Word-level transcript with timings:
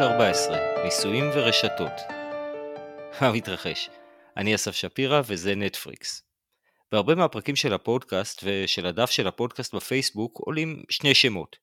14, 0.00 0.58
ניסויים 0.84 1.30
ורשתות. 1.34 1.92
מה 3.20 3.32
מתרחש? 3.32 3.88
אני 4.36 4.54
אסף 4.54 4.74
שפירא 4.74 5.22
וזה 5.26 5.54
נטפריקס. 5.54 6.22
בהרבה 6.92 7.14
מהפרקים 7.14 7.56
של 7.56 7.72
הפודקאסט 7.72 8.44
ושל 8.44 8.86
הדף 8.86 9.10
של 9.10 9.26
הפודקאסט 9.26 9.74
בפייסבוק 9.74 10.38
עולים 10.38 10.82
שני 10.88 11.14
שמות, 11.14 11.56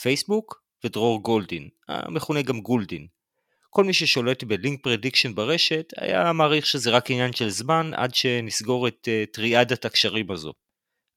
פייסבוק 0.00 0.62
ודרור 0.84 1.22
גולדין, 1.22 1.68
המכונה 1.88 2.42
גם 2.42 2.60
גולדין. 2.60 3.06
כל 3.70 3.84
מי 3.84 3.92
ששולט 3.92 4.44
ב 4.44 4.52
link 4.52 4.82
prediction 4.82 5.34
ברשת 5.34 5.92
היה 5.96 6.32
מעריך 6.32 6.66
שזה 6.66 6.90
רק 6.90 7.10
עניין 7.10 7.32
של 7.32 7.48
זמן 7.48 7.90
עד 7.94 8.14
שנסגור 8.14 8.88
את 8.88 9.08
uh, 9.08 9.32
טריאדת 9.32 9.84
הקשרים 9.84 10.30
הזו. 10.30 10.52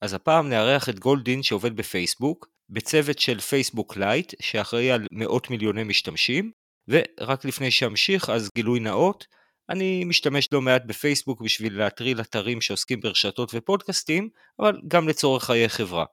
אז 0.02 0.14
הפעם 0.14 0.50
נארח 0.50 0.90
את 0.90 1.00
גולדין 1.00 1.44
שעובד 1.44 1.76
בפייסבוק, 1.76 2.48
בצוות 2.70 3.20
של 3.20 3.40
פייסבוק 3.40 3.98
לייט 3.98 4.34
שאחראי 4.42 4.92
על 4.92 5.08
מאות 5.12 5.50
מיליוני 5.50 5.84
משתמשים, 5.84 6.52
ורק 6.88 7.46
לפני 7.46 7.72
שאמשיך 7.72 8.30
אז 8.30 8.50
גילוי 8.56 8.80
נאות, 8.80 9.28
אני 9.70 10.04
משתמש 10.04 10.50
לא 10.52 10.62
מעט 10.62 10.82
בפייסבוק 10.86 11.42
בשביל 11.42 11.78
להטריל 11.78 12.22
אתרים 12.22 12.62
שעוסקים 12.62 13.00
ברשתות 13.00 13.52
ופודקאסטים, 13.54 14.30
אבל 14.60 14.82
גם 14.88 15.08
לצורך 15.08 15.44
חיי 15.44 15.70
חברה. 15.70 16.06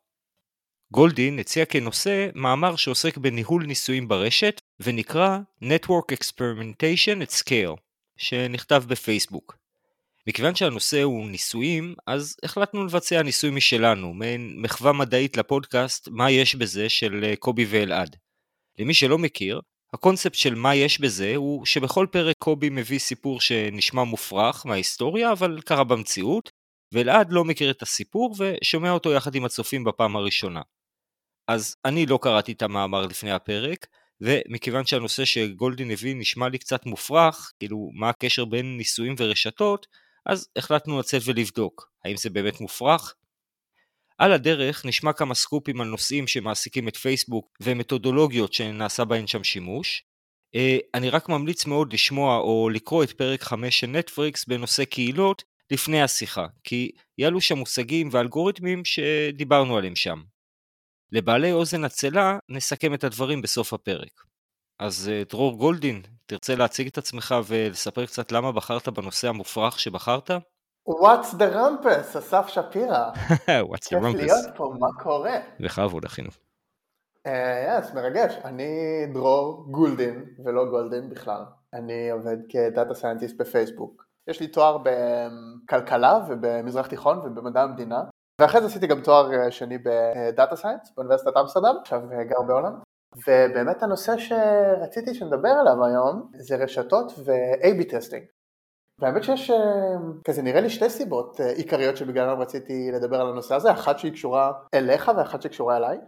גולדין 0.93 1.39
הציע 1.39 1.65
כנושא 1.65 2.29
מאמר 2.35 2.77
שעוסק 2.77 3.19
בניהול 3.19 3.67
ניסויים 3.67 4.09
ברשת 4.09 4.61
ונקרא 4.81 5.39
Network 5.63 6.15
Experimentation 6.15 7.23
at 7.27 7.43
Scale, 7.43 7.81
שנכתב 8.17 8.85
בפייסבוק. 8.89 9.57
מכיוון 10.27 10.55
שהנושא 10.55 11.03
הוא 11.03 11.31
ניסויים, 11.31 11.95
אז 12.07 12.37
החלטנו 12.43 12.85
לבצע 12.85 13.23
ניסוי 13.23 13.51
משלנו, 13.51 14.15
מעין 14.15 14.55
מחווה 14.57 14.93
מדעית 14.93 15.37
לפודקאסט 15.37 16.09
מה 16.09 16.31
יש 16.31 16.55
בזה 16.55 16.89
של 16.89 17.25
אה, 17.25 17.37
קובי 17.37 17.67
ואלעד. 17.69 18.17
למי 18.79 18.95
שלא 18.95 19.19
מכיר, 19.19 19.61
הקונספט 19.95 20.35
של 20.35 20.55
מה 20.55 20.75
יש 20.75 21.01
בזה 21.01 21.37
הוא 21.37 21.67
שבכל 21.67 22.07
פרק 22.11 22.37
קובי 22.39 22.71
מביא 22.71 22.99
סיפור 22.99 23.41
שנשמע 23.41 24.05
מופרך 24.05 24.67
מההיסטוריה, 24.67 25.33
אבל 25.33 25.61
קרה 25.61 25.85
במציאות, 25.85 26.51
ואלעד 26.93 27.33
לא 27.33 27.45
מכיר 27.45 27.71
את 27.71 27.83
הסיפור 27.83 28.35
ושומע 28.39 28.91
אותו 28.91 29.13
יחד 29.13 29.35
עם 29.35 29.45
הצופים 29.45 29.85
בפעם 29.85 30.17
הראשונה. 30.17 30.63
אז 31.49 31.77
אני 31.85 32.07
לא 32.07 32.19
קראתי 32.23 32.53
את 32.53 32.63
המאמר 32.63 33.07
לפני 33.07 33.33
הפרק, 33.33 33.87
ומכיוון 34.21 34.87
שהנושא 34.87 35.25
שגולדין 35.25 35.91
הביא 35.91 36.17
נשמע 36.17 36.49
לי 36.49 36.59
קצת 36.59 36.87
מופרך, 36.87 37.53
כאילו 37.59 37.91
מה 37.93 38.09
הקשר 38.09 38.45
בין 38.45 38.77
ניסויים 38.77 39.15
ורשתות, 39.19 39.87
אז 40.27 40.49
החלטנו 40.57 40.99
לצאת 40.99 41.23
ולבדוק, 41.25 41.91
האם 42.05 42.17
זה 42.17 42.31
באמת 42.31 42.61
מופרך? 42.61 43.15
על 44.19 44.33
הדרך 44.33 44.85
נשמע 44.87 45.13
כמה 45.13 45.35
סקופים 45.35 45.81
על 45.81 45.87
נושאים 45.87 46.27
שמעסיקים 46.27 46.89
את 46.89 46.97
פייסבוק 46.97 47.49
ומתודולוגיות 47.63 48.53
שנעשה 48.53 49.05
בהן 49.05 49.27
שם 49.27 49.45
שימוש. 49.45 50.03
אה, 50.55 50.79
אני 50.95 51.11
רק 51.11 51.29
ממליץ 51.29 51.67
מאוד 51.67 51.93
לשמוע 51.93 52.39
או 52.39 52.69
לקרוא 52.73 53.05
את 53.05 53.13
פרק 53.13 53.43
5 53.43 53.81
של 53.81 53.87
נטפריקס 53.87 54.45
בנושא 54.45 54.85
קהילות 54.85 55.45
לפני 55.71 56.03
השיחה, 56.03 56.47
כי 56.65 56.91
יעלו 57.19 57.41
שם 57.41 57.59
מושגים 57.59 58.09
ואלגוריתמים 58.13 58.85
שדיברנו 58.85 59.77
עליהם 59.77 59.97
שם. 59.97 60.23
לבעלי 61.13 61.53
אוזן 61.53 61.85
עצלה 61.85 62.39
נסכם 62.49 62.95
את 62.95 63.05
הדברים 63.05 63.43
בסוף 63.43 63.73
הפרק. 63.73 64.25
אז 64.79 65.09
אה, 65.13 65.23
דרור 65.31 65.59
גולדין, 65.59 66.03
תרצה 66.27 66.55
להציג 66.55 66.87
את 66.87 66.99
עצמך 66.99 67.35
ולספר 67.47 68.07
קצת 68.07 68.33
למה 68.33 68.53
בחרת 68.53 68.89
בנושא 68.89 69.29
המופרך 69.29 69.81
שבחרת? 69.81 70.31
What's 70.89 71.33
the 71.33 71.55
rumpus, 71.55 72.19
אסף 72.19 72.49
שפירא. 72.49 73.11
What's 73.71 73.89
the 73.89 73.97
rumpus. 73.97 74.13
כיף 74.13 74.21
להיות 74.21 74.57
פה, 74.57 74.75
מה 74.79 74.89
קורה? 75.03 75.37
בכבוד, 75.61 76.05
אחינו. 76.05 76.29
Yes, 77.79 77.91
uh, 77.91 77.95
מרגש. 77.95 78.39
אני 78.45 78.67
דרור 79.13 79.67
גולדין, 79.71 80.25
ולא 80.45 80.65
גולדין 80.65 81.11
בכלל. 81.11 81.43
אני 81.75 82.11
עובד 82.11 82.37
כ 82.49 82.64
data 82.64 82.95
scientist 82.95 83.37
בפייסבוק. 83.37 84.05
יש 84.29 84.41
לי 84.41 84.47
תואר 84.47 84.79
בכלכלה 84.79 86.21
ובמזרח 86.29 86.87
תיכון 86.87 87.19
ובמדע 87.19 87.63
המדינה, 87.63 88.05
ואחרי 88.41 88.61
זה 88.61 88.67
עשיתי 88.67 88.87
גם 88.87 89.01
תואר 89.01 89.35
אה, 89.35 89.51
שני 89.51 89.79
ב 89.79 89.94
data 89.94 90.57
science 90.57 90.93
באוניברסיטת 90.97 91.37
אמסטרדם, 91.41 91.75
עכשיו 91.81 92.01
אה, 92.13 92.25
גר 92.25 92.43
בהולנד. 92.47 92.77
ובאמת 93.27 93.83
הנושא 93.83 94.19
שרציתי 94.19 95.15
שנדבר 95.15 95.49
עליו 95.49 95.85
היום 95.85 96.31
זה 96.39 96.57
רשתות 96.57 97.13
ו-AB 97.19 97.91
testing. 97.91 98.25
והאמת 98.99 99.25
שיש 99.25 99.51
אה, 99.51 99.57
כזה 100.25 100.43
נראה 100.43 100.61
לי 100.61 100.71
שתי 100.71 100.91
סיבות 100.91 101.41
אה, 101.41 101.51
עיקריות 101.51 101.97
שבגללם 101.97 102.41
רציתי 102.41 102.91
לדבר 102.93 103.21
על 103.21 103.29
הנושא 103.29 103.55
הזה, 103.55 103.73
אחת 103.73 103.99
שהיא 103.99 104.13
קשורה 104.13 104.53
אליך 104.75 105.13
ואחת 105.17 105.43
שקשורה 105.43 105.77
אליי. 105.77 105.99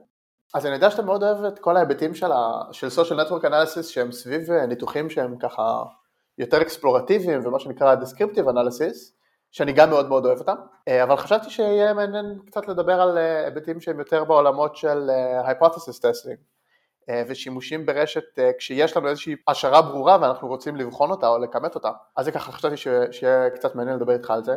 אז 0.54 0.66
אני 0.66 0.74
יודע 0.74 0.91
שאתה 0.91 1.02
מאוד 1.02 1.22
אוהב 1.22 1.44
את 1.44 1.58
כל 1.58 1.76
ההיבטים 1.76 2.14
של, 2.14 2.32
ה... 2.32 2.62
של 2.72 2.86
social 2.86 3.14
network 3.14 3.44
analysis 3.44 3.82
שהם 3.82 4.12
סביב 4.12 4.50
אה, 4.50 4.66
ניתוחים 4.66 5.10
שהם 5.10 5.38
ככה 5.38 5.82
יותר 6.38 6.62
אקספלורטיביים 6.62 7.47
ומה 7.47 7.58
שנקרא 7.58 7.94
descriptive 7.94 8.47
analysis, 8.48 9.16
שאני 9.50 9.72
גם 9.72 9.91
מאוד 9.91 10.08
מאוד 10.08 10.26
אוהב 10.26 10.38
אותם, 10.38 10.56
אבל 11.03 11.16
חשבתי 11.16 11.50
שיהיה 11.50 11.94
מעניין 11.94 12.38
קצת 12.47 12.68
לדבר 12.68 13.00
על 13.00 13.18
היבטים 13.18 13.80
שהם 13.80 13.98
יותר 13.98 14.24
בעולמות 14.24 14.76
של 14.76 15.10
hypothesis 15.47 15.98
testing. 15.98 16.55
אה, 17.10 17.22
ושימושים 17.28 17.86
ברשת 17.86 18.38
אה, 18.38 18.50
כשיש 18.58 18.96
לנו 18.96 19.08
איזושהי 19.08 19.34
השערה 19.48 19.82
ברורה 19.82 20.18
ואנחנו 20.20 20.48
רוצים 20.48 20.76
לבחון 20.76 21.10
אותה 21.10 21.28
או 21.28 21.38
לכמת 21.38 21.74
אותה. 21.74 21.90
אז 22.16 22.24
זה 22.24 22.32
ככה 22.32 22.52
חשבתי 22.52 22.76
שיהיה 23.10 23.50
קצת 23.50 23.74
מעניין 23.74 23.96
לדבר 23.96 24.12
איתך 24.12 24.30
על 24.30 24.44
זה. 24.44 24.52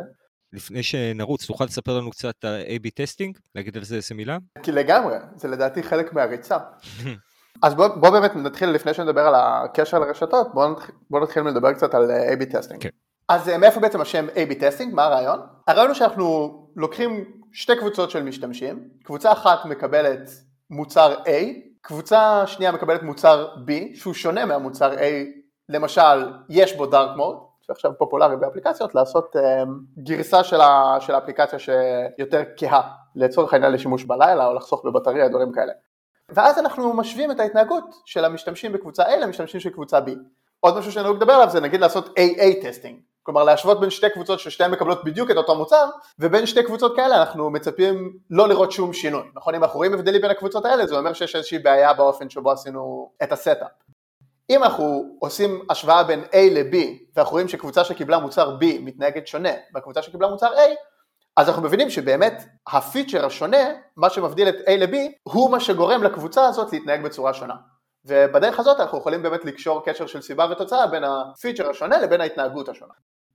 לפני 0.52 0.82
שנרוץ, 0.82 1.46
תוכל 1.46 1.64
לספר 1.64 1.98
לנו 1.98 2.10
קצת 2.10 2.44
על 2.44 2.60
A-B 2.66 2.90
testing? 2.94 3.38
להגיד 3.54 3.76
על 3.76 3.84
זה 3.84 3.96
איזה 3.96 4.14
מילה? 4.14 4.38
כי 4.62 4.72
לגמרי, 4.72 5.16
זה 5.36 5.48
לדעתי 5.48 5.82
חלק 5.82 6.12
מהריצה. 6.12 6.58
אז 7.62 7.74
בוא, 7.74 7.88
בוא 7.88 8.10
באמת 8.10 8.36
נתחיל 8.36 8.68
לפני 8.70 8.94
שנדבר 8.94 9.20
על 9.20 9.34
הקשר 9.36 9.98
לרשתות, 9.98 10.54
בוא 10.54 10.68
נתחיל, 10.68 10.94
בוא 11.10 11.20
נתחיל 11.20 11.42
לדבר 11.42 11.72
קצת 11.72 11.94
על 11.94 12.10
אה, 12.10 12.32
A-B 12.32 12.52
testing. 12.52 12.82
כן. 12.82 12.88
אז 13.28 13.48
מאיפה 13.48 13.80
בעצם 13.80 14.00
השם 14.00 14.26
A-B 14.28 14.54
testing? 14.60 14.94
מה 14.94 15.04
הרעיון? 15.04 15.40
הרעיון 15.66 15.88
הוא 15.88 15.94
שאנחנו 15.94 16.56
לוקחים 16.76 17.24
שתי 17.52 17.76
קבוצות 17.76 18.10
של 18.10 18.22
משתמשים, 18.22 18.88
קבוצה 19.04 19.32
אחת 19.32 19.64
מקבלת 19.64 20.30
מוצר 20.70 21.14
A 21.24 21.69
קבוצה 21.80 22.46
שנייה 22.46 22.72
מקבלת 22.72 23.02
מוצר 23.02 23.48
B 23.66 23.96
שהוא 23.96 24.14
שונה 24.14 24.44
מהמוצר 24.44 24.92
A, 24.92 25.02
למשל 25.68 26.32
יש 26.48 26.76
בו 26.76 26.86
dark 26.86 27.16
mode, 27.16 27.36
שעכשיו 27.60 27.92
פופולרי 27.98 28.36
באפליקציות, 28.36 28.94
לעשות 28.94 29.36
um, 29.36 29.68
גרסה 29.98 30.44
של, 30.44 30.60
ה, 30.60 30.96
של 31.00 31.14
האפליקציה 31.14 31.58
שיותר 31.58 32.42
כהה, 32.56 32.90
לצורך 33.16 33.52
העניין 33.54 33.72
לשימוש 33.72 34.04
בלילה 34.04 34.46
או 34.46 34.54
לחסוך 34.54 34.84
בבטריה, 34.84 35.28
דברים 35.28 35.52
כאלה. 35.52 35.72
ואז 36.28 36.58
אנחנו 36.58 36.94
משווים 36.94 37.30
את 37.30 37.40
ההתנהגות 37.40 37.84
של 38.04 38.24
המשתמשים 38.24 38.72
בקבוצה 38.72 39.04
A 39.04 39.16
למשתמשים 39.16 39.60
של 39.60 39.70
קבוצה 39.70 39.98
B. 39.98 40.10
עוד 40.60 40.78
משהו 40.78 40.92
שאני 40.92 41.08
רוצה 41.08 41.24
לדבר 41.24 41.32
עליו 41.32 41.50
זה 41.50 41.60
נגיד 41.60 41.80
לעשות 41.80 42.08
AA 42.08 42.62
testing, 42.62 43.00
כלומר 43.22 43.44
להשוות 43.44 43.80
בין 43.80 43.90
שתי 43.90 44.10
קבוצות 44.10 44.40
ששתיהן 44.40 44.70
מקבלות 44.70 45.04
בדיוק 45.04 45.30
את 45.30 45.36
אותו 45.36 45.54
מוצר, 45.54 45.88
ובין 46.18 46.46
שתי 46.46 46.62
קבוצות 46.62 46.96
כאלה 46.96 47.20
אנחנו 47.20 47.50
מצפים 47.50 48.12
לא 48.30 48.48
לראות 48.48 48.72
שום 48.72 48.92
שינוי. 48.92 49.22
נכון, 49.34 49.54
אם 49.54 49.62
אנחנו 49.62 49.76
רואים 49.76 49.94
הבדלים 49.94 50.20
בין 50.20 50.30
הקבוצות 50.30 50.64
האלה, 50.64 50.86
זה 50.86 50.98
אומר 50.98 51.12
שיש 51.12 51.36
איזושהי 51.36 51.58
בעיה 51.58 51.92
באופן 51.92 52.30
שבו 52.30 52.50
עשינו 52.50 53.10
את 53.22 53.32
ה 53.32 53.37
setup. 53.37 53.70
אם 54.50 54.64
אנחנו 54.64 55.16
עושים 55.18 55.66
השוואה 55.70 56.04
בין 56.04 56.24
A 56.24 56.36
ל-B, 56.36 56.76
ואנחנו 57.16 57.32
רואים 57.32 57.48
שקבוצה 57.48 57.84
שקיבלה 57.84 58.18
מוצר 58.18 58.56
B 58.60 58.64
מתנהגת 58.80 59.26
שונה 59.26 59.52
מהקבוצה 59.74 60.02
שקיבלה 60.02 60.28
מוצר 60.28 60.54
A, 60.54 60.60
אז 61.36 61.48
אנחנו 61.48 61.62
מבינים 61.62 61.90
שבאמת 61.90 62.42
ה 62.68 62.75
feature 62.75 63.26
השונה, 63.26 63.56
מה 63.96 64.10
שמבדיל 64.10 64.48
את 64.48 64.54
A 64.54 64.70
ל-B, 64.70 64.96
הוא 65.22 65.50
מה 65.50 65.60
שגורם 65.60 66.02
לקבוצה 66.02 66.46
הזאת 66.46 66.72
להתנהג 66.72 67.04
בצורה 67.04 67.34
שונה. 67.34 67.54
ובדרך 68.04 68.58
הזאת 68.58 68.80
אנחנו 68.80 68.98
יכולים 68.98 69.22
באמת 69.22 69.44
לקשור 69.44 69.84
קשר 69.84 70.06
של 70.06 70.22
סיבה 70.22 70.46
ותוצאה 70.50 70.86
בין 70.86 71.04
ה 71.04 71.12
feature 71.12 71.70
השונה 71.70 72.00
לבין 72.00 72.20
ההתנהגות 72.20 72.68
השונה. 72.68 72.92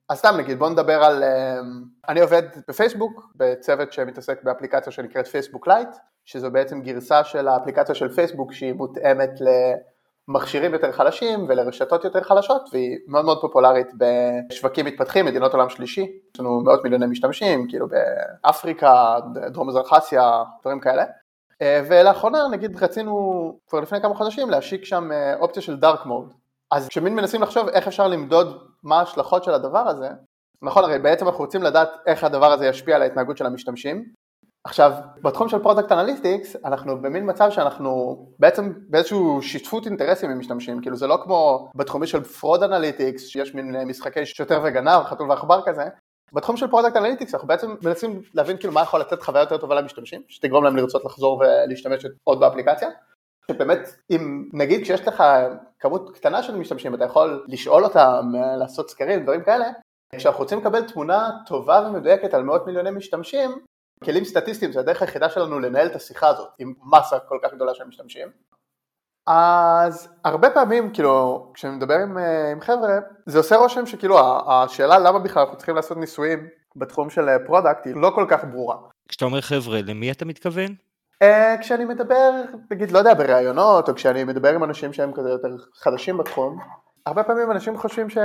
אז 0.10 0.18
סתם 0.18 0.36
נגיד 0.38 0.60
בוא 0.60 0.70
נדבר 0.70 1.04
על, 1.04 1.24
אמ, 1.24 1.84
אני 2.10 2.22
עובד 2.22 2.44
בפייסבוק 2.68 3.32
בצוות 3.36 3.94
שמתעסק 3.94 4.44
באפליקציה 4.44 4.92
שנקראת 4.92 5.28
פייסבוק 5.28 5.68
לייט 5.68 5.90
שזו 6.26 6.52
בעצם 6.52 6.82
גרסה 6.82 7.24
של 7.24 7.48
האפליקציה 7.48 7.96
של 7.96 8.10
פייסבוק 8.10 8.54
שהיא 8.54 8.74
מותאמת 8.74 9.30
למכשירים 10.28 10.74
יותר 10.74 10.92
חלשים 10.92 11.46
ולרשתות 11.50 12.04
יותר 12.04 12.24
חלשות 12.24 12.70
והיא 12.74 12.98
מאוד 13.08 13.26
מאוד 13.26 13.42
פופולרית 13.42 13.88
בשווקים 13.98 14.86
מתפתחים, 14.86 15.26
מדינות 15.26 15.54
עולם 15.54 15.70
שלישי, 15.70 16.02
יש 16.34 16.40
לנו 16.40 16.62
מאות 16.62 16.84
מיליוני 16.84 17.06
משתמשים, 17.06 17.68
כאילו 17.70 17.88
באפריקה, 17.88 19.18
דרום 19.48 19.68
מזרח 19.68 19.94
אסיה, 19.94 20.44
דברים 20.62 20.80
כאלה 20.80 21.04
ולאחרונה 21.64 22.48
נגיד 22.52 22.84
רצינו 22.84 23.14
כבר 23.68 23.80
לפני 23.80 24.02
כמה 24.02 24.16
חודשים 24.16 24.50
להשיק 24.50 24.86
שם 24.86 25.12
אה, 25.12 25.36
אופציה 25.36 25.62
של 25.62 25.78
דארק 25.78 26.06
מוד 26.06 26.34
אז 26.72 26.88
כשמין 26.88 27.16
מנסים 27.16 27.42
לחשוב 27.42 27.68
איך 27.68 27.88
אפשר 27.88 28.08
למדוד 28.08 28.58
מה 28.84 29.00
ההשלכות 29.00 29.44
של 29.44 29.52
הדבר 29.52 29.88
הזה, 29.88 30.10
נכון 30.62 30.84
הרי 30.84 31.00
בעצם 31.00 31.28
אנחנו 31.28 31.44
רוצים 31.44 31.64
לדעת 31.64 31.90
איך 32.06 32.24
הדבר 32.24 32.52
הזה 32.52 32.68
ישפיע 32.68 32.96
על 32.96 33.02
ההתנהגות 33.02 33.38
של 33.38 33.46
המשתמשים. 33.46 34.06
עכשיו 34.64 34.94
בתחום 35.22 35.50
של 35.50 35.60
product 35.60 35.92
analytics 35.92 36.56
אנחנו 36.66 37.02
במין 37.02 37.30
מצב 37.30 37.50
שאנחנו 37.50 38.18
בעצם 38.40 38.74
באיזשהו 38.90 39.42
שותפות 39.42 39.86
אינטרסים 39.86 40.30
עם 40.30 40.40
משתמשים, 40.40 40.82
כאילו 40.82 40.96
זה 40.96 41.08
לא 41.08 41.18
כמו 41.24 41.70
בתחומי 41.76 42.08
של 42.08 42.24
fraud 42.24 42.64
analytics 42.64 43.28
שיש 43.28 43.56
מין 43.56 43.76
משחקי 43.88 44.26
שוטר 44.26 44.62
וגנב, 44.64 45.04
חתול 45.04 45.30
ועכבר 45.30 45.62
כזה, 45.66 45.84
בתחום 46.36 46.58
של 46.58 46.68
product 46.68 46.96
analytics 46.96 47.34
אנחנו 47.34 47.48
בעצם 47.48 47.76
מנסים 47.84 48.22
להבין 48.34 48.58
כאילו 48.58 48.74
מה 48.74 48.82
יכול 48.82 49.00
לתת 49.00 49.24
חוויה 49.24 49.42
יותר 49.42 49.58
טובה 49.58 49.76
למשתמשים, 49.76 50.22
שתגרום 50.28 50.64
להם 50.64 50.76
לרצות 50.76 51.06
לחזור 51.06 51.42
ולהשתמש 51.42 52.06
עוד 52.24 52.40
באפליקציה. 52.40 52.90
שבאמת, 53.52 53.80
אם 54.10 54.50
נגיד 54.54 54.84
כשיש 54.84 55.08
לך 55.08 55.24
כמות 55.80 56.16
קטנה 56.16 56.44
של 56.44 56.56
משתמשים, 56.56 56.96
אתה 56.96 57.06
יכול 57.06 57.46
לשאול 57.48 57.84
אותם, 57.84 58.32
לעשות 58.60 58.90
סקרים, 58.90 59.24
דברים 59.24 59.44
כאלה, 59.44 59.66
כשאנחנו 60.16 60.44
רוצים 60.44 60.60
לקבל 60.60 60.82
תמונה 60.82 61.30
טובה 61.48 61.90
ומדויקת 61.90 62.34
על 62.34 62.44
מאות 62.44 62.66
מיליוני 62.66 62.92
משתמשים, 62.92 63.52
כלים 64.04 64.26
סטטיסטיים 64.26 64.72
זה 64.72 64.80
הדרך 64.80 65.02
היחידה 65.02 65.30
שלנו 65.30 65.60
לנהל 65.60 65.88
את 65.88 65.96
השיחה 65.96 66.28
הזאת 66.28 66.50
עם 66.60 66.74
מסה 66.84 67.20
כל 67.20 67.40
כך 67.44 67.54
גדולה 67.54 67.74
של 67.74 67.84
משתמשים. 67.84 68.28
אז 69.28 70.08
הרבה 70.24 70.50
פעמים 70.50 70.94
כאילו 70.94 71.48
כשאני 71.54 71.76
מדבר 71.76 71.94
עם, 71.94 72.18
אה, 72.18 72.52
עם 72.52 72.62
חבר'ה 72.62 73.00
זה 73.26 73.38
עושה 73.38 73.56
רושם 73.56 73.86
שכאילו 73.86 74.20
השאלה 74.48 75.00
למה 75.00 75.20
בכלל 75.20 75.44
אנחנו 75.44 75.58
צריכים 75.58 75.76
לעשות 75.76 75.98
ניסויים 75.98 76.48
בתחום 76.76 77.10
של 77.10 77.28
product 77.46 77.86
היא 77.86 77.96
לא 77.96 78.12
כל 78.16 78.26
כך 78.30 78.44
ברורה. 78.52 78.76
כשאתה 79.08 79.26
אומר 79.26 79.42
חבר'ה 79.42 79.80
למי 79.82 80.12
אתה 80.12 80.26
מתכוון? 80.26 80.76
Uh, 81.24 81.62
כשאני 81.62 81.86
מדבר 81.86 82.32
נגיד 82.72 82.92
לא 82.92 83.00
יודע 83.00 83.14
בראיונות 83.14 83.90
או 83.90 83.96
כשאני 83.96 84.24
מדבר 84.24 84.56
עם 84.56 84.64
אנשים 84.64 84.94
שהם 84.94 85.12
כזה 85.14 85.30
יותר 85.30 85.56
חדשים 85.76 86.18
בתחום 86.18 86.60
הרבה 87.06 87.24
פעמים 87.24 87.52
אנשים 87.52 87.78
חושבים 87.78 88.10
ש... 88.10 88.18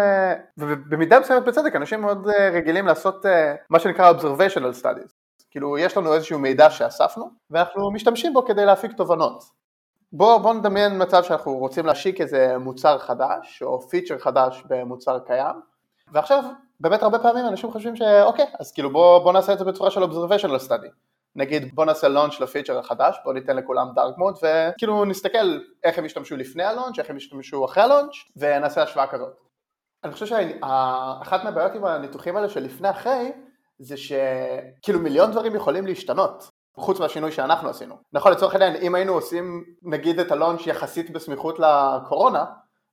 ובמידה 0.59 1.21
מסוימת 1.21 1.45
בצדק 1.45 1.77
אנשים 1.77 2.01
מאוד 2.01 2.27
uh, 2.27 2.33
רגילים 2.53 2.87
לעשות 2.87 3.27
uh, 3.27 3.29
מה 3.71 3.79
שנקרא 3.79 4.13
observational 4.13 4.83
studies 4.83 5.13
כאילו 5.51 5.79
יש 5.79 5.97
לנו 5.97 6.15
איזשהו 6.15 6.39
מידע 6.39 6.71
שאספנו 6.71 7.31
ואנחנו 7.51 7.93
משתמשים 7.93 8.33
בו 8.33 8.45
כדי 8.45 8.65
להפיק 8.65 8.93
תובנות. 8.93 9.60
בואו 10.13 10.41
בוא 10.41 10.55
נדמיין 10.55 11.03
מצב 11.03 11.23
שאנחנו 11.23 11.59
רוצים 11.59 11.87
להשיק 11.87 12.21
איזה 12.21 12.59
מוצר 12.59 12.99
חדש 12.99 13.63
או 13.63 13.81
פיצ'ר 13.81 14.19
חדש 14.19 14.65
במוצר 14.69 15.19
קיים 15.19 15.61
ועכשיו 16.13 16.45
באמת 16.81 17.03
הרבה 17.03 17.19
פעמים 17.19 17.47
אנשים 17.47 17.71
חושבים 17.71 17.97
שאוקיי 17.97 18.47
אז 18.61 18.73
כאילו 18.73 18.91
בואו 18.91 19.23
בוא 19.23 19.33
נעשה 19.33 19.53
את 19.53 19.59
זה 19.59 19.65
בצורה 19.65 19.91
של 19.91 20.03
observational 20.03 20.69
study 20.69 20.91
נגיד 21.37 21.75
בוא 21.75 21.85
נעשה 21.85 22.09
לונץ' 22.09 22.41
לפיצ'ר 22.41 22.79
החדש, 22.79 23.17
בוא 23.25 23.33
ניתן 23.33 23.57
לכולם 23.57 23.87
דארק 23.95 24.19
מוד 24.19 24.39
וכאילו 24.43 25.05
נסתכל 25.05 25.59
איך 25.85 25.99
הם 25.99 26.05
השתמשו 26.05 26.37
לפני 26.37 26.65
הלונץ', 26.65 26.99
איך 26.99 27.11
הם 27.11 27.17
השתמשו 27.17 27.65
אחרי 27.65 27.83
הלונץ' 27.83 28.13
ונעשה 28.37 28.83
השוואה 28.83 29.07
כזאת. 29.07 29.33
אני 30.05 30.13
חושב 30.13 30.27
שאחת 30.27 31.45
מהבעיות 31.45 31.75
עם 31.75 31.85
הניתוחים 31.85 32.37
האלה 32.37 32.49
של 32.49 32.61
לפני 32.61 32.91
אחרי 32.91 33.33
זה 33.79 33.97
שכאילו 33.97 34.99
מיליון 34.99 35.31
דברים 35.31 35.55
יכולים 35.55 35.87
להשתנות 35.87 36.51
חוץ 36.77 37.01
מהשינוי 37.01 37.33
שאנחנו 37.33 37.69
עשינו. 37.69 37.97
נכון 38.13 38.33
לצורך 38.33 38.55
העניין 38.55 38.77
אם 38.77 38.95
היינו 38.95 39.13
עושים 39.13 39.65
נגיד 39.83 40.21
את 40.21 40.33
הלונץ' 40.33 40.67
יחסית 40.67 41.11
בסמיכות 41.11 41.59
לקורונה 41.59 42.45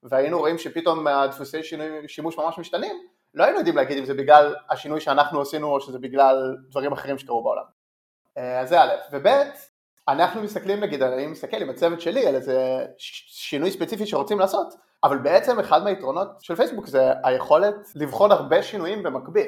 והיינו 0.03 0.39
רואים 0.39 0.57
שפתאום 0.57 1.07
הדפוסי 1.07 1.63
שינוי, 1.63 2.07
שימוש 2.07 2.37
ממש 2.37 2.57
משתנים 2.57 2.97
לא 3.33 3.43
היינו 3.43 3.57
יודעים 3.57 3.75
להגיד 3.75 3.97
אם 3.97 4.05
זה 4.05 4.13
בגלל 4.13 4.55
השינוי 4.69 5.01
שאנחנו 5.01 5.41
עשינו 5.41 5.67
או 5.67 5.81
שזה 5.81 5.99
בגלל 5.99 6.57
דברים 6.69 6.91
אחרים 6.91 7.17
שקרו 7.17 7.43
בעולם. 7.43 7.63
אה, 8.37 8.59
אז 8.59 8.69
זה 8.69 8.81
א', 8.81 8.91
וב', 9.11 9.27
אנחנו 10.07 10.41
מסתכלים 10.43 10.79
נגיד, 10.79 11.03
אני 11.03 11.27
מסתכל 11.27 11.57
עם 11.57 11.69
הצוות 11.69 12.01
שלי 12.01 12.27
על 12.27 12.35
איזה 12.35 12.85
שינוי 12.97 13.71
ספציפי 13.71 14.05
שרוצים 14.05 14.39
לעשות, 14.39 14.73
אבל 15.03 15.17
בעצם 15.17 15.59
אחד 15.59 15.83
מהיתרונות 15.83 16.27
של 16.39 16.55
פייסבוק 16.55 16.87
זה 16.87 17.11
היכולת 17.23 17.75
לבחון 17.95 18.31
הרבה 18.31 18.63
שינויים 18.63 19.03
במקביל. 19.03 19.47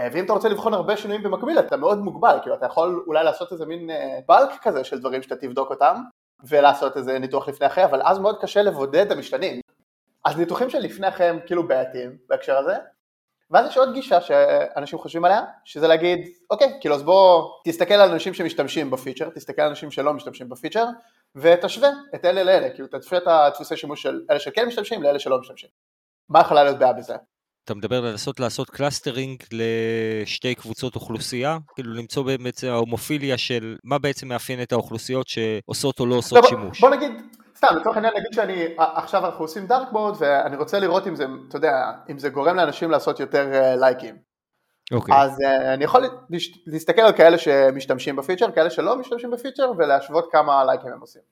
אה, 0.00 0.08
ואם 0.12 0.24
אתה 0.24 0.32
רוצה 0.32 0.48
לבחון 0.48 0.74
הרבה 0.74 0.96
שינויים 0.96 1.22
במקביל 1.22 1.58
אתה 1.58 1.76
מאוד 1.76 1.98
מוגבל, 1.98 2.38
כאילו 2.42 2.54
אתה 2.54 2.66
יכול 2.66 3.04
אולי 3.06 3.24
לעשות 3.24 3.52
איזה 3.52 3.66
מין 3.66 3.90
בלק 4.28 4.50
אה, 4.50 4.58
כזה 4.62 4.84
של 4.84 5.00
דברים 5.00 5.22
שאתה 5.22 5.36
תבדוק 5.36 5.70
אותם 5.70 5.96
ולעשות 6.48 6.96
איזה 6.96 7.18
ניתוח 7.18 7.48
לפני 7.48 7.66
אחרי, 7.66 7.84
אבל 7.84 8.02
אז 8.04 8.18
מאוד 8.18 8.40
קשה 8.40 8.62
לבודד 8.62 9.06
את 9.06 9.10
המשתנים. 9.10 9.60
אז 10.24 10.38
ניתוחים 10.38 10.70
של 10.70 10.78
לפני 10.78 11.08
אחרי 11.08 11.26
הם 11.26 11.38
כאילו 11.46 11.68
בעייתיים 11.68 12.16
בהקשר 12.28 12.58
הזה, 12.58 12.74
ואז 13.50 13.66
יש 13.66 13.76
עוד 13.76 13.92
גישה 13.92 14.20
שאנשים 14.20 14.98
חושבים 14.98 15.24
עליה, 15.24 15.42
שזה 15.64 15.88
להגיד, 15.88 16.28
אוקיי, 16.50 16.78
כאילו 16.80 16.94
אז 16.94 17.02
בוא 17.02 17.50
תסתכל 17.64 17.94
על 17.94 18.10
אנשים 18.10 18.34
שמשתמשים 18.34 18.90
ב 18.90 18.94
feature, 18.94 19.30
תסתכל 19.30 19.62
על 19.62 19.68
אנשים 19.68 19.90
שלא 19.90 20.12
משתמשים 20.12 20.48
ב 20.48 20.52
feature, 20.52 20.84
ותשווה 21.36 21.90
את 22.14 22.24
אלה 22.24 22.42
לאלה, 22.42 22.70
כאילו 22.70 22.88
תשווה 23.00 23.18
את 23.18 23.26
הדפוסי 23.26 23.76
שימוש 23.76 24.02
של 24.02 24.20
אלה 24.30 24.40
שכן 24.40 24.66
משתמשים 24.66 25.02
לאלה 25.02 25.18
שלא 25.18 25.40
משתמשים. 25.40 25.70
מה 26.28 26.40
יכולה 26.40 26.64
להיות 26.64 26.78
בעיה 26.78 26.92
בזה? 26.92 27.16
אתה 27.70 27.78
מדבר 27.78 27.96
על 27.96 28.10
לנסות 28.10 28.40
לעשות 28.40 28.70
clustering 28.70 29.42
לשתי 29.52 30.54
קבוצות 30.54 30.94
אוכלוסייה, 30.94 31.58
כאילו 31.74 31.94
למצוא 31.94 32.22
באמת 32.22 32.64
ההומופיליה 32.64 33.38
של 33.38 33.76
מה 33.84 33.98
בעצם 33.98 34.28
מאפיין 34.28 34.62
את 34.62 34.72
האוכלוסיות 34.72 35.28
שעושות 35.28 36.00
או 36.00 36.06
לא 36.06 36.14
עושות 36.14 36.38
לא, 36.42 36.48
שימוש. 36.48 36.80
בוא 36.80 36.90
נגיד, 36.90 37.12
סתם, 37.56 37.68
לצורך 37.76 37.96
העניין 37.96 38.14
נגיד 38.16 38.32
שאני, 38.32 38.64
עכשיו 38.76 39.26
אנחנו 39.26 39.44
עושים 39.44 39.66
dark 39.66 39.92
mode 39.92 40.16
ואני 40.18 40.56
רוצה 40.56 40.78
לראות 40.78 41.06
אם 41.06 41.16
זה, 41.16 41.26
אתה 41.48 41.56
יודע, 41.56 41.92
אם 42.10 42.18
זה 42.18 42.28
גורם 42.28 42.56
לאנשים 42.56 42.90
לעשות 42.90 43.20
יותר 43.20 43.74
לייקים. 43.80 44.14
Uh, 44.14 44.96
אוקיי. 44.96 45.14
אז 45.14 45.30
uh, 45.30 45.74
אני 45.74 45.84
יכול 45.84 46.02
להסתכל 46.66 47.02
על 47.02 47.12
כאלה 47.12 47.38
שמשתמשים 47.38 48.16
ב 48.16 48.20
feature, 48.20 48.50
כאלה 48.50 48.70
שלא 48.70 48.96
משתמשים 48.98 49.30
ב 49.30 49.35
feature 49.35 49.72
ולהשוות 49.78 50.28
כמה 50.32 50.64
לייקים 50.64 50.92
הם 50.92 51.00
עושים. 51.00 51.22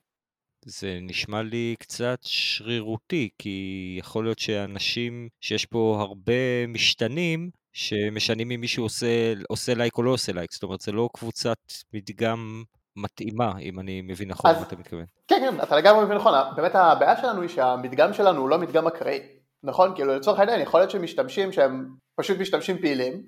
זה 0.69 0.99
נשמע 1.03 1.43
לי 1.43 1.75
קצת 1.79 2.19
שרירותי, 2.23 3.29
כי 3.39 3.97
יכול 3.99 4.25
להיות 4.25 4.39
שאנשים, 4.39 5.29
שיש 5.41 5.67
פה 5.67 5.97
הרבה 6.01 6.67
משתנים, 6.69 7.51
שמשנים 7.73 8.51
אם 8.51 8.61
מישהו 8.61 8.85
עושה, 8.85 9.07
עושה 9.49 9.75
לייק 9.75 9.99
או 9.99 10.03
לא 10.03 10.11
עושה 10.11 10.33
לייק, 10.33 10.53
זאת 10.53 10.63
אומרת 10.63 10.81
זה 10.81 10.93
לא 10.93 11.09
קבוצת 11.15 11.59
מדגם 11.95 12.63
מתאימה, 12.97 13.53
אם 13.61 13.81
אני 13.81 14.01
מבין 14.01 14.29
נכון 14.29 14.53
מה 14.53 14.63
אתה 14.63 14.77
מתכוון. 14.77 15.05
כן, 15.29 15.37
כן, 15.41 15.63
אתה 15.63 15.77
לגמרי 15.77 16.05
מבין 16.05 16.17
נכון, 16.17 16.35
באמת 16.57 16.75
הבעיה 16.75 17.17
שלנו 17.17 17.41
היא 17.41 17.49
שהמדגם 17.49 18.13
שלנו 18.13 18.41
הוא 18.41 18.49
לא 18.49 18.59
מדגם 18.59 18.87
אקראי, 18.87 19.21
נכון? 19.63 19.95
כאילו 19.95 20.17
לצורך 20.17 20.39
העניין 20.39 20.61
יכול 20.61 20.81
להיות 20.81 20.91
שמשתמשים 20.91 21.53
שהם 21.53 21.95
פשוט 22.17 22.39
משתמשים 22.39 22.79
פעילים, 22.79 23.23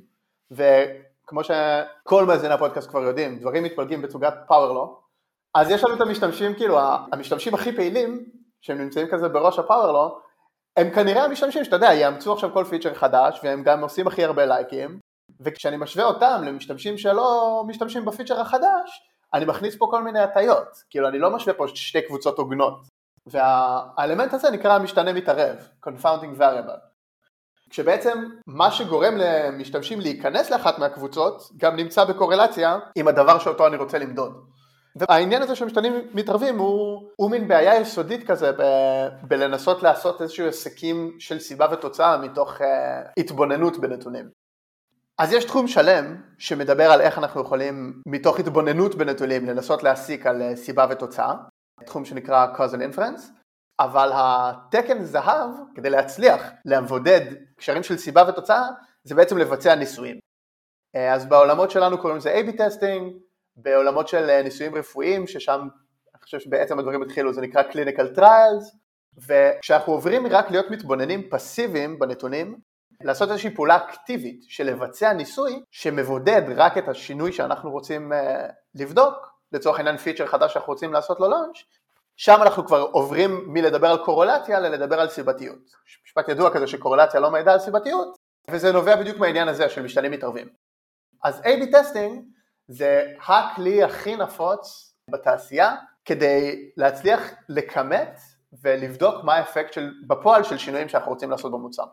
וכמו 0.50 1.40
שכל 1.44 2.25
מאזיני 2.25 2.54
הפודקאסט 2.54 2.90
כבר 2.90 3.02
יודעים, 3.02 3.38
דברים 3.38 3.62
מתפלגים 3.62 4.02
בצוגת 4.02 4.34
פאוורלו, 4.48 5.00
אז 5.55 5.70
יש 5.70 5.85
לנו 5.85 5.94
את 5.94 6.00
המשתמשים, 6.00 6.55
כאילו 6.55 6.79
המשתמשים 7.12 7.55
הכי 7.55 7.76
פעילים, 7.76 8.25
שהם 8.61 8.79
נמצאים 8.79 9.06
כזה 9.11 9.29
בראש 9.29 9.58
הפאוורלו, 9.58 10.20
הם 10.76 10.91
כנראה 10.91 11.25
המשתמשים 11.25 11.64
שאתה 11.64 11.76
יודע, 11.76 11.94
יאמצו 11.94 12.32
עכשיו 12.32 12.52
כל 12.52 12.64
פיצ'ר 12.64 12.94
חדש, 12.94 13.41
והם 13.43 13.62
גם 13.62 13.82
עושים 13.82 14.06
הכי 14.06 14.25
הרבה 14.25 14.47
לייקים, 14.47 14.99
וכשאני 15.41 15.76
משווה 15.76 16.05
אותם 16.05 16.43
למשתמשים 16.47 16.99
שלא 16.99 17.62
משתמשים 17.67 18.05
בפיצ'ר 18.05 18.41
החדש, 18.41 19.02
אני 19.35 19.44
מכניס 19.44 19.76
פה 19.76 19.87
כל 19.91 20.02
מיני 20.02 20.20
הטיות, 20.20 20.82
כאילו 20.91 21.08
אני 21.08 21.19
לא 21.19 21.31
משווה 21.31 21.55
פה 21.55 21.69
שתי 21.69 22.02
קבוצות 22.02 22.38
הוגנות, 22.38 22.75
והאלמנט 23.26 24.35
הזה 24.35 24.50
נקרא 24.50 24.79
משתנה 24.79 25.12
מתערב, 25.12 25.56
confounding 25.87 26.38
variable, 26.38 26.81
כשבעצם 27.70 28.25
מה 28.47 28.70
שגורם 28.70 29.14
למשתמשים 29.17 30.00
להיכנס 30.00 30.50
לאחת 30.50 30.78
מהקבוצות 30.78 31.42
גם 31.57 31.76
נמצא 31.76 32.04
בקורלציה 32.04 32.78
עם 32.95 33.09
הדבר 33.09 33.38
שאותו 33.38 33.66
אני 33.66 33.76
רוצה 33.76 33.99
למדוד. 33.99 34.50
והעניין 35.00 35.42
הזה 35.42 35.57
שמשתנים 35.57 35.92
מתערבים 36.14 36.59
הוא, 36.59 37.11
הוא 37.16 37.30
מין 37.30 37.49
בעיה 37.49 37.80
יסודית 37.80 38.26
כזה 38.26 38.52
ב, 38.52 38.62
בלנסות 39.23 39.83
לעשות 39.83 40.23
איזשהו 40.23 40.47
עסקים 40.47 41.16
של 41.19 41.38
סיבה 41.38 41.66
ותוצאה 41.73 42.19
מתוך 42.19 42.61
uh, 42.61 42.64
התבוננות 43.16 43.78
בנתונים. 43.78 44.30
אז 45.19 45.33
יש 45.33 45.45
תחום 45.45 45.69
שלם 45.69 46.16
שמדבר 46.38 46.90
על 46.90 47.00
איך 47.00 47.19
אנחנו 47.19 47.40
יכולים 47.40 48.02
מתוך 48.07 48.40
התבוננות 48.40 48.95
בנתונים 48.95 49.47
לנסות 49.47 49.83
להסיק 49.83 50.26
על 50.26 50.42
אה, 50.42 50.57
סיבה 50.57 50.87
ותוצאה, 50.90 51.35
תחום 51.87 52.04
שנקרא 52.04 52.47
cause 52.57 52.73
and 52.73 52.97
inference, 52.97 53.23
אבל 53.80 54.11
התקן 54.14 55.02
זהב 55.02 55.50
כדי 55.75 55.90
להצליח 55.90 56.42
לבודד 56.64 57.21
קשרים 57.57 57.83
של 57.83 57.97
סיבה 57.97 58.25
ותוצאה 58.28 58.62
זה 59.04 59.14
בעצם 59.14 59.38
לבצע 59.38 59.75
ניסויים. 59.75 60.19
אה, 60.97 61.14
אז 61.14 61.26
בעולמות 61.26 61.71
שלנו 61.71 61.99
קוראים 61.99 62.16
לזה 62.16 62.40
A-B 62.40 62.57
טסטינג, 62.59 63.12
בעולמות 63.62 64.09
של 64.09 64.31
אה, 64.31 64.43
ניסויים 64.43 64.75
רפואיים 64.75 65.26
ששם 65.26 65.69
אני 66.14 66.23
חושב 66.23 66.40
שבעצם 66.40 66.79
הדברים 66.79 67.02
התחילו 67.02 67.33
זה 67.33 67.40
נקרא 67.40 67.62
clinical 67.62 68.19
trials 68.19 68.76
וכשאנחנו 69.29 69.93
עוברים 69.93 70.26
רק 70.26 70.50
להיות 70.50 70.71
מתבוננים 70.71 71.31
פסיביים 71.31 71.99
בנתונים 71.99 72.59
לעשות 73.02 73.31
איזושהי 73.31 73.55
פעולה 73.55 73.76
אקטיבית 73.76 74.45
של 74.49 74.64
לבצע 74.67 75.12
ניסוי 75.12 75.62
שמבודד 75.71 76.43
רק 76.57 76.79
את 76.79 76.88
השינוי 76.88 77.33
שאנחנו 77.33 77.71
רוצים 77.71 78.12
uh, 78.12 78.17
לבדוק, 78.75 79.14
לצורך 79.52 79.76
העניין 79.79 79.97
feature 79.97 80.26
חדש 80.26 80.52
שאנחנו 80.52 80.73
רוצים 80.73 80.93
לעשות 80.93 81.21
לו 81.21 81.26
launch, 81.30 81.64
שם 82.17 82.38
אנחנו 82.43 82.67
כבר 82.67 82.81
עוברים 82.81 83.45
מלדבר 83.47 83.90
על 83.90 84.05
קורולציה 84.05 84.61
ללדבר 84.61 85.00
על 85.00 85.09
סיבתיות. 85.09 85.59
משפט 86.07 86.29
ידוע 86.29 86.55
כזה 86.55 86.67
שקורולציה 86.67 87.21
לא 87.21 87.31
מעידה 87.31 87.52
על 87.52 87.59
סיבתיות, 87.59 88.17
וזה 88.50 88.73
נובע 88.73 88.97
בדיוק 88.97 89.19
מהעניין 89.19 89.49
הזה 89.49 89.69
של 89.69 89.83
משתנים 89.83 90.11
מתערבים. 90.11 90.49
אז 91.25 91.40
A-B 91.40 91.73
testing 91.73 92.25
זה 92.71 93.12
הכלי 93.27 93.83
הכי 93.83 94.17
נפוץ 94.17 94.95
בתעשייה 95.11 95.77
כדי 96.05 96.71
להצליח 96.77 97.21
לכמת 97.49 98.21
ולבדוק 98.62 99.25
מה 99.25 99.35
האפקט 99.35 99.73
של, 99.73 99.91
בפועל 100.07 100.45
של 100.45 100.59
שינויים 100.59 100.89
שאנחנו 100.89 101.12
רוצים 101.12 101.31
לעשות 101.31 101.53
במוצר. 101.53 101.85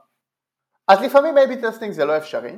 אז 0.88 1.02
לפעמים 1.02 1.38
A-B 1.38 1.62
testing 1.62 1.92
זה 1.92 2.06
לא 2.06 2.18
אפשרי, 2.18 2.56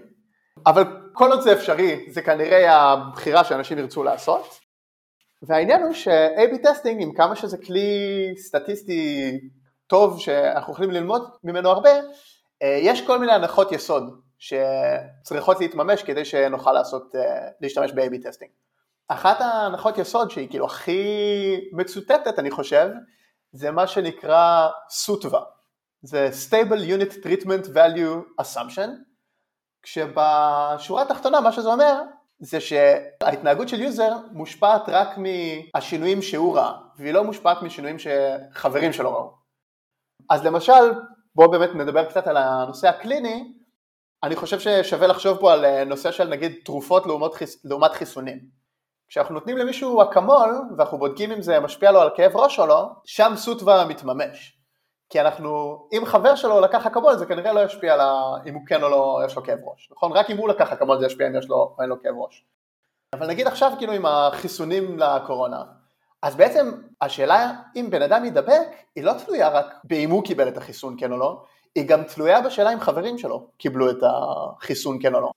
אבל 0.65 0.83
כל 1.13 1.31
עוד 1.31 1.41
זה 1.41 1.53
אפשרי 1.53 2.05
זה 2.09 2.21
כנראה 2.21 2.73
הבחירה 2.73 3.43
שאנשים 3.43 3.77
ירצו 3.77 4.03
לעשות, 4.03 4.59
והעניין 5.41 5.83
הוא 5.83 5.93
ש-A-B 5.93 6.63
testing 6.63 7.01
עם 7.01 7.13
כמה 7.13 7.35
שזה 7.35 7.57
כלי 7.57 7.89
סטטיסטי 8.37 9.31
טוב 9.87 10.19
שאנחנו 10.19 10.73
יכולים 10.73 10.91
ללמוד 10.91 11.29
ממנו 11.43 11.69
הרבה, 11.69 11.89
אה, 12.63 12.79
יש 12.81 13.07
כל 13.07 13.19
מיני 13.19 13.31
הנחות 13.31 13.71
יסוד 13.71 14.21
שצריכות 14.39 15.59
להתממש 15.59 16.03
כדי 16.03 16.25
שנוכל 16.25 16.71
לעשות, 16.71 17.15
אה, 17.15 17.47
להשתמש 17.61 17.91
ב-A-B 17.91 18.23
testing. 18.23 18.51
אחת 19.07 19.41
ההנחות 19.41 19.97
יסוד 19.97 20.31
שהיא 20.31 20.49
כאילו 20.49 20.65
הכי 20.65 21.01
מצוטטת 21.73 22.39
אני 22.39 22.51
חושב, 22.51 22.89
זה 23.51 23.71
מה 23.71 23.87
שנקרא 23.87 24.69
SUTVA, 24.89 25.41
זה 26.01 26.29
Stable 26.49 26.79
Unit 26.79 27.25
Treatment 27.25 27.67
Value 27.67 28.41
Assumption, 28.41 28.89
כשבשורה 29.81 31.01
התחתונה 31.01 31.41
מה 31.41 31.51
שזה 31.51 31.69
אומר 31.69 32.01
זה 32.39 32.59
שההתנהגות 32.59 33.69
של 33.69 33.81
user 33.81 34.15
מושפעת 34.31 34.81
רק 34.87 35.07
מהשינויים 35.17 36.21
שהוא 36.21 36.57
ראה, 36.57 36.73
והיא 36.97 37.13
לא 37.13 37.23
מושפעת 37.23 37.61
משינויים 37.61 37.97
שחברים 37.99 38.93
שלו 38.93 39.13
ראו. 39.13 39.33
אז 40.29 40.45
למשל, 40.45 40.93
בואו 41.35 41.51
באמת 41.51 41.69
נדבר 41.75 42.05
קצת 42.05 42.27
על 42.27 42.37
הנושא 42.37 42.87
הקליני, 42.87 43.53
אני 44.23 44.35
חושב 44.35 44.59
ששווה 44.59 45.07
לחשוב 45.07 45.37
פה 45.37 45.53
על 45.53 45.83
נושא 45.83 46.11
של 46.11 46.27
נגיד 46.27 46.55
תרופות 46.65 47.05
לעומת, 47.05 47.33
חיס, 47.33 47.65
לעומת 47.65 47.91
חיסונים. 47.91 48.39
כשאנחנו 49.07 49.33
נותנים 49.33 49.57
למישהו 49.57 50.01
אקמול 50.01 50.61
ואנחנו 50.77 50.97
בודקים 50.97 51.31
אם 51.31 51.41
זה 51.41 51.59
משפיע 51.59 51.91
לו 51.91 52.01
על 52.01 52.09
כאב 52.15 52.35
ראש 52.35 52.59
או 52.59 52.65
לא, 52.65 52.89
שם 53.05 53.33
SUTVA 53.35 53.85
מתממש. 53.85 54.59
כי 55.09 55.21
אנחנו, 55.21 55.79
אם 55.97 56.05
חבר 56.05 56.35
שלו 56.35 56.61
לקח 56.61 56.85
אקמול 56.85 57.15
זה 57.15 57.25
כנראה 57.25 57.53
לא 57.53 57.59
ישפיע 57.59 57.93
על 57.93 57.99
ה... 58.01 58.13
אם 58.45 58.53
הוא 58.53 58.61
כן 58.67 58.83
או 58.83 58.89
לא 58.89 59.21
יש 59.25 59.35
לו 59.35 59.43
כאב 59.43 59.59
ראש, 59.63 59.89
נכון? 59.91 60.11
רק 60.11 60.29
אם 60.29 60.37
הוא 60.37 60.49
לקח 60.49 60.71
אקמול 60.71 60.99
זה 60.99 61.05
ישפיע 61.05 61.27
אם 61.27 61.35
יש 61.35 61.49
לו 61.49 61.55
או 61.55 61.75
אין 61.81 61.89
לו 61.89 62.01
כאב 62.01 62.13
ראש. 62.17 62.45
אבל 63.13 63.27
נגיד 63.27 63.47
עכשיו 63.47 63.71
כאילו 63.77 63.93
עם 63.93 64.05
החיסונים 64.05 64.99
לקורונה, 64.99 65.63
אז 66.21 66.35
בעצם 66.35 66.71
השאלה 67.01 67.51
אם 67.75 67.87
בן 67.89 68.01
אדם 68.01 68.25
ידבק 68.25 68.67
היא 68.95 69.03
לא 69.03 69.13
תלויה 69.25 69.49
רק 69.49 69.65
באם 69.83 70.09
הוא 70.09 70.23
קיבל 70.23 70.47
את 70.47 70.57
החיסון 70.57 70.95
כן 70.99 71.11
או 71.11 71.17
לא, 71.17 71.43
היא 71.75 71.87
גם 71.87 72.03
תלויה 72.03 72.41
בשאלה 72.41 72.73
אם 72.73 72.79
חברים 72.79 73.17
שלו 73.17 73.51
קיבלו 73.57 73.91
את 73.91 73.97
החיסון 74.03 74.97
כן 75.01 75.15
או 75.15 75.21
לא. 75.21 75.31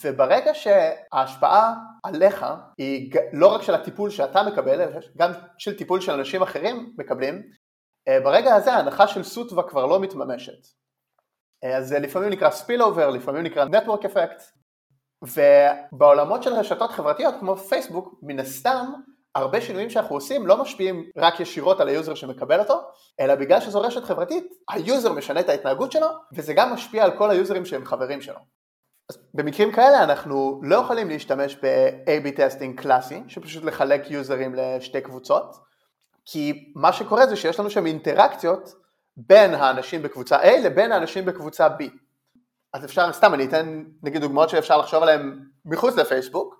וברגע 0.00 0.54
שההשפעה 0.54 1.74
עליך 2.02 2.46
היא 2.78 3.12
לא 3.32 3.54
רק 3.54 3.62
של 3.62 3.74
הטיפול 3.74 4.10
שאתה 4.10 4.42
מקבל, 4.42 4.80
אלא 4.80 5.00
גם 5.16 5.30
של 5.58 5.76
טיפול 5.78 6.00
של 6.00 6.12
אנשים 6.12 6.42
אחרים 6.42 6.94
מקבלים, 6.98 7.42
אה, 8.08 8.20
ברגע 8.20 8.54
הזה 8.54 8.72
ההנחה 8.72 9.06
של 9.06 9.22
SUTVA 9.22 9.68
כבר 9.68 9.86
לא 9.86 10.00
מתממשת. 10.00 10.66
אה, 11.64 11.76
אז 11.76 11.88
זה 11.88 11.98
לפעמים 11.98 12.30
נקרא 12.30 12.50
spillover, 12.50 13.10
לפעמים 13.10 13.42
נקרא 13.42 13.64
network 13.64 14.04
effect, 14.04 14.42
ובעולמות 15.22 16.42
של 16.42 16.52
רשתות 16.52 16.90
חברתיות 16.90 17.34
כמו 17.40 17.56
פייסבוק, 17.56 18.14
מן 18.22 18.38
הסתם 18.40 18.92
הרבה 19.34 19.60
שינויים 19.60 19.90
שאנחנו 19.90 20.16
עושים 20.16 20.46
לא 20.46 20.62
משפיעים 20.62 21.10
רק 21.16 21.40
ישירות 21.40 21.80
על 21.80 21.88
ה 21.88 21.93
user 21.93 22.14
שמקבל 22.14 22.60
אותו, 22.60 22.80
אלא 23.20 23.34
בגלל 23.34 23.60
שזו 23.60 23.80
רשת 23.80 24.04
חברתית, 24.04 24.52
ה 24.70 24.78
user 24.78 25.12
משנה 25.12 25.40
את 25.40 25.48
ההתנהגות 25.48 25.92
שלו, 25.92 26.06
וזה 26.32 26.54
גם 26.54 26.72
משפיע 26.72 27.04
על 27.04 27.18
כל 27.18 27.30
ה 27.30 27.36
users 27.36 27.64
שהם 27.64 27.84
חברים 27.84 28.20
שלו. 28.20 28.38
אז 29.10 29.18
במקרים 29.34 29.72
כאלה 29.72 30.04
אנחנו 30.04 30.60
לא 30.62 30.76
יכולים 30.76 31.08
להשתמש 31.08 31.56
ב-AB 31.62 32.36
testing 32.36 32.80
קלאסי, 32.80 33.22
שפשוט 33.28 33.64
לחלק 33.64 34.10
users 34.10 34.54
לשתי 34.54 35.00
קבוצות, 35.00 35.56
כי 36.24 36.72
מה 36.76 36.92
שקורה 36.92 37.26
זה 37.26 37.36
שיש 37.36 37.60
לנו 37.60 37.70
שם 37.70 37.86
אינטראקציות 37.86 38.74
בין 39.16 39.54
האנשים 39.54 40.02
בקבוצה 40.02 40.42
A 40.42 40.58
לבין 40.64 40.92
האנשים 40.92 41.24
בקבוצה 41.24 41.66
B. 41.66 41.82
אז 42.72 42.84
אפשר, 42.84 43.12
סתם 43.12 43.34
אני 43.34 43.44
אתן 43.44 43.84
נגיד 44.02 44.20
דוגמאות 44.20 44.48
שאפשר 44.48 44.78
לחשוב 44.78 45.02
עליהן 45.02 45.40
מחוץ 45.64 45.96
לפייסבוק, 45.96 46.54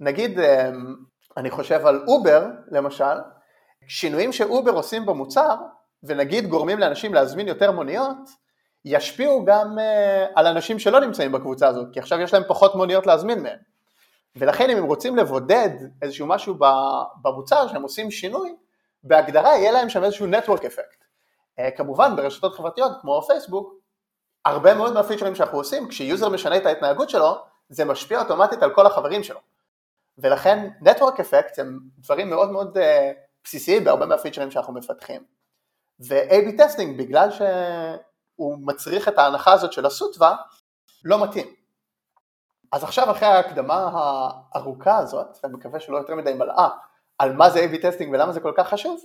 נגיד 0.00 0.40
אמ, 0.40 0.94
אני 1.36 1.50
חושב 1.50 1.86
על 1.86 2.04
אובר 2.08 2.46
למשל, 2.70 3.14
שינויים 3.88 4.32
שאובר 4.32 4.72
עושים 4.72 5.06
במוצר 5.06 5.56
ונגיד 6.02 6.46
גורמים 6.46 6.78
לאנשים 6.78 7.14
להזמין 7.14 7.48
יותר 7.48 7.70
מוניות, 7.70 8.16
ישפיעו 8.84 9.44
גם 9.44 9.78
uh, 9.78 10.32
על 10.34 10.46
אנשים 10.46 10.78
שלא 10.78 11.00
נמצאים 11.00 11.32
בקבוצה 11.32 11.68
הזאת, 11.68 11.86
כי 11.92 12.00
עכשיו 12.00 12.20
יש 12.20 12.34
להם 12.34 12.42
פחות 12.48 12.74
מוניות 12.74 13.06
להזמין 13.06 13.42
מהם. 13.42 13.58
ולכן 14.36 14.70
אם 14.70 14.76
הם 14.76 14.84
רוצים 14.84 15.16
לבודד 15.16 15.70
איזשהו 16.02 16.26
משהו 16.26 16.54
במוצר 17.22 17.68
שהם 17.68 17.82
עושים 17.82 18.10
שינוי, 18.10 18.56
בהגדרה 19.04 19.56
יהיה 19.56 19.72
להם 19.72 19.88
שם 19.88 20.04
איזשהו 20.04 20.26
network 20.26 20.60
effect. 20.60 21.04
Uh, 21.60 21.76
כמובן 21.76 22.16
ברשתות 22.16 22.54
חברתיות 22.54 22.92
כמו 23.00 23.22
פייסבוק, 23.22 23.74
הרבה 24.44 24.74
מאוד 24.74 24.94
מהפיצ'רים 24.94 25.34
שאנחנו 25.34 25.58
עושים, 25.58 25.88
כש 25.88 26.08
user 26.08 26.28
משנה 26.28 26.56
את 26.56 26.66
ההתנהגות 26.66 27.10
שלו, 27.10 27.38
זה 27.68 27.84
משפיע 27.84 28.22
אוטומטית 28.22 28.62
על 28.62 28.74
כל 28.74 28.86
החברים 28.86 29.22
שלו. 29.22 29.40
ולכן 30.18 30.68
network 30.82 31.16
effects 31.16 31.60
הם 31.60 31.78
דברים 31.98 32.30
מאוד 32.30 32.50
מאוד 32.50 32.78
uh, 32.78 32.80
בסיסיים 33.44 33.84
בהרבה 33.84 34.06
מהפיצ'רים 34.06 34.50
שאנחנו 34.50 34.74
מפתחים. 34.74 35.24
ו-AB 36.08 36.58
testing 36.58 36.98
בגלל 36.98 37.30
שהוא 37.30 38.58
מצריך 38.66 39.08
את 39.08 39.18
ההנחה 39.18 39.52
הזאת 39.52 39.72
של 39.72 39.86
ה 39.86 39.93
SUTVA, 39.93 40.36
לא 41.04 41.24
מתאים. 41.24 41.46
אז 42.72 42.84
עכשיו 42.84 43.10
אחרי 43.10 43.28
ההקדמה 43.28 43.90
הארוכה 43.92 44.96
הזאת, 44.98 45.38
ואני 45.42 45.54
מקווה 45.54 45.80
שלא 45.80 45.96
יותר 45.96 46.14
מדי 46.14 46.34
מלאה, 46.34 46.68
על 47.18 47.32
מה 47.32 47.50
זה 47.50 47.64
A-B 47.64 47.82
testing 47.82 48.12
ולמה 48.12 48.32
זה 48.32 48.40
כל 48.40 48.52
כך 48.56 48.68
חשוב, 48.68 49.00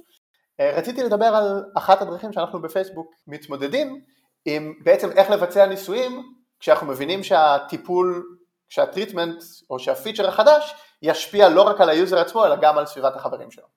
אה, 0.60 0.72
רציתי 0.78 1.04
לדבר 1.04 1.25
על 1.25 1.66
אחת 1.78 2.01
הדרכים 2.01 2.34
שאנחנו 2.34 2.62
בפייסבוק 2.62 3.13
מתמודדים 3.28 4.01
עם 4.46 4.74
בעצם 4.84 5.12
איך 5.12 5.30
לבצע 5.30 5.66
ניסויים 5.66 6.34
כשאנחנו 6.60 6.88
מבינים 6.88 7.24
שהטיפול, 7.24 8.38
שה 8.69 8.88
treatment 8.88 9.43
או 9.69 9.79
שהפיצ'ר 9.79 10.27
החדש 10.27 10.73
ישפיע 11.01 11.49
לא 11.49 11.61
רק 11.61 11.81
על 11.81 11.89
ה 11.89 11.96
user 11.96 12.19
עצמו 12.19 12.45
אלא 12.45 12.55
גם 12.61 12.77
על 12.77 12.85
סביבת 12.85 13.15
החברים 13.15 13.51
שלו. 13.51 13.67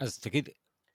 אז 0.00 0.18
תגיד, 0.18 0.48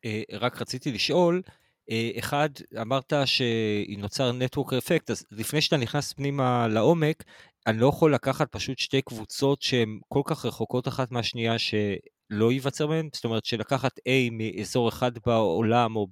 אה, 0.05 0.21
רק 0.31 0.61
רציתי 0.61 0.91
לשאול, 0.91 1.41
אה, 1.89 2.11
אחד, 2.19 2.49
אמרת 2.81 3.13
שנוצר 3.25 4.31
נטוורק 4.31 4.73
אפקט, 4.73 5.09
אז 5.09 5.25
לפני 5.31 5.61
שאתה 5.61 5.77
נכנס 5.77 6.13
פנימה 6.13 6.67
לעומק, 6.67 7.23
אני 7.67 7.77
לא 7.77 7.87
יכול 7.87 8.13
לקחת 8.13 8.51
פשוט 8.51 8.77
שתי 8.77 9.01
קבוצות 9.01 9.61
שהן 9.61 9.99
כל 10.07 10.21
כך 10.25 10.45
רחוקות 10.45 10.87
אחת 10.87 11.11
מהשנייה 11.11 11.59
שלא 11.59 12.51
ייווצר 12.51 12.87
בהן? 12.87 13.09
זאת 13.13 13.25
אומרת 13.25 13.45
שלקחת 13.45 13.99
A 13.99 14.31
מאזור 14.31 14.89
אחד 14.89 15.11
בעולם 15.25 15.95
או 15.95 16.07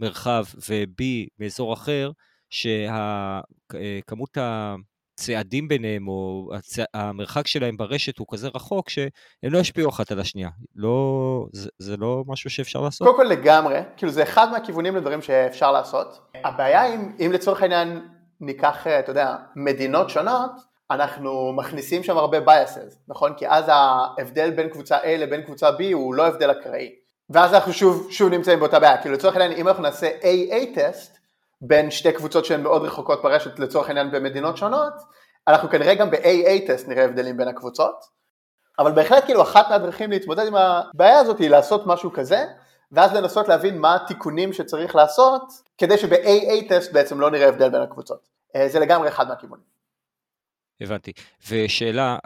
במרחב 0.00 0.44
ו-B 0.68 1.04
מאזור 1.38 1.74
אחר, 1.74 2.10
שכמות 2.50 4.38
ה... 4.38 4.74
הצעדים 5.18 5.68
ביניהם, 5.68 6.08
או 6.08 6.50
הצ... 6.54 6.76
המרחק 6.94 7.46
שלהם 7.46 7.76
ברשת 7.76 8.18
הוא 8.18 8.26
כזה 8.30 8.48
רחוק, 8.54 8.90
שהם 8.90 9.08
לא 9.42 9.58
ישפיעו 9.58 9.90
אחת 9.90 10.12
על 10.12 10.20
השנייה. 10.20 10.48
לא, 10.76 11.46
זה, 11.52 11.68
זה 11.78 11.96
לא 11.96 12.24
משהו 12.26 12.50
שאפשר 12.50 12.80
לעשות? 12.80 13.08
קודם 13.08 13.16
כל 13.16 13.24
לגמרי, 13.24 13.80
כאילו 13.96 14.12
זה 14.12 14.22
אחד 14.22 14.50
מהכיוונים 14.52 14.96
לדברים 14.96 15.22
שאפשר 15.22 15.72
לעשות. 15.72 16.20
הבעיה 16.44 16.94
אם, 16.94 17.12
אם 17.20 17.30
לצורך 17.32 17.62
העניין 17.62 18.08
ניקח, 18.40 18.86
אתה 18.86 19.10
יודע, 19.10 19.36
מדינות 19.56 20.10
שונות, 20.10 20.50
אנחנו 20.90 21.52
מכניסים 21.52 22.02
שם 22.02 22.16
הרבה 22.16 22.38
biases, 22.38 22.94
נכון? 23.08 23.34
כי 23.36 23.48
אז 23.48 23.64
ההבדל 23.68 24.50
בין 24.50 24.68
קבוצה 24.68 24.98
A 24.98 25.06
לבין 25.06 25.42
קבוצה 25.42 25.70
B 25.70 25.82
הוא 25.92 26.14
לא 26.14 26.26
הבדל 26.26 26.50
אקראי. 26.50 26.90
ואז 27.30 27.54
אנחנו 27.54 27.72
שוב, 27.72 28.08
שוב 28.10 28.30
נמצאים 28.30 28.58
באותה 28.58 28.80
בעיה, 28.80 28.96
כאילו 28.96 29.14
לצורך 29.14 29.36
העניין 29.36 29.60
אם 29.60 29.68
אנחנו 29.68 29.82
נעשה 29.82 30.10
AA 30.20 30.74
טסט, 30.74 31.18
בין 31.60 31.90
שתי 31.90 32.12
קבוצות 32.12 32.44
שהן 32.44 32.62
מאוד 32.62 32.82
רחוקות 32.82 33.22
ברשת 33.22 33.58
לצורך 33.58 33.88
העניין 33.88 34.10
במדינות 34.10 34.56
שונות, 34.56 34.92
אנחנו 35.48 35.68
כנראה 35.68 35.94
גם 35.94 36.10
ב-AA 36.10 36.66
טסט 36.66 36.88
נראה 36.88 37.04
הבדלים 37.04 37.36
בין 37.36 37.48
הקבוצות, 37.48 38.04
אבל 38.78 38.92
בהחלט 38.92 39.24
כאילו 39.24 39.42
אחת 39.42 39.70
מהדרכים 39.70 40.10
להתמודד 40.10 40.46
עם 40.46 40.54
הבעיה 40.54 41.18
הזאת 41.18 41.38
היא 41.38 41.50
לעשות 41.50 41.86
משהו 41.86 42.12
כזה, 42.12 42.44
ואז 42.92 43.14
לנסות 43.14 43.48
להבין 43.48 43.78
מה 43.78 43.94
התיקונים 43.94 44.52
שצריך 44.52 44.96
לעשות, 44.96 45.42
כדי 45.78 45.98
שב-AA 45.98 46.68
טסט 46.68 46.92
בעצם 46.92 47.20
לא 47.20 47.30
נראה 47.30 47.48
הבדל 47.48 47.68
בין 47.68 47.82
הקבוצות. 47.82 48.28
אה, 48.56 48.68
זה 48.68 48.78
לגמרי 48.78 49.08
אחד 49.08 49.28
מהכיוונים. 49.28 49.64
הבנתי. 50.80 51.12
ושאלה, 51.48 52.18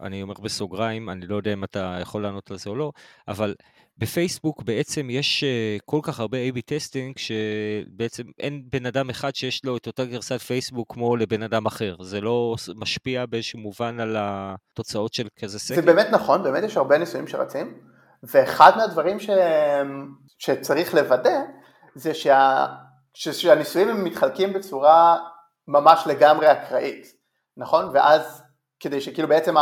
אני 0.00 0.22
אומר 0.22 0.34
בסוגריים, 0.34 1.10
אני 1.10 1.26
לא 1.26 1.36
יודע 1.36 1.52
אם 1.52 1.64
אתה 1.64 1.98
יכול 2.00 2.22
לענות 2.22 2.50
על 2.50 2.58
זה 2.58 2.70
או 2.70 2.76
לא, 2.76 2.92
אבל 3.28 3.54
בפייסבוק 3.98 4.62
בעצם 4.62 5.10
יש 5.10 5.44
אה, 5.44 5.76
כל 5.84 6.00
כך 6.02 6.20
הרבה 6.20 6.38
A-B 6.38 6.60
testing, 6.66 7.14
שבעצם 7.18 8.22
אין 8.38 8.62
בן 8.72 8.86
אדם 8.86 9.10
אחד 9.10 9.34
שיש 9.34 9.64
לו 9.64 9.76
את 9.76 9.86
אותה 9.86 10.04
גרסת 10.04 10.40
פייסבוק 10.40 10.92
כמו 10.92 11.16
לבן 11.16 11.42
אדם 11.42 11.66
אחר. 11.66 11.96
זה 12.02 12.20
לא 12.20 12.54
משפיע 12.74 13.26
באיזשהו 13.26 13.58
מובן 13.58 14.00
על 14.00 14.16
התוצאות 14.18 15.14
של 15.14 15.28
כזה 15.40 15.58
סקר? 15.58 15.74
זה 15.74 15.82
באמת 15.82 16.06
נכון, 16.10 16.42
באמת 16.42 16.64
יש 16.64 16.76
הרבה 16.76 16.98
ניסויים 16.98 17.28
שרצים, 17.28 17.78
ואחד 18.22 18.72
מהדברים 18.76 19.20
ש... 19.20 19.30
שצריך 20.38 20.94
לוודא 20.94 21.40
זה 21.94 22.14
שה... 22.14 22.66
שהניסויים 23.14 23.88
הם 23.88 24.04
מתחלקים 24.04 24.52
בצורה 24.52 25.18
ממש 25.68 26.02
לגמרי 26.06 26.52
אקראית, 26.52 27.06
נכון? 27.56 27.90
ואז 27.94 28.42
כדי 28.80 29.00
שכאילו 29.00 29.28
בעצם 29.28 29.54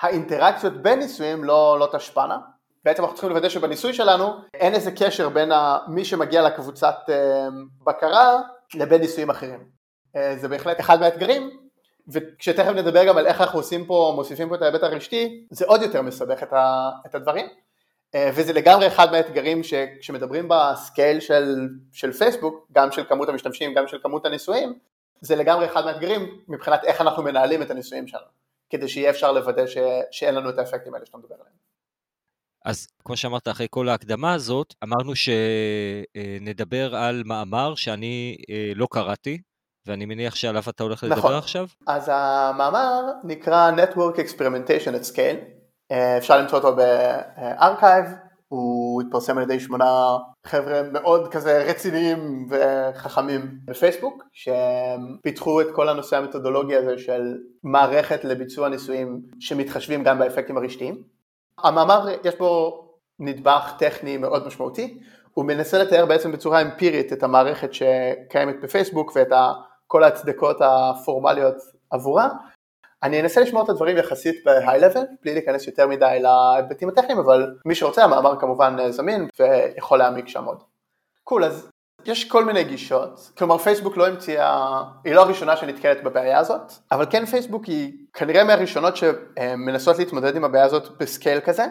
האינטראקציות 0.00 0.82
בין 0.82 0.98
ניסויים 0.98 1.44
לא, 1.44 1.76
לא 1.80 1.88
תשפענה. 1.92 2.38
בעצם 2.86 3.02
אנחנו 3.02 3.16
צריכים 3.16 3.30
לוודא 3.30 3.48
שבניסוי 3.48 3.94
שלנו 3.94 4.34
אין 4.54 4.74
איזה 4.74 4.90
קשר 4.90 5.28
בין 5.28 5.52
מי 5.88 6.04
שמגיע 6.04 6.42
לקבוצת 6.42 6.94
אה, 7.08 7.48
בקרה 7.84 8.40
לבין 8.74 9.00
ניסויים 9.00 9.30
אחרים. 9.30 9.64
אה, 10.16 10.36
זה 10.36 10.48
בהחלט 10.48 10.80
אחד 10.80 11.00
מהאתגרים, 11.00 11.50
וכשתכף 12.08 12.68
נדבר 12.68 13.04
גם 13.04 13.18
על 13.18 13.26
איך 13.26 13.40
אנחנו 13.40 13.58
עושים 13.58 13.86
פה, 13.86 14.12
מוסיפים 14.16 14.48
פה 14.48 14.54
את 14.54 14.62
ההיבט 14.62 14.82
הרשתי, 14.82 15.46
זה 15.50 15.64
עוד 15.64 15.82
יותר 15.82 16.02
מסבך 16.02 16.42
את, 16.42 16.52
ה, 16.52 16.90
את 17.06 17.14
הדברים. 17.14 17.46
אה, 18.14 18.30
וזה 18.34 18.52
לגמרי 18.52 18.86
אחד 18.86 19.12
מהאתגרים 19.12 19.62
שכשמדברים 19.62 20.48
בסקייל 20.48 21.20
של, 21.20 21.68
של 21.92 22.12
פייסבוק, 22.12 22.66
גם 22.72 22.92
של 22.92 23.04
כמות 23.04 23.28
המשתמשים, 23.28 23.74
גם 23.74 23.88
של 23.88 23.98
כמות 24.02 24.26
הניסויים, 24.26 24.78
זה 25.20 25.36
לגמרי 25.36 25.66
אחד 25.66 25.84
מהאתגרים 25.84 26.40
מבחינת 26.48 26.84
איך 26.84 27.00
אנחנו 27.00 27.22
מנהלים 27.22 27.62
את 27.62 27.70
הניסויים 27.70 28.06
שלנו. 28.06 28.26
כדי 28.70 28.88
שיהיה 28.88 29.10
אפשר 29.10 29.32
לוודא 29.32 29.66
ש, 29.66 29.76
שאין 30.10 30.34
לנו 30.34 30.50
את 30.50 30.58
האפקטים 30.58 30.94
האלה 30.94 31.06
שאתה 31.06 31.18
מדבר 31.18 31.34
עליהם. 31.34 31.56
אז 32.66 32.86
כמו 33.04 33.16
שאמרת, 33.16 33.48
אחרי 33.48 33.66
כל 33.70 33.88
ההקדמה 33.88 34.34
הזאת, 34.34 34.74
אמרנו 34.84 35.12
שנדבר 35.16 36.96
על 36.96 37.22
מאמר 37.26 37.74
שאני 37.74 38.36
אה, 38.50 38.72
לא 38.74 38.88
קראתי, 38.90 39.38
ואני 39.86 40.06
מניח 40.06 40.34
שעליו 40.34 40.62
אתה 40.68 40.82
הולך 40.82 41.04
לדבר 41.04 41.18
נכון. 41.18 41.34
עכשיו. 41.34 41.66
אז 41.86 42.10
המאמר 42.12 43.02
נקרא 43.24 43.70
Network 43.76 44.16
Experimentation 44.16 44.94
at 44.94 45.12
Scale, 45.12 45.44
אה, 45.92 46.18
אפשר 46.18 46.38
למצוא 46.38 46.58
אותו 46.58 46.76
בארכייב, 46.76 48.04
הוא 48.48 49.02
התפרסם 49.02 49.38
על 49.38 49.42
ידי 49.42 49.60
שמונה 49.60 50.16
חבר'ה 50.46 50.82
מאוד 50.92 51.28
כזה 51.28 51.64
רציניים 51.68 52.48
וחכמים 52.50 53.58
בפייסבוק, 53.64 54.22
שהם 54.32 55.16
פיתחו 55.22 55.60
את 55.60 55.66
כל 55.74 55.88
הנושא 55.88 56.16
המתודולוגי 56.16 56.76
הזה 56.76 56.98
של 56.98 57.34
מערכת 57.64 58.24
לביצוע 58.24 58.68
ניסויים 58.68 59.22
שמתחשבים 59.40 60.04
גם 60.04 60.18
באפקטים 60.18 60.56
הרשתיים. 60.56 61.15
המאמר 61.62 62.08
יש 62.24 62.38
בו 62.38 62.82
נדבך 63.18 63.72
טכני 63.78 64.16
מאוד 64.16 64.46
משמעותי, 64.46 64.98
הוא 65.34 65.44
מנסה 65.44 65.78
לתאר 65.78 66.06
בעצם 66.06 66.32
בצורה 66.32 66.62
אמפירית 66.62 67.12
את 67.12 67.22
המערכת 67.22 67.74
שקיימת 67.74 68.60
בפייסבוק 68.62 69.12
ואת 69.16 69.28
כל 69.86 70.04
ההצדקות 70.04 70.56
הפורמליות 70.60 71.56
עבורה. 71.90 72.28
אני 73.02 73.20
אנסה 73.20 73.40
לשמור 73.40 73.64
את 73.64 73.68
הדברים 73.68 73.96
יחסית 73.96 74.46
ב-high 74.46 74.80
level, 74.80 75.00
בלי 75.22 75.34
להיכנס 75.34 75.66
יותר 75.66 75.86
מדי 75.86 76.18
להיבטים 76.20 76.88
הטכניים, 76.88 77.18
אבל 77.18 77.54
מי 77.64 77.74
שרוצה 77.74 78.04
המאמר 78.04 78.40
כמובן 78.40 78.90
זמין 78.90 79.28
ויכול 79.40 79.98
להעמיק 79.98 80.28
שם 80.28 80.44
עוד. 80.44 80.62
קול, 81.24 81.44
cool, 81.44 81.46
אז 81.46 81.70
יש 82.04 82.28
כל 82.28 82.44
מיני 82.44 82.64
גישות, 82.64 83.30
כלומר 83.38 83.58
פייסבוק 83.58 83.96
לא 83.96 84.06
המציאה, 84.06 84.82
היא 85.04 85.14
לא 85.14 85.22
הראשונה 85.22 85.56
שנתקלת 85.56 86.04
בבעיה 86.04 86.38
הזאת, 86.38 86.72
אבל 86.92 87.06
כן 87.10 87.26
פייסבוק 87.26 87.64
היא 87.64 87.92
כנראה 88.16 88.44
מהראשונות 88.44 88.94
שמנסות 88.96 89.98
להתמודד 89.98 90.36
עם 90.36 90.44
הבעיה 90.44 90.64
הזאת 90.64 90.98
בסקייל 90.98 91.40
כזה. 91.40 91.66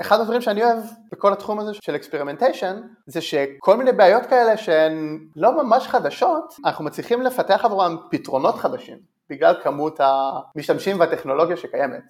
אחד 0.00 0.20
הדברים 0.20 0.40
שאני 0.40 0.64
אוהב 0.64 0.78
בכל 1.12 1.32
התחום 1.32 1.58
הזה 1.58 1.74
של 1.74 1.96
experimentation 1.96 2.80
זה 3.06 3.20
שכל 3.20 3.76
מיני 3.76 3.92
בעיות 3.92 4.26
כאלה 4.26 4.56
שהן 4.56 5.18
לא 5.36 5.62
ממש 5.62 5.86
חדשות, 5.86 6.54
אנחנו 6.64 6.84
מצליחים 6.84 7.22
לפתח 7.22 7.64
עבורם 7.64 7.96
פתרונות 8.10 8.54
חדשים 8.54 8.98
בגלל 9.30 9.54
כמות 9.62 10.00
המשתמשים 10.00 11.00
והטכנולוגיה 11.00 11.56
שקיימת. 11.56 12.02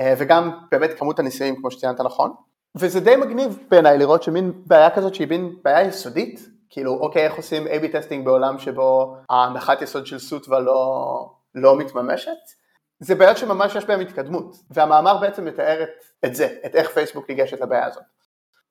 אה, 0.00 0.14
וגם 0.18 0.50
באמת 0.70 0.98
כמות 0.98 1.18
הניסויים 1.18 1.56
כמו 1.56 1.70
שציינת 1.70 2.00
נכון? 2.00 2.32
וזה 2.76 3.00
די 3.00 3.16
מגניב 3.16 3.58
בעיניי 3.70 3.98
לראות 3.98 4.22
שמין 4.22 4.52
בעיה 4.66 4.90
כזאת 4.90 5.14
שהיא 5.14 5.28
מין 5.28 5.56
בעיה 5.64 5.88
יסודית 5.88 6.48
כאילו 6.70 6.98
אוקיי 7.00 7.24
איך 7.24 7.34
עושים 7.34 7.66
A-B 7.66 7.92
testing 7.92 8.24
בעולם 8.24 8.58
שבו 8.58 9.16
ההנחת 9.30 9.82
יסוד 9.82 10.06
של 10.06 10.18
SUTVA 10.18 10.60
לא, 10.60 11.30
לא 11.54 11.76
מתממשת 11.76 12.63
זה 13.00 13.14
בעיות 13.14 13.36
שממש 13.36 13.74
יש 13.74 13.84
בהן 13.84 14.00
התקדמות 14.00 14.56
והמאמר 14.70 15.18
בעצם 15.18 15.44
מתאר 15.44 15.82
את, 15.82 15.88
את 16.24 16.34
זה, 16.34 16.56
את 16.66 16.74
איך 16.74 16.90
פייסבוק 16.90 17.30
ניגשת 17.30 17.60
לבעיה 17.60 17.86
הזאת. 17.86 18.02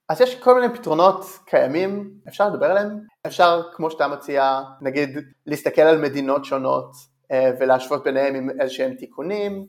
אז 0.10 0.22
יש 0.22 0.36
כל 0.36 0.62
מיני 0.62 0.76
פתרונות 0.76 1.26
קיימים, 1.46 2.12
אפשר 2.28 2.50
לדבר 2.50 2.66
עליהם, 2.66 3.00
אפשר 3.28 3.62
כמו 3.74 3.92
שאתה 3.92 4.08
מציע 4.08 4.62
נגיד 4.82 5.18
להסתכל 5.46 5.82
על 5.82 6.02
מדינות 6.02 6.46
שונות 6.46 6.92
אה, 7.32 7.52
ולהשוות 7.60 8.04
ביניהם 8.04 8.36
עם 8.36 8.50
איזה 8.60 8.74
שהם 8.74 8.94
תיקונים, 8.94 9.68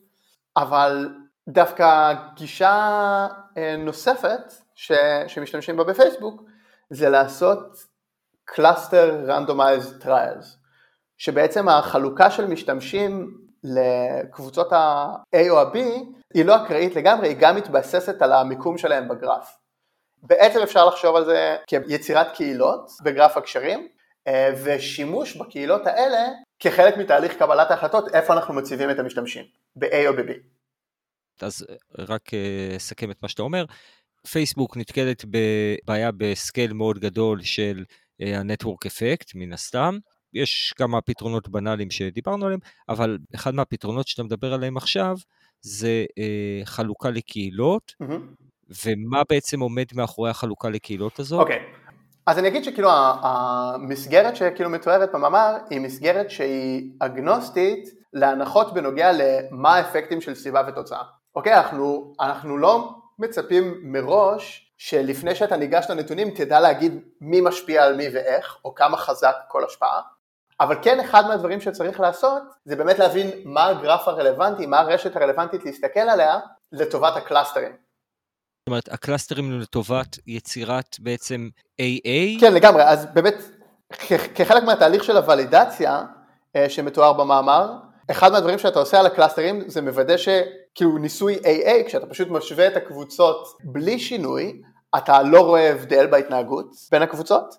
אבל 0.57 1.09
דווקא 1.49 2.15
גישה 2.37 3.27
אה, 3.57 3.77
נוספת 3.77 4.53
ש, 4.75 4.93
שמשתמשים 5.27 5.77
בה 5.77 5.85
בפייסבוק 5.85 6.43
זה 6.91 7.09
לעשות 7.09 7.77
Cluster 8.51 9.29
Randomized 9.29 10.05
Trials, 10.05 10.47
שבעצם 11.19 11.69
החלוקה 11.69 12.31
של 12.31 12.47
משתמשים 12.47 13.44
לקבוצות 13.65 14.73
ה-A 14.73 15.51
או 15.51 15.61
ה-B 15.61 15.79
היא 16.35 16.45
לא 16.45 16.65
אקראית 16.65 16.97
לגמרי, 16.97 17.29
היא 17.29 17.37
גם 17.41 17.57
מתבססת 17.57 18.23
על 18.23 18.33
המיקום 18.33 18.79
שלהם 18.79 19.09
בגרף. 19.09 19.57
בעצם 20.23 20.59
אפשר 20.63 20.87
לחשוב 20.87 21.17
על 21.17 21.25
זה 21.25 21.57
כיצירת 21.67 22.27
קהילות 22.35 22.91
בגרף 23.05 23.37
הקשרים, 23.37 23.89
אה, 24.27 24.51
ושימוש 24.65 25.37
בקהילות 25.37 25.87
האלה 25.87 26.29
כחלק 26.59 26.97
מתהליך 26.97 27.37
קבלת 27.37 27.71
ההחלטות 27.71 28.15
איפה 28.15 28.33
אנחנו 28.33 28.55
מציבים 28.55 28.91
את 28.91 28.99
המשתמשים, 28.99 29.45
ב-A 29.77 30.07
או 30.09 30.13
ב-B. 30.13 30.33
אז 31.41 31.67
רק 31.99 32.31
אסכם 32.77 33.11
את 33.11 33.23
מה 33.23 33.29
שאתה 33.29 33.43
אומר, 33.43 33.65
פייסבוק 34.27 34.77
נתקלת 34.77 35.25
בבעיה 35.25 36.11
בסקייל 36.17 36.73
מאוד 36.73 36.99
גדול 36.99 37.43
של 37.43 37.85
הנטוורק 38.21 38.87
אפקט, 38.87 39.31
מן 39.35 39.53
הסתם. 39.53 39.99
יש 40.35 40.75
כמה 40.77 41.01
פתרונות 41.01 41.49
בנאליים 41.49 41.91
שדיברנו 41.91 42.45
עליהם, 42.45 42.61
אבל 42.89 43.19
אחד 43.35 43.55
מהפתרונות 43.55 44.09
שאתה 44.09 44.23
מדבר 44.23 44.55
עליהם 44.55 44.77
עכשיו, 44.77 45.17
זה 45.61 46.05
אה, 46.19 46.65
חלוקה 46.65 47.11
לקהילות, 47.11 47.95
mm-hmm. 48.03 48.45
ומה 48.85 49.23
בעצם 49.29 49.61
עומד 49.61 49.85
מאחורי 49.95 50.31
החלוקה 50.31 50.69
לקהילות 50.69 51.19
הזאת? 51.19 51.41
אוקיי, 51.41 51.57
okay. 51.57 51.85
אז 52.27 52.39
אני 52.39 52.49
אגיד 52.49 52.65
שכאילו 52.65 52.91
המסגרת 53.23 54.37
שכאילו 54.37 54.71
מתוארת 54.71 55.13
במאמר 55.13 55.57
היא 55.71 55.81
מסגרת 55.81 56.31
שהיא 56.31 56.91
אגנוסטית 57.01 57.89
להנחות 58.13 58.75
בנוגע 58.75 59.11
למה 59.13 59.77
האפקטים 59.77 60.21
של 60.21 60.35
סביבה 60.35 60.63
ותוצאה. 60.69 61.03
אוקיי, 61.37 61.55
אנחנו, 61.55 62.15
אנחנו 62.21 62.59
לא 62.59 62.95
מצפים 63.19 63.81
מראש 63.83 64.73
שלפני 64.79 65.35
שאתה 65.35 65.57
ניגש 65.57 65.87
לנתונים 65.91 66.31
תדע 66.31 66.61
להגיד 66.61 67.01
מי 67.21 67.41
משפיע 67.41 67.85
על 67.85 67.97
מי 67.97 68.09
ואיך, 68.15 68.57
או 68.65 68.75
כמה 68.75 68.97
חזק 68.97 69.35
כל 69.49 69.65
השפעה, 69.65 70.01
אבל 70.61 70.77
כן 70.83 71.01
אחד 71.01 71.27
מהדברים 71.29 71.61
שצריך 71.61 72.01
לעשות 72.01 72.43
זה 72.65 72.77
באמת 72.77 72.99
להבין 72.99 73.31
מה 73.45 73.67
הגרף 73.67 74.09
הרלוונטי, 74.09 74.67
מה 74.67 74.79
הרשת 74.79 75.17
הרלוונטית 75.17 75.65
להסתכל 75.65 76.01
עליה 76.01 76.39
לטובת 76.73 77.17
ה 77.17 77.22
clusters. 77.22 77.73
זאת 77.73 78.69
אומרת, 78.69 78.89
ה 78.93 79.00
clusters 79.00 79.61
לטובת 79.61 80.19
יצירת 80.27 80.97
בעצם 81.01 81.49
AA? 81.81 82.41
כן, 82.41 82.55
לגמרי, 82.55 82.83
אז 82.83 83.07
באמת 83.07 83.35
כחלק 84.35 84.63
מהתהליך 84.63 85.05
של 85.05 85.17
הוולידציה 85.17 86.03
אה, 86.57 86.69
שמתואר 86.69 87.13
במאמר, 87.13 87.73
אחד 88.11 88.33
מהדברים 88.33 88.59
שאתה 88.59 88.79
עושה 88.79 89.01
על 89.01 89.07
ה 89.07 89.13
clusters 89.13 89.69
זה 89.69 89.83
מוודא 89.83 90.17
שכאילו 90.17 90.99
ניסוי 90.99 91.37
AA, 91.37 91.87
כשאתה 91.87 92.07
פשוט 92.07 92.29
משווה 92.29 92.67
את 92.67 92.77
הקבוצות 92.77 93.57
בלי 93.65 93.99
שינוי, 93.99 94.63
אתה 94.97 95.23
לא 95.23 95.41
רואה 95.41 95.71
הבדל 95.71 96.07
בהתנהגות 96.07 96.67
בין 96.91 97.03
הקבוצות, 97.03 97.55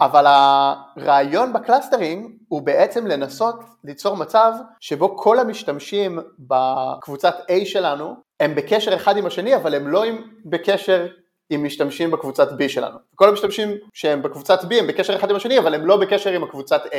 אבל 0.00 0.24
הרעיון 0.26 1.52
ב 1.52 1.62
clusters 1.62 2.38
הוא 2.48 2.62
בעצם 2.62 3.06
לנסות 3.06 3.56
ליצור 3.84 4.16
מצב 4.16 4.52
שבו 4.80 5.16
כל 5.16 5.38
המשתמשים 5.38 6.18
בקבוצת 6.38 7.34
A 7.50 7.66
שלנו 7.66 8.16
הם 8.40 8.54
בקשר 8.54 8.96
אחד 8.96 9.16
עם 9.16 9.26
השני 9.26 9.56
אבל 9.56 9.74
הם 9.74 9.88
לא 9.88 10.04
בקשר 10.44 11.06
עם 11.50 11.64
משתמשים 11.64 12.10
בקבוצת 12.10 12.48
B 12.48 12.68
שלנו. 12.68 12.98
כל 13.14 13.28
המשתמשים 13.28 13.68
שהם 13.92 14.22
בקבוצת 14.22 14.58
B 14.60 14.74
הם 14.74 14.86
בקשר 14.86 15.16
אחד 15.16 15.30
עם 15.30 15.36
השני 15.36 15.58
אבל 15.58 15.74
הם 15.74 15.86
לא 15.86 15.96
בקשר 15.96 16.30
עם 16.30 16.44
הקבוצת 16.44 16.80
A. 16.84 16.96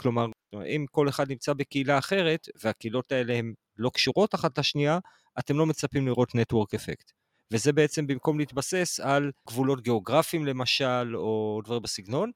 כלומר, 0.00 0.26
אם 0.54 0.86
כל 0.90 1.08
אחד 1.08 1.30
נמצא 1.30 1.52
בקהילה 1.52 1.98
אחרת 1.98 2.48
והקהילות 2.64 3.12
האלה 3.12 3.34
הן 3.34 3.52
לא 3.78 3.90
קשורות 3.94 4.34
אחת 4.34 4.58
לשנייה, 4.58 4.98
אתם 5.38 5.58
לא 5.58 5.66
מצפים 5.66 6.06
לראות 6.06 6.34
network 6.34 6.74
effect. 6.74 7.12
וזה 7.52 7.72
בעצם 7.72 8.06
במקום 8.06 8.38
להתבסס 8.38 9.00
על 9.00 9.30
גבולות 9.48 9.80
גיאוגרפיים 9.80 10.46
למשל, 10.46 11.16
או 11.16 11.60
דברים 11.64 11.82
בסגנון, 11.82 12.30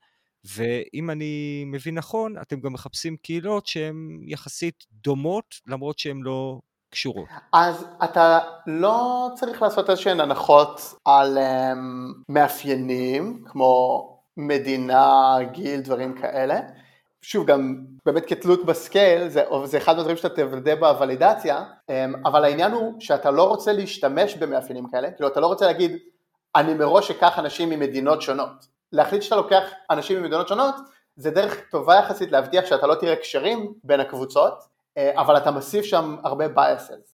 ואם 0.57 1.11
אני 1.11 1.65
מבין 1.67 1.95
נכון, 1.95 2.39
אתם 2.43 2.61
גם 2.61 2.73
מחפשים 2.73 3.17
קהילות 3.17 3.67
שהן 3.67 4.21
יחסית 4.27 4.85
דומות, 4.93 5.55
למרות 5.67 5.99
שהן 5.99 6.21
לא 6.23 6.61
קשורות. 6.91 7.29
אז 7.53 7.87
אתה 8.05 8.39
לא 8.67 9.29
צריך 9.35 9.63
לעשות 9.63 9.91
איזשהן 9.91 10.21
הנחות 10.21 10.81
על 11.05 11.39
um, 11.39 11.81
מאפיינים, 12.29 13.45
כמו 13.47 14.03
מדינה, 14.37 15.37
גיל, 15.53 15.81
דברים 15.81 16.15
כאלה. 16.21 16.61
שוב 17.23 17.47
גם 17.47 17.77
באמת 18.07 18.27
כתלות 18.27 18.65
בסקייל 18.65 19.29
זה, 19.29 19.45
זה 19.65 19.79
אחד 19.79 19.97
מהדברים 19.97 20.17
שאתה 20.17 20.29
תוודא 20.29 20.75
בוולידציה 20.75 21.65
אמ, 21.89 22.27
אבל 22.27 22.45
העניין 22.45 22.73
הוא 22.73 23.01
שאתה 23.01 23.31
לא 23.31 23.49
רוצה 23.49 23.73
להשתמש 23.73 24.35
במאפיינים 24.35 24.91
כאלה 24.91 25.11
כאילו 25.11 25.29
אתה 25.29 25.41
לא 25.41 25.47
רוצה 25.47 25.67
להגיד 25.67 25.97
אני 26.57 26.75
מראש 26.75 27.11
אקח 27.11 27.39
אנשים 27.39 27.71
ממדינות 27.71 28.23
שונות. 28.23 28.67
להחליט 28.93 29.23
שאתה 29.23 29.37
לוקח 29.37 29.63
אנשים 29.91 30.23
ממדינות 30.23 30.49
שונות 30.49 30.75
זה 31.17 31.31
דרך 31.31 31.61
טובה 31.71 31.95
יחסית 31.97 32.33
להבטיח 32.33 32.67
שאתה 32.67 32.87
לא 32.87 32.95
תראה 32.95 33.17
קשרים 33.17 33.73
בין 33.85 34.01
הקבוצות 34.01 34.55
אה, 34.97 35.21
אבל 35.21 35.37
אתה 35.37 35.51
מוסיף 35.51 35.85
שם 35.85 36.17
הרבה 36.25 36.47
biases. 36.47 37.13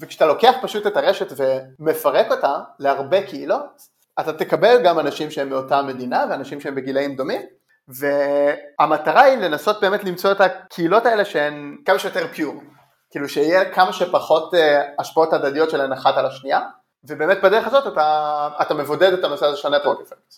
וכשאתה 0.00 0.26
לוקח 0.26 0.54
פשוט 0.62 0.86
את 0.86 0.96
הרשת 0.96 1.26
ומפרק 1.36 2.30
אותה 2.30 2.58
להרבה 2.78 3.22
קהילות 3.26 3.82
אתה 4.20 4.32
תקבל 4.32 4.82
גם 4.84 4.98
אנשים 4.98 5.30
שהם 5.30 5.48
מאותה 5.48 5.82
מדינה 5.82 6.26
ואנשים 6.30 6.60
שהם 6.60 6.74
בגילאים 6.74 7.16
דומים 7.16 7.42
והמטרה 7.88 9.22
היא 9.22 9.38
לנסות 9.38 9.80
באמת 9.80 10.04
למצוא 10.04 10.32
את 10.32 10.40
הקהילות 10.40 11.06
האלה 11.06 11.24
שהן 11.24 11.76
כמה 11.84 11.98
שיותר 11.98 12.28
פיור, 12.28 12.62
כאילו 13.10 13.28
שיהיה 13.28 13.72
כמה 13.72 13.92
שפחות 13.92 14.54
אה, 14.54 14.82
השפעות 14.98 15.32
הדדיות 15.32 15.70
שלהן 15.70 15.92
אחת 15.92 16.14
על 16.16 16.26
השנייה, 16.26 16.60
ובאמת 17.04 17.38
בדרך 17.42 17.66
הזאת 17.66 17.92
אתה, 17.92 18.48
אתה 18.62 18.74
מבודד 18.74 19.12
את 19.12 19.24
הנושא 19.24 19.46
הזה 19.46 19.56
של 19.56 19.68
נטוורק 19.68 19.98
אפקט. 20.00 20.34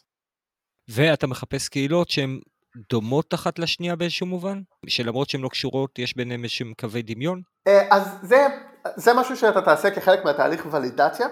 ואתה 0.89 1.27
מחפש 1.27 1.69
קהילות 1.69 2.11
שהן 2.11 2.41
דומות 2.91 3.35
אחת 3.35 3.59
לשנייה 3.59 3.97
באיזשהו 3.97 4.27
מובן? 4.27 4.61
שלמרות 4.87 5.31
שהן 5.31 5.41
לא 5.41 5.49
קשורות, 5.49 5.99
יש 5.99 6.17
ביניהן 6.17 6.43
איזשהם 6.43 6.73
קווי 6.81 7.03
דמיון? 7.03 7.43
אז 7.91 8.19
זה, 8.23 8.47
זה 8.97 9.15
משהו 9.15 9.37
שאתה 9.37 9.63
תעשה 9.63 9.91
כחלק 9.91 10.25
מהתהליך 10.25 10.67
ולידציה, 10.71 11.27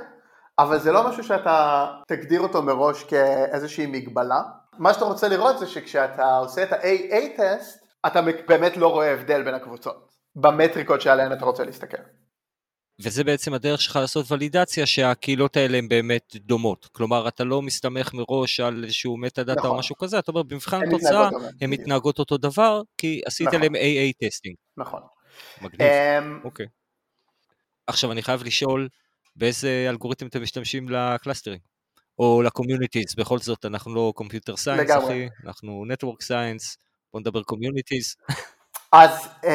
אבל 0.58 0.78
זה 0.78 0.92
לא 0.92 1.08
משהו 1.08 1.24
שאתה 1.24 1.86
תגדיר 2.08 2.40
אותו 2.40 2.62
מראש 2.62 3.04
כאיזושהי 3.04 3.86
מגבלה. 3.86 4.40
מה 4.78 4.94
שאתה 4.94 5.04
רוצה 5.04 5.28
לראות 5.28 5.58
זה 5.58 5.66
שכשאתה 5.66 6.36
עושה 6.36 6.62
את 6.62 6.72
ה-AA 6.72 7.40
טסט, 7.40 7.86
אתה 8.06 8.20
באמת 8.48 8.76
לא 8.76 8.88
רואה 8.88 9.12
הבדל 9.12 9.42
בין 9.42 9.54
הקבוצות, 9.54 10.10
במטריקות 10.34 11.00
שעליהן 11.00 11.32
אתה 11.32 11.44
רוצה 11.44 11.64
להסתכל. 11.64 12.02
וזה 13.00 13.24
בעצם 13.24 13.54
הדרך 13.54 13.80
שלך 13.80 13.96
לעשות 13.96 14.32
ולידציה 14.32 14.86
שהקהילות 14.86 15.56
האלה 15.56 15.78
הן 15.78 15.88
באמת 15.88 16.36
דומות. 16.36 16.88
כלומר, 16.92 17.28
אתה 17.28 17.44
לא 17.44 17.62
מסתמך 17.62 18.14
מראש 18.14 18.60
על 18.60 18.84
איזשהו 18.84 19.16
metadata 19.16 19.60
נכון. 19.60 19.70
או 19.70 19.78
משהו 19.78 19.96
כזה, 19.96 20.18
אתה 20.18 20.30
אומר, 20.30 20.42
במבחן 20.42 20.80
התוצאה 20.88 21.28
הן 21.60 21.70
מתנהגות 21.70 22.18
אותו 22.18 22.36
דבר, 22.36 22.82
כי 22.98 23.20
עשית 23.26 23.46
נכון. 23.46 23.60
להם 23.60 23.74
AA 23.74 24.26
testing. 24.26 24.56
נכון. 24.76 25.00
מגניב, 25.62 25.90
um... 25.90 26.44
אוקיי. 26.44 26.66
עכשיו, 27.86 28.12
אני 28.12 28.22
חייב 28.22 28.42
לשאול, 28.42 28.88
באיזה 29.36 29.86
אלגוריתם 29.88 30.26
אתם 30.26 30.42
משתמשים 30.42 30.88
ל 30.88 30.95
clusters? 30.95 31.58
או 32.18 32.42
ל 32.42 32.48
communities, 32.48 33.14
בכל 33.14 33.38
זאת, 33.38 33.64
אנחנו 33.64 33.94
לא 33.94 34.12
computer 34.16 34.56
science, 34.56 34.90
אחי, 34.90 35.28
אנחנו 35.46 35.84
network 35.88 36.22
science, 36.22 36.78
בוא 37.12 37.20
נדבר 37.20 37.42
communities. 37.42 38.16
אז 38.92 39.28
um, 39.42 39.46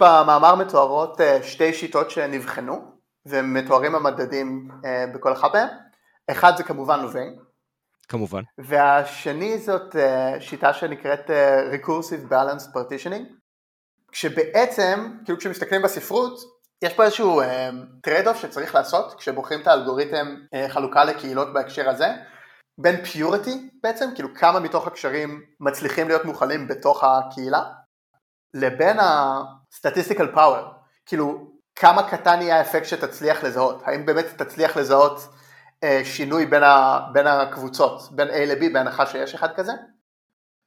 במאמר 0.00 0.54
מתוארות 0.54 1.20
uh, 1.20 1.42
שתי 1.42 1.72
שיטות 1.72 2.10
שנבחנו, 2.10 2.92
ומתוארים 3.26 3.94
המדדים 3.94 4.68
uh, 4.70 4.86
בכל 5.14 5.32
אחד 5.32 5.48
מהם. 5.54 5.68
אחד 6.30 6.52
זה 6.56 6.62
כמובן 6.62 7.00
Louvain. 7.00 7.36
כמובן. 8.08 8.42
והשני 8.58 9.58
זאת 9.58 9.94
uh, 9.94 10.40
שיטה 10.40 10.74
שנקראת 10.74 11.30
Recursive 11.72 12.30
Balanced 12.32 12.74
Partitioning, 12.74 13.24
כשבעצם, 14.12 15.10
כאילו 15.24 15.38
כשמסתכלים 15.38 15.82
בספרות, 15.82 16.57
יש 16.82 16.94
פה 16.94 17.04
איזשהו 17.04 17.40
trade 18.02 18.26
uh, 18.26 18.30
off 18.30 18.36
שצריך 18.36 18.74
לעשות 18.74 19.14
כשבוחרים 19.14 19.60
את 19.60 19.66
האלגוריתם 19.66 20.36
uh, 20.54 20.72
חלוקה 20.72 21.04
לקהילות 21.04 21.52
בהקשר 21.52 21.88
הזה, 21.88 22.08
בין 22.80 23.04
purity 23.04 23.70
בעצם, 23.82 24.10
כאילו 24.14 24.34
כמה 24.34 24.60
מתוך 24.60 24.86
הקשרים 24.86 25.42
מצליחים 25.60 26.08
להיות 26.08 26.24
מוכלים 26.24 26.68
בתוך 26.68 27.04
הקהילה, 27.04 27.62
לבין 28.54 29.00
ה-statistical 29.00 30.34
power, 30.34 30.62
כאילו 31.06 31.50
כמה 31.74 32.10
קטן 32.10 32.42
יהיה 32.42 32.58
האפקט 32.58 32.84
שתצליח 32.86 33.44
לזהות, 33.44 33.82
האם 33.84 34.06
באמת 34.06 34.26
תצליח 34.36 34.76
לזהות 34.76 35.28
אה, 35.84 36.00
שינוי 36.04 36.46
בין, 36.46 36.62
ה, 36.62 37.00
בין 37.12 37.26
הקבוצות, 37.26 38.12
בין 38.12 38.28
A 38.28 38.32
ל-B 38.32 38.72
בהנחה 38.72 39.06
שיש 39.06 39.34
אחד 39.34 39.54
כזה, 39.54 39.72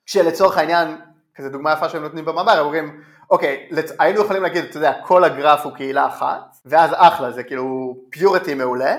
כשלצורך 0.06 0.58
העניין, 0.58 1.02
כזה 1.36 1.50
דוגמה 1.50 1.74
יפה 1.74 1.90
שהם 1.90 2.02
נותנים 2.02 2.26
במאמר, 2.26 2.52
הם 2.52 2.66
אומרים, 2.66 3.04
אוקיי. 3.32 3.70
היינו 4.00 4.22
יכולים 4.22 4.44
להגיד, 4.44 4.64
אתה 4.64 4.78
יודע, 4.78 4.94
כל 5.06 5.24
הגרף 5.24 5.66
הוא 5.66 5.74
קהילה 5.74 6.08
אחת, 6.08 6.56
ואז 6.66 6.92
אחלה, 6.94 7.32
זה 7.32 7.44
כאילו 7.44 7.98
פיוריטי 8.10 8.54
מעולה, 8.54 8.98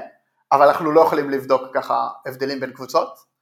אבל 0.53 0.67
אנחנו 0.67 0.93
לא 0.93 1.01
יכולים 1.01 1.31
לבדוק 1.31 1.63
ככה 1.75 2.09
הבדלים 2.27 2.61
בין 2.61 2.73
קבוצות, 2.73 3.33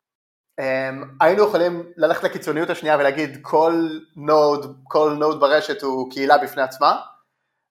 Um, 0.60 1.06
היינו 1.20 1.44
יכולים 1.44 1.92
ללכת 1.96 2.24
לקיצוניות 2.24 2.70
השנייה 2.70 2.96
ולהגיד 2.96 3.38
כל 3.42 3.88
node, 4.16 4.76
כל 4.84 5.16
node 5.18 5.40
ברשת 5.40 5.82
הוא 5.82 6.10
קהילה 6.10 6.38
בפני 6.38 6.62
עצמה 6.62 6.96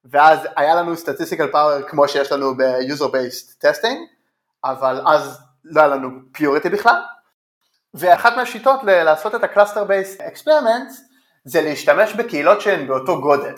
ואז 0.05 0.39
היה 0.55 0.75
לנו 0.75 0.93
statistical 0.93 1.53
power 1.53 1.89
כמו 1.89 2.07
שיש 2.07 2.31
לנו 2.31 2.55
ב-user 2.57 3.07
based 3.07 3.65
testing 3.65 3.97
אבל 4.63 5.01
אז 5.07 5.39
לא 5.63 5.81
היה 5.81 5.89
לנו 5.89 6.09
purity 6.37 6.69
בכלל 6.69 7.01
ואחת 7.93 8.33
מהשיטות 8.35 8.79
לעשות 8.83 9.35
את 9.35 9.43
ה-cluster 9.43 9.89
based 9.89 10.21
experiments 10.21 11.08
זה 11.45 11.61
להשתמש 11.61 12.13
בקהילות 12.13 12.61
שהן 12.61 12.87
באותו 12.87 13.21
גודל. 13.21 13.55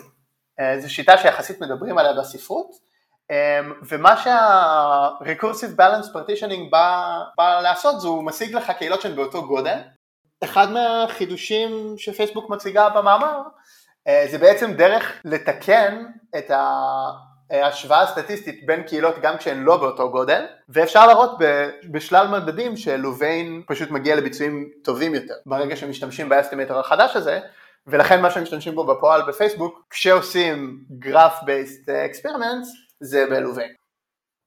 אה, 0.60 0.80
זו 0.80 0.94
שיטה 0.94 1.18
שיחסית 1.18 1.62
מדברים 1.62 1.98
עליה 1.98 2.14
בספרות. 2.14 2.92
אמ, 3.32 3.74
ומה 3.88 4.18
שה-recursive 4.18 5.78
balance 5.80 6.16
partitioning 6.16 6.70
בא, 6.72 7.18
בא 7.38 7.62
לעשות 7.62 8.02
זה 8.02 8.08
הוא 8.08 8.24
משיג 8.24 8.56
לך 8.56 8.72
קהילות 8.72 9.02
שהן 9.02 9.16
באותו 9.16 9.48
גודל. 9.48 9.78
אחד 10.44 10.72
מהחידושים 10.72 11.94
שפייסבוק 11.98 12.50
מציגה 12.50 12.90
במאמר 12.90 13.42
אה, 14.08 14.26
זה 14.32 14.38
בעצם 14.38 14.74
דרך 14.74 15.22
לתקן 15.26 16.06
את 16.38 16.52
ההשוואה 17.52 18.02
הסטטיסטית 18.02 18.66
בין 18.66 18.84
קהילות 18.84 19.16
גם 19.22 19.38
כשהן 19.38 19.64
לא 19.64 19.78
באותו 19.78 20.12
גודל. 20.12 20.46
ואפשר 20.70 21.08
להראות 21.08 21.38
בשלל 21.92 22.28
מדדים 22.28 22.78
שלוביין 22.78 23.64
פשוט 23.68 23.92
מגיע 23.92 24.16
לביצועים 24.16 24.70
טובים 24.84 25.16
יותר. 25.16 25.36
ברגע 25.46 25.76
שמשתמשים 25.76 26.30
באסטימטר 26.30 26.80
החדש 26.80 27.16
הזה 27.16 27.40
ולכן 27.88 28.22
מה 28.22 28.32
שמשתמשים 28.32 28.76
בו 28.76 28.88
בפועל 28.88 29.22
בפייסבוק 29.28 29.88
כשעושים 29.90 30.86
graph 31.06 31.44
based 31.44 31.88
experiments 31.88 32.68
זה 33.00 33.26
בלוביין. 33.30 33.74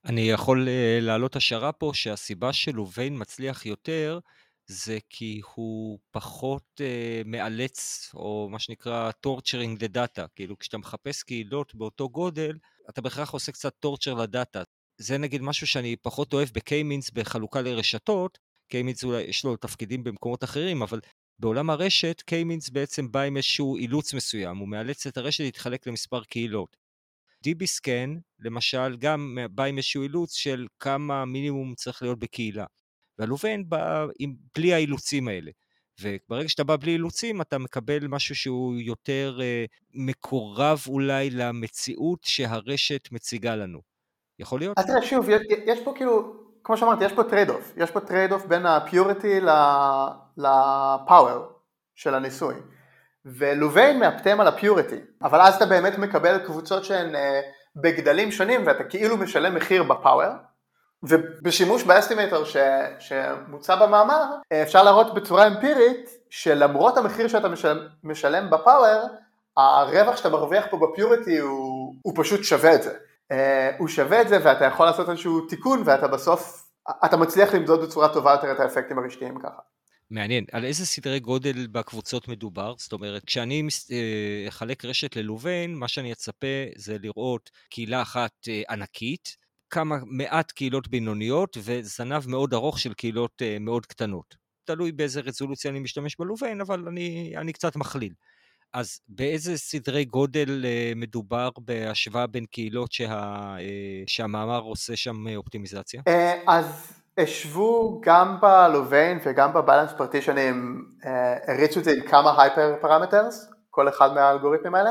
אני 0.04 0.20
יכול 0.20 0.68
uh, 0.68 1.04
להעלות 1.04 1.36
השערה 1.36 1.72
פה 1.72 1.90
שהסיבה 1.94 2.52
שלוביין 2.52 3.20
מצליח 3.20 3.66
יותר 3.66 4.18
זה 4.66 4.98
כי 5.10 5.40
הוא 5.54 5.98
פחות 6.10 6.62
uh, 6.80 7.28
מאלץ, 7.28 8.10
או 8.14 8.48
מה 8.50 8.58
שנקרא 8.58 9.10
torturing 9.26 9.80
the 9.80 9.96
data. 9.96 10.22
כאילו 10.34 10.58
כשאתה 10.58 10.78
מחפש 10.78 11.22
קהילות 11.22 11.74
באותו 11.74 12.08
גודל, 12.08 12.56
אתה 12.90 13.02
בהכרח 13.02 13.30
עושה 13.30 13.52
קצת 13.52 13.72
torture 13.86 14.22
לדאטה. 14.22 14.62
זה 14.98 15.18
נגיד 15.18 15.42
משהו 15.42 15.66
שאני 15.66 15.96
פחות 15.96 16.32
אוהב 16.32 16.48
בקיימינס 16.54 17.10
בחלוקה 17.10 17.60
לרשתות. 17.60 18.38
קיימינס 18.68 19.04
אולי 19.04 19.22
יש 19.22 19.44
לו 19.44 19.56
תפקידים 19.56 20.04
במקומות 20.04 20.44
אחרים, 20.44 20.82
אבל 20.82 21.00
בעולם 21.38 21.70
הרשת 21.70 22.22
קיימינס 22.26 22.70
בעצם 22.70 23.12
בא 23.12 23.20
עם 23.20 23.36
איזשהו 23.36 23.76
אילוץ 23.76 24.14
מסוים, 24.14 24.56
הוא 24.56 24.68
מאלץ 24.68 25.06
את 25.06 25.16
הרשת 25.16 25.44
להתחלק 25.44 25.86
למספר 25.86 26.24
קהילות. 26.24 26.76
DB-Scan, 27.46 28.20
למשל, 28.40 28.96
גם 28.98 29.38
בא 29.50 29.64
עם 29.64 29.76
איזשהו 29.76 30.02
אילוץ 30.02 30.32
של 30.32 30.66
כמה 30.80 31.24
מינימום 31.24 31.74
צריך 31.74 32.02
להיות 32.02 32.18
בקהילה. 32.18 32.64
וה-Louvain 33.18 33.68
בא 33.68 34.06
עם, 34.18 34.34
בלי 34.54 34.74
האילוצים 34.74 35.28
האלה. 35.28 35.50
וברגע 36.00 36.48
שאתה 36.48 36.64
בא 36.64 36.76
בלי 36.76 36.92
אילוצים, 36.92 37.40
אתה 37.40 37.58
מקבל 37.58 38.06
משהו 38.06 38.34
שהוא 38.34 38.74
יותר 38.76 39.38
אה, 39.42 39.64
מקורב 39.94 40.80
אולי 40.86 41.30
למציאות 41.30 42.18
שהרשת 42.24 43.08
מציגה 43.12 43.56
לנו. 43.56 43.80
יכול 44.38 44.60
להיות? 44.60 44.78
אז 44.78 44.86
תראה, 44.86 45.02
שוב, 45.02 45.28
יש, 45.66 45.78
פה 45.84 45.92
כאילו, 45.96 46.36
כמו 46.64 46.76
שאמרתי, 46.76 47.04
יש 47.04 47.12
פה 47.12 47.24
trade 47.24 47.50
off. 47.50 47.72
יש 47.76 47.90
פה 47.90 48.00
trade 48.00 48.32
off 48.32 48.46
בין 48.46 48.66
ה-purity 48.66 49.40
ל-power 50.37 51.52
של 51.94 52.14
הניסוי. 52.14 52.54
ו-Louvain 53.24 54.00
מאפטם 54.00 54.40
על 54.40 54.46
ה-purity, 54.46 55.00
אבל 55.22 55.40
אז 55.40 55.54
אתה 55.54 55.66
באמת 55.66 55.98
מקבל 55.98 56.38
קבוצות 56.38 56.84
שהן 56.84 57.14
אה, 57.14 57.40
בגדלים 57.76 58.30
שונים 58.30 58.66
ואתה 58.66 58.84
כאילו 58.84 59.16
משלם 59.16 59.54
מחיר 59.54 59.82
ב-power, 59.82 60.32
ובשימוש 61.02 61.84
באסטימטר 61.84 62.44
ש, 62.44 62.56
שמוצע 62.98 63.74
במאמר, 63.74 64.24
אה, 64.52 64.62
אפשר 64.62 64.82
להראות 64.82 65.14
בצורה 65.14 65.46
אמפירית 65.46 66.10
שלמרות 66.30 66.96
המחיר 66.96 67.28
שאתה 67.28 67.48
משלם, 67.48 67.78
משלם 68.04 68.50
בפאוור, 68.50 69.08
הרווח 69.56 70.16
שאתה 70.16 70.28
מרוויח 70.28 70.66
פה 70.70 70.76
בפיוריטי 70.76 71.38
הוא, 71.38 71.94
הוא 72.02 72.12
פשוט 72.16 72.44
שווה 72.44 72.74
את 72.74 72.82
זה. 72.82 72.94
אה, 73.32 73.70
הוא 73.78 73.88
שווה 73.88 74.22
את 74.22 74.28
זה 74.28 74.38
ואתה 74.42 74.64
יכול 74.64 74.86
לעשות 74.86 75.08
איזשהו 75.08 75.40
תיקון 75.40 75.82
ואתה 75.84 76.08
בסוף, 76.08 76.68
אתה 77.04 77.16
מצליח 77.16 77.54
למדוד 77.54 77.82
בצורה 77.82 78.08
טובה 78.12 78.32
יותר 78.32 78.52
את 78.52 78.60
האפקטים 78.60 78.98
הרשתיים 78.98 79.38
ככה. 79.38 79.60
מעניין. 80.10 80.44
על 80.52 80.64
איזה 80.64 80.86
סדרי 80.86 81.20
גודל 81.20 81.66
בקבוצות 81.66 82.28
מדובר? 82.28 82.74
זאת 82.78 82.92
אומרת, 82.92 83.24
כשאני 83.24 83.68
אה, 83.92 84.44
אחלק 84.48 84.84
רשת 84.84 85.16
ללוביין, 85.16 85.74
מה 85.74 85.88
שאני 85.88 86.12
אצפה 86.12 86.46
זה 86.76 86.96
לראות 87.02 87.50
קהילה 87.70 88.02
אחת 88.02 88.32
אה, 88.48 88.62
ענקית, 88.70 89.36
כמה 89.70 89.96
מעט 90.06 90.52
קהילות 90.52 90.88
בינוניות 90.88 91.56
וזנב 91.60 92.28
מאוד 92.28 92.54
ארוך 92.54 92.78
של 92.78 92.94
קהילות 92.94 93.42
אה, 93.42 93.56
מאוד 93.60 93.86
קטנות. 93.86 94.34
תלוי 94.64 94.92
באיזה 94.92 95.20
רזולוציה 95.20 95.70
אני 95.70 95.80
משתמש 95.80 96.16
בלוביין, 96.18 96.60
אבל 96.60 96.88
אני, 96.88 97.34
אני 97.36 97.52
קצת 97.52 97.76
מכליל. 97.76 98.12
אז 98.72 99.00
באיזה 99.08 99.58
סדרי 99.58 100.04
גודל 100.04 100.64
מדובר 100.96 101.48
בהשוואה 101.58 102.26
בין 102.26 102.46
קהילות 102.46 102.92
שה, 102.92 103.56
שהמאמר 104.06 104.60
עושה 104.60 104.96
שם 104.96 105.36
אופטימיזציה? 105.36 106.02
אז 106.48 106.92
השוו 107.18 108.00
גם 108.05 108.40
בלוביין 108.40 109.18
וגם 109.24 109.53
בבלנס 109.53 109.92
פרטישנים, 109.92 110.85
אה, 111.07 111.53
הריצו 111.53 111.81
את 111.81 111.85
זה 111.85 111.90
עם 111.90 112.00
כמה 112.00 112.42
הייפר 112.42 112.77
פרמטרס, 112.81 113.50
כל 113.70 113.88
אחד 113.88 114.14
מהאלגוריתמים 114.14 114.74
האלה. 114.74 114.90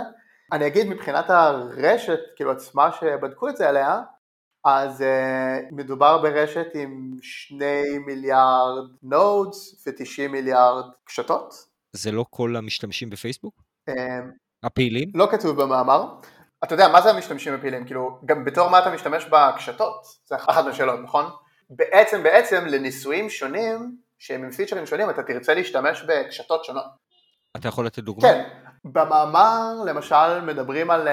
אני 0.52 0.68
אגיד 0.68 0.88
מבחינת 0.88 1.30
הרשת, 1.30 2.20
כאילו 2.36 2.52
עצמה 2.52 2.92
שבדקו 2.92 3.50
את 3.50 3.58
זה 3.58 3.70
עליה, 3.70 4.02
אז 4.66 5.02
uh, 5.02 5.76
מדובר 5.76 6.22
ברשת 6.22 6.68
עם 6.74 7.12
שני 7.22 7.98
מיליארד 8.06 8.90
נודס 9.04 9.88
ו-90 9.88 10.32
מיליארד 10.32 10.84
קשתות. 11.06 11.54
זה 11.94 12.12
לא 12.12 12.26
כל 12.30 12.56
המשתמשים 12.56 13.10
בפייסבוק? 13.10 13.54
Um, 13.90 13.94
הפעילים? 14.64 15.10
לא 15.16 15.28
כתוב 15.32 15.62
במאמר. 15.62 16.06
אתה 16.64 16.74
יודע, 16.74 16.88
מה 16.88 17.02
זה 17.02 17.10
המשתמשים 17.10 17.54
הפעילים? 17.54 17.86
כאילו, 17.86 18.20
גם 18.26 18.46
בתור 18.46 18.70
מה 18.70 18.80
אתה 18.80 18.92
משתמש 18.92 19.26
בקשתות? 19.26 20.06
זה 20.26 20.36
אחת 20.36 20.66
מהשאלות, 20.66 21.00
נכון? 21.04 21.26
בעצם 21.76 22.24
בעצם 22.24 22.66
לניסויים 22.66 23.30
שונים 23.30 23.96
שהם 24.20 24.44
עם 24.44 24.52
פיצ'רים 24.52 24.86
שונים, 24.86 25.10
אתה 25.10 25.24
תרצה 25.24 25.54
להשתמש 25.54 26.04
בקשתות 26.08 26.66
שונות. 26.66 26.86
אתה 27.58 27.68
יכול 27.68 27.86
לתת 27.86 28.00
דוגמא? 28.00 28.22
כן, 28.30 28.44
במאמר 28.86 29.74
למשל 29.86 30.42
מדברים 30.42 30.92
על 30.92 31.08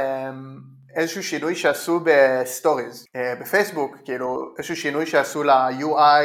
איזשהו 0.96 1.22
שינוי 1.22 1.54
שעשו 1.54 2.00
ב-stories, 2.04 3.06
בפייסבוק, 3.40 3.96
כאילו 4.04 4.54
איזשהו 4.58 4.76
שינוי 4.76 5.06
שעשו 5.06 5.42
ל-UI 5.42 6.24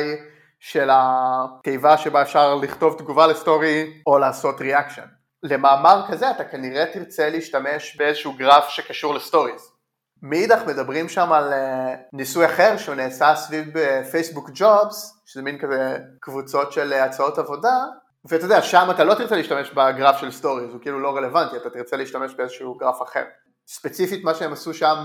של 0.60 0.90
התיבה 0.92 1.98
שבה 1.98 2.22
אפשר 2.22 2.56
לכתוב 2.56 2.98
תגובה 2.98 3.28
ל-story 3.28 4.02
או 4.08 4.18
לעשות 4.18 4.62
reaction. 4.62 5.06
למאמר 5.44 6.02
כזה 6.08 6.32
אתה 6.32 6.44
כנראה 6.44 6.86
תרצה 6.94 7.30
להשתמש 7.30 7.96
באיזשהו 7.96 8.34
גרף 8.34 8.70
שקשור 8.70 9.14
ל-stories. 9.14 9.72
מאידך 10.22 10.62
מדברים 10.68 11.10
שם 11.10 11.32
על 11.32 11.54
אה, 11.54 11.96
ניסוי 12.14 12.46
אחר 12.46 12.78
שהוא 12.78 12.96
נעשה 12.96 13.36
סביב 13.36 13.74
Facebook 14.12 14.50
Jobs, 14.54 15.22
שזה 15.26 15.42
מין 15.42 15.60
כזה 15.60 15.98
קבוצות 16.20 16.72
של 16.72 16.94
אה, 16.94 17.04
הצעות 17.04 17.38
עבודה, 17.38 17.84
ואתה 18.26 18.46
יודע, 18.46 18.62
שם 18.62 18.88
אתה 18.92 19.04
לא 19.04 19.14
תרצה 19.14 19.36
להשתמש 19.36 19.72
בגרף 19.72 20.18
של 20.18 20.32
stories, 20.32 20.74
הוא 20.74 20.82
כאילו 20.82 21.00
לא 21.00 21.16
רלוונטי, 21.16 21.58
אתה 21.58 21.70
תרצה 21.70 21.98
להשתמש 21.98 22.34
באיזשהו 22.34 22.76
גרף 22.76 23.02
אחר. 23.02 23.24
ספציפית 23.68 24.24
מה 24.24 24.34
שהם 24.34 24.54
עשו 24.54 24.74
שם, 24.74 24.96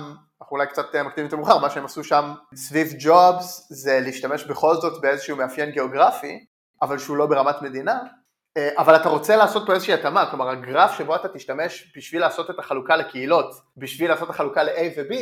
אנחנו 0.41 0.57
אולי 0.57 0.67
קצת 0.67 0.95
אה, 0.95 1.03
מקדימים 1.03 1.29
את 1.29 1.33
המאוחר, 1.33 1.59
מה 1.59 1.71
שהם 1.71 1.85
עשו 1.85 2.05
שם 2.05 2.35
סביב 2.55 2.89
ג'ובס 2.99 3.67
זה 3.71 4.01
להשתמש 4.01 4.45
בכל 4.45 4.75
זאת 4.75 5.01
באיזשהו 5.01 5.37
מאפיין 5.37 5.71
גיאוגרפי, 5.71 6.45
אבל 6.83 6.99
שהוא 6.99 7.17
לא 7.17 7.27
ברמת 7.27 7.63
מדינה, 7.63 7.93
אה, 7.93 8.20
אבל 8.59 8.97
אתה 8.97 9.09
רוצה 9.09 9.37
לעשות 9.37 9.67
פה 9.67 9.73
איזושהי 9.73 9.95
התאמה, 9.95 10.31
כלומר 10.31 10.49
הגרף 10.49 10.99
שבו 10.99 11.17
אתה 11.17 11.29
תשתמש 11.29 11.93
בשביל 11.97 12.21
לעשות 12.21 12.51
את 12.51 12.59
החלוקה 12.59 12.97
לקהילות, 12.97 13.55
בשביל 13.77 14.11
לעשות 14.11 14.31
את 14.31 14.35
החלוקה 14.35 14.63
ל-A 14.63 14.83
ו-B, 14.97 15.15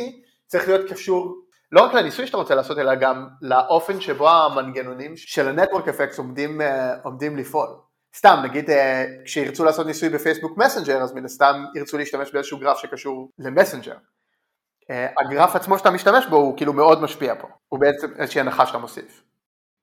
צריך 0.47 0.67
להיות 0.67 0.91
קשור 0.91 1.35
לא 1.71 1.81
רק 1.81 1.93
לניסוי 1.93 2.27
שאתה 2.27 2.37
רוצה 2.37 2.55
לעשות, 2.55 2.77
אלא 2.77 2.95
גם 2.95 3.27
לאופן 3.41 4.01
שבו 4.01 4.29
המנגנונים 4.29 5.17
של 5.17 5.59
ה-Network 5.59 5.85
Effects 5.85 6.17
עומדים, 6.17 6.61
אה, 6.61 6.93
עומדים 7.03 7.37
לפעול. 7.37 7.67
סתם, 8.15 8.39
נגיד 8.43 8.69
אה, 8.69 9.05
כשירצו 9.25 9.65
לעשות 9.65 9.85
ניסוי 9.85 10.09
בפייסבוק 10.09 10.57
מסנג'ר, 10.57 11.01
אז 11.01 11.13
מן 11.13 11.25
הסתם 11.25 11.65
ירצו 11.75 11.97
להשתמש 11.97 12.31
באיזשהו 12.31 12.57
גרף 12.57 12.77
שקשור 12.77 13.31
למסנג'ר. 13.39 13.95
הגרף 15.19 15.55
עצמו 15.55 15.77
שאתה 15.77 15.91
משתמש 15.91 16.25
בו 16.25 16.35
הוא 16.35 16.57
כאילו 16.57 16.73
מאוד 16.73 17.01
משפיע 17.01 17.35
פה, 17.39 17.47
הוא 17.67 17.79
בעצם 17.79 18.07
איזושהי 18.19 18.41
הנחה 18.41 18.65
שאתה 18.65 18.77
מוסיף. 18.77 19.23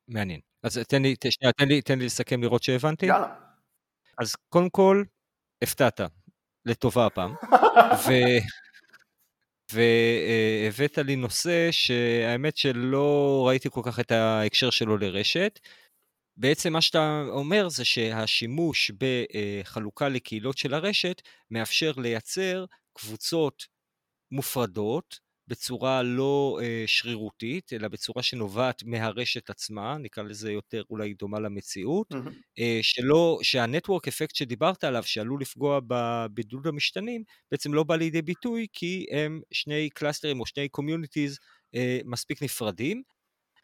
מעניין. 0.09 0.41
אז 0.63 0.79
תן 0.89 1.03
לי, 1.03 1.15
שנייה, 1.31 1.53
תן 1.53 1.69
לי, 1.69 1.83
תן 1.83 1.99
לי 1.99 2.07
לסכם 2.07 2.43
לראות 2.43 2.63
שהבנתי. 2.63 3.07
יאללה. 3.07 3.35
אז 4.19 4.35
קודם 4.49 4.71
כל, 4.71 5.05
הפתעת, 5.63 6.01
לטובה 6.65 7.07
הפעם. 7.07 7.35
ו... 8.07 8.13
והבאת 9.73 10.99
לי 10.99 11.17
נושא 11.17 11.69
שהאמת 11.71 12.57
שלא 12.57 13.45
ראיתי 13.49 13.71
כל 13.71 13.81
כך 13.85 14.01
את 14.01 14.11
ההקשר 14.11 14.71
שלו 14.71 14.97
לרשת. 14.97 15.61
בעצם 16.37 16.73
מה 16.73 16.81
שאתה 16.81 17.23
אומר 17.29 17.69
זה 17.69 17.85
שהשימוש 17.85 18.91
בחלוקה 18.99 20.09
לקהילות 20.09 20.59
של 20.59 20.75
הרשת 20.75 21.23
מאפשר 21.51 21.93
לייצר 21.97 22.65
קבוצות 22.99 23.67
מופרדות 24.31 25.19
בצורה 25.49 26.03
לא 26.03 26.59
אה, 26.63 26.85
שרירותית, 26.87 27.73
אלא 27.73 27.89
בצורה 27.89 28.23
שנובעת 28.23 28.83
מהרשת 28.85 29.51
עצמה, 29.51 29.99
נקרא 29.99 30.23
לזה 30.23 30.53
יותר 30.53 30.83
אולי 30.91 31.15
דומה 31.15 31.41
למציאות, 31.41 32.13
mm-hmm. 32.13 32.31
אה, 32.59 32.79
שלא, 32.83 33.39
שהנטוורק 33.43 34.09
אפקט 34.09 34.35
שדיברת 34.35 34.85
עליו, 34.85 35.03
שעלול 35.03 35.41
לפגוע 35.41 35.81
בבידוד 35.87 36.67
המשתנים, 36.67 37.25
בעצם 37.51 37.75
לא 37.75 37.83
בא 37.83 37.97
לידי 37.97 38.23
ביטוי, 38.23 38.67
כי 38.73 39.07
הם 39.11 39.41
שני 39.53 39.91
cluster-ים 39.91 40.41
או 40.41 40.47
שני 40.47 40.69
communities 40.69 41.39
אה, 41.75 42.01
מספיק 42.05 42.43
נפרדים, 42.43 43.03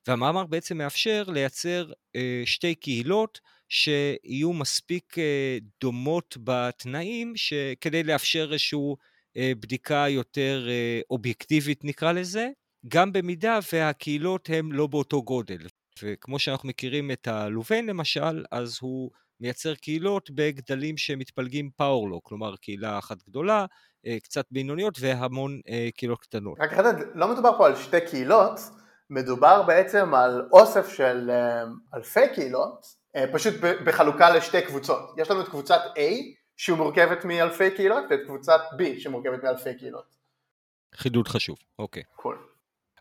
והמאמר 0.06 0.46
בעצם 0.46 0.78
מאפשר 0.78 1.24
לייצר 1.28 1.92
אה, 2.16 2.42
שתי 2.44 2.74
קהילות 2.74 3.40
שיהיו 3.68 4.52
מספיק 4.52 5.18
אה, 5.18 5.58
דומות 5.80 6.36
בתנאים, 6.44 7.34
כדי 7.80 8.02
לאפשר 8.02 8.48
איזשהו 8.52 8.96
בדיקה 9.36 10.04
יותר 10.08 10.66
אה, 10.68 11.00
אובייקטיבית 11.10 11.84
נקרא 11.84 12.12
לזה, 12.12 12.48
גם 12.88 13.12
במידה 13.12 13.58
והקהילות 13.72 14.48
הן 14.52 14.72
לא 14.72 14.86
באותו 14.86 15.22
גודל. 15.22 15.58
וכמו 16.02 16.38
שאנחנו 16.38 16.68
מכירים 16.68 17.10
את 17.10 17.28
הלובן 17.28 17.86
למשל, 17.86 18.44
אז 18.50 18.78
הוא 18.80 19.10
מייצר 19.40 19.74
קהילות 19.74 20.30
בגדלים 20.30 20.96
שמתפלגים 20.96 21.70
פאורלו, 21.76 22.22
כלומר 22.22 22.56
קהילה 22.56 22.98
אחת 22.98 23.16
גדולה, 23.28 23.66
אה, 24.06 24.16
קצת 24.22 24.44
בינוניות 24.50 24.98
והמון 25.00 25.60
קהילות 25.96 26.20
קטנות. 26.20 26.58
רק 26.60 26.72
אחדד, 26.72 26.94
לא 27.14 27.32
מדובר 27.32 27.58
פה 27.58 27.66
על 27.66 27.76
שתי 27.76 28.00
קהילות, 28.00 28.60
מדובר 29.10 29.62
בעצם 29.62 30.14
על 30.14 30.48
אוסף 30.52 30.88
של 30.88 31.30
אלפי 31.94 32.34
קהילות, 32.34 32.86
פשוט 33.32 33.54
בחלוקה 33.86 34.30
לשתי 34.30 34.62
קבוצות. 34.62 35.14
יש 35.18 35.30
לנו 35.30 35.40
את 35.40 35.48
קבוצת 35.48 35.80
A, 35.96 36.00
שהוא 36.62 36.78
מורכבת 36.78 37.24
מאלפי 37.24 37.70
קהילות 37.70 38.04
ואת 38.10 38.20
קבוצת 38.26 38.60
B 38.72 39.00
שמורכבת 39.00 39.44
מאלפי 39.44 39.74
קהילות. 39.78 40.16
חידוד 40.94 41.28
חשוב, 41.28 41.56
אוקיי. 41.78 42.02
קול. 42.16 42.38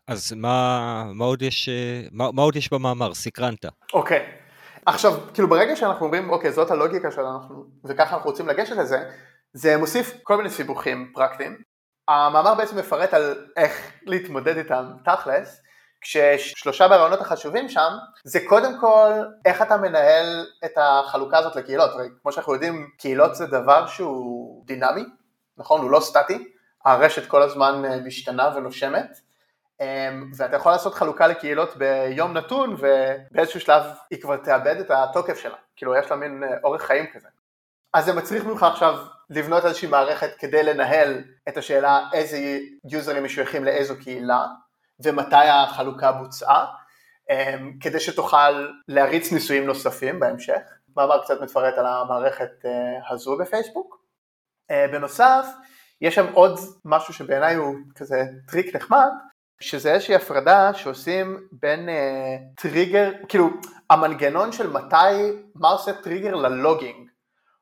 אז 0.06 0.32
מה, 0.32 1.04
מה, 1.14 1.24
עוד 1.24 1.42
יש, 1.42 1.68
מה, 2.12 2.32
מה 2.32 2.42
עוד 2.42 2.56
יש 2.56 2.72
במאמר? 2.72 3.14
סקרנת. 3.14 3.64
אוקיי. 3.92 4.26
עכשיו, 4.86 5.12
כאילו 5.34 5.48
ברגע 5.48 5.76
שאנחנו 5.76 6.06
אומרים, 6.06 6.30
אוקיי, 6.30 6.52
זאת 6.52 6.70
הלוגיקה 6.70 7.10
שלנו, 7.10 7.64
וככה 7.84 8.16
אנחנו 8.16 8.30
רוצים 8.30 8.48
לגשת 8.48 8.76
לזה, 8.76 9.10
זה 9.52 9.76
מוסיף 9.76 10.14
כל 10.22 10.36
מיני 10.36 10.50
סיבוכים 10.50 11.10
פרקטיים. 11.14 11.62
המאמר 12.08 12.54
בעצם 12.54 12.78
מפרט 12.78 13.14
על 13.14 13.46
איך 13.56 13.92
להתמודד 14.06 14.56
איתם 14.56 14.84
תכלס, 15.04 15.62
כששלושה 16.02 16.88
מהרעיונות 16.88 17.20
החשובים 17.20 17.68
שם 17.68 17.90
זה 18.24 18.40
קודם 18.48 18.80
כל 18.80 19.10
איך 19.44 19.62
אתה 19.62 19.76
מנהל 19.76 20.46
את 20.64 20.72
החלוקה 20.76 21.38
הזאת 21.38 21.56
לקהילות, 21.56 21.90
כמו 22.22 22.32
שאנחנו 22.32 22.54
יודעים 22.54 22.90
קהילות 22.98 23.34
זה 23.34 23.46
דבר 23.46 23.86
שהוא 23.86 24.66
דינמי, 24.66 25.04
נכון? 25.56 25.80
הוא 25.80 25.90
לא 25.90 26.00
סטטי, 26.00 26.52
הרשת 26.84 27.28
כל 27.28 27.42
הזמן 27.42 27.84
אה, 27.84 28.00
משתנה 28.00 28.50
ונושמת. 28.56 29.20
אמ, 29.80 30.30
ואתה 30.36 30.56
יכול 30.56 30.72
לעשות 30.72 30.94
חלוקה 30.94 31.26
לקהילות 31.26 31.76
ביום 31.76 32.32
נתון 32.32 32.76
ובאיזשהו 32.78 33.60
שלב 33.60 33.82
היא 34.10 34.20
כבר 34.20 34.36
תאבד 34.36 34.76
את 34.80 34.90
התוקף 34.90 35.38
שלה, 35.38 35.56
כאילו 35.76 35.96
יש 35.96 36.10
לה 36.10 36.16
מין 36.16 36.44
אה, 36.44 36.48
אורך 36.64 36.82
חיים 36.82 37.06
כזה. 37.12 37.28
אז 37.94 38.04
זה 38.04 38.12
מצריך 38.12 38.44
ממך 38.44 38.62
עכשיו 38.62 38.98
לבנות 39.30 39.64
איזושהי 39.64 39.88
מערכת 39.88 40.30
כדי 40.38 40.62
לנהל 40.62 41.24
את 41.48 41.56
השאלה 41.56 42.00
איזה 42.12 42.38
user-ים 42.90 43.24
משויכים 43.24 43.64
לאיזו 43.64 43.94
קהילה 44.00 44.46
ומתי 45.04 45.48
החלוקה 45.48 46.12
בוצעה, 46.12 46.66
אמ, 47.30 47.72
כדי 47.80 48.00
שתוכל 48.00 48.68
להריץ 48.88 49.32
ניסויים 49.32 49.66
נוספים 49.66 50.20
בהמשך. 50.20 50.60
מאמר 50.96 51.22
קצת 51.22 51.40
מפרט 51.40 51.74
על 51.78 51.86
המערכת 51.86 52.50
אה, 52.64 53.10
הזו 53.10 53.38
בפייסבוק. 53.38 54.02
אה, 54.70 54.86
בנוסף, 54.92 55.46
יש 56.00 56.14
שם 56.14 56.26
עוד 56.34 56.58
משהו 56.84 57.14
שבעיניי 57.14 57.54
הוא 57.54 57.76
כזה 57.94 58.24
טריק 58.48 58.76
נחמד, 58.76 59.08
שזה 59.60 59.92
איזושהי 59.92 60.14
הפרדה 60.14 60.74
שעושים 60.74 61.48
בין 61.52 61.88
אה, 61.88 62.36
טריגר, 62.56 63.10
כאילו 63.28 63.48
המנגנון 63.90 64.52
של 64.52 64.70
מתי, 64.70 65.32
מה 65.54 65.68
עושה 65.68 65.92
טריגר 65.92 66.34
ללוגינג, 66.34 67.10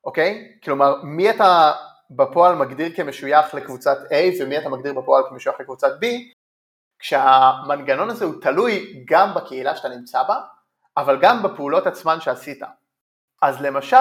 אוקיי? 0.04 0.52
כלומר, 0.64 1.02
מי 1.02 1.30
אתה 1.30 1.72
בפועל 2.10 2.56
מגדיר 2.56 2.96
כמשוייך 2.96 3.54
לקבוצת 3.54 3.98
A 4.10 4.42
ומי 4.42 4.58
אתה 4.58 4.68
מגדיר 4.68 4.92
בפועל 4.92 5.24
כמשוייך 5.28 5.60
לקבוצת 5.60 5.92
B, 6.02 6.06
כשהמנגנון 7.00 8.10
הזה 8.10 8.24
הוא 8.24 8.34
תלוי 8.42 9.04
גם 9.04 9.34
בקהילה 9.34 9.76
שאתה 9.76 9.88
נמצא 9.88 10.22
בה, 10.22 10.40
אבל 10.96 11.18
גם 11.20 11.42
בפעולות 11.42 11.86
עצמן 11.86 12.20
שעשית. 12.20 12.62
אז 13.42 13.60
למשל, 13.60 13.96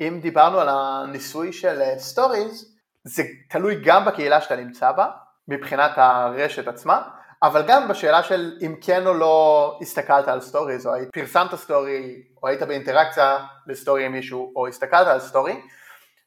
אם 0.00 0.18
דיברנו 0.22 0.60
על 0.60 0.68
הניסוי 0.70 1.52
של 1.52 1.80
stories, 1.98 2.76
זה 3.04 3.22
תלוי 3.50 3.80
גם 3.84 4.04
בקהילה 4.04 4.40
שאתה 4.40 4.56
נמצא 4.56 4.92
בה, 4.92 5.10
מבחינת 5.48 5.90
הרשת 5.96 6.68
עצמה, 6.68 7.02
אבל 7.42 7.62
גם 7.66 7.88
בשאלה 7.88 8.22
של 8.22 8.58
אם 8.66 8.74
כן 8.80 9.06
או 9.06 9.14
לא 9.14 9.78
הסתכלת 9.82 10.28
על 10.28 10.40
stories, 10.40 10.86
או 10.86 10.92
פרסמת 11.12 11.54
story, 11.54 12.22
או 12.42 12.48
היית 12.48 12.62
באינטראקציה 12.62 13.38
ל-story 13.66 14.06
עם 14.06 14.12
מישהו, 14.12 14.52
או 14.56 14.66
הסתכלת 14.66 15.06
על 15.06 15.20
story, 15.20 15.60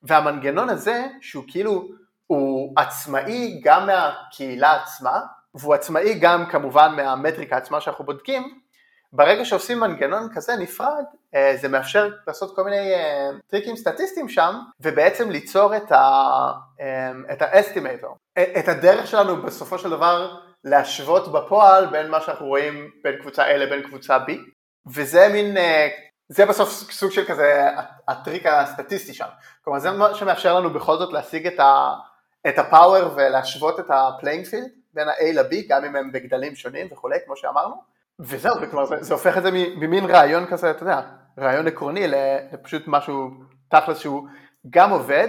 והמנגנון 0.04 0.70
הזה, 0.70 1.06
שהוא 1.22 1.44
כאילו, 1.48 1.88
הוא 2.28 2.74
עצמאי 2.78 3.62
גם 3.64 3.86
מהקהילה 3.86 4.82
עצמה, 4.82 5.20
והוא 5.56 5.74
עצמאי 5.74 6.14
גם 6.14 6.46
כמובן 6.46 6.94
מהמטריקה 6.96 7.58
עצמה 7.58 7.82
שאנחנו 7.82 8.06
בודקים, 8.06 8.60
ברגע 9.14 9.46
שעושים 9.46 9.80
מנגנון 9.80 10.28
כזה 10.36 10.56
נפרד, 10.56 11.04
אה, 11.36 11.54
זה 11.62 11.68
מאפשר 11.68 12.10
לעשות 12.28 12.56
כל 12.56 12.64
מיני 12.64 12.94
אה, 12.94 13.30
טריקים 13.48 13.76
סטטיסטיים 13.76 14.30
שם, 14.30 14.56
ובעצם 14.80 15.30
ליצור 15.30 15.76
את 15.76 15.92
ה-estimator, 17.42 18.16
אה, 18.38 18.60
את 18.60 18.68
הדרך 18.68 19.08
שלנו 19.08 19.42
בסופו 19.42 19.78
של 19.80 19.90
דבר 19.90 20.38
להשוות 20.64 21.32
בפועל 21.32 21.86
בין 21.86 22.10
מה 22.10 22.22
שאנחנו 22.22 22.46
רואים 22.46 22.92
בין 23.04 23.16
קבוצה 23.22 23.48
A 23.48 23.54
לבין 23.54 23.84
קבוצה 23.84 24.18
B, 24.18 24.32
וזה 24.88 25.28
מין, 25.34 25.58
זה 26.30 26.46
בסוף 26.46 26.70
סוג 26.70 27.12
של 27.12 27.26
כזה 27.26 27.70
הטריק 28.08 28.46
הסטטיסטי 28.46 29.14
שם, 29.14 29.28
כלומר 29.64 29.80
זה 29.80 29.92
מה 29.92 30.16
שמאפשר 30.16 30.60
לנו 30.60 30.70
בכל 30.70 30.98
זאת 30.98 31.14
להשיג 31.14 31.48
את 32.48 32.58
ה-power 32.58 33.06
ולהשוות 33.16 33.80
את 33.80 33.90
ה-playing 33.90 34.46
field 34.52 34.83
בין 34.94 35.08
ה-A 35.08 35.34
ל-B, 35.34 35.56
גם 35.70 35.86
אם 35.86 35.96
הם 35.96 36.12
בגדלים 36.12 36.56
שונים 36.56 36.88
וכולי, 36.92 37.18
כמו 37.26 37.38
שאמרנו, 37.38 37.76
וזהו, 38.20 38.56
וכלומר 38.62 38.86
זה, 38.86 38.96
זה 39.00 39.14
הופך 39.14 39.38
את 39.38 39.44
זה 39.44 39.52
ממין 39.52 40.06
רעיון 40.06 40.46
כזה, 40.46 40.72
אתה 40.72 40.84
יודע, 40.84 41.02
רעיון 41.40 41.68
עקרוני 41.68 42.08
לפשוט 42.08 42.84
משהו 42.88 43.32
תכלס 43.70 43.98
שהוא 43.98 44.28
גם 44.70 44.90
עובד 44.90 45.28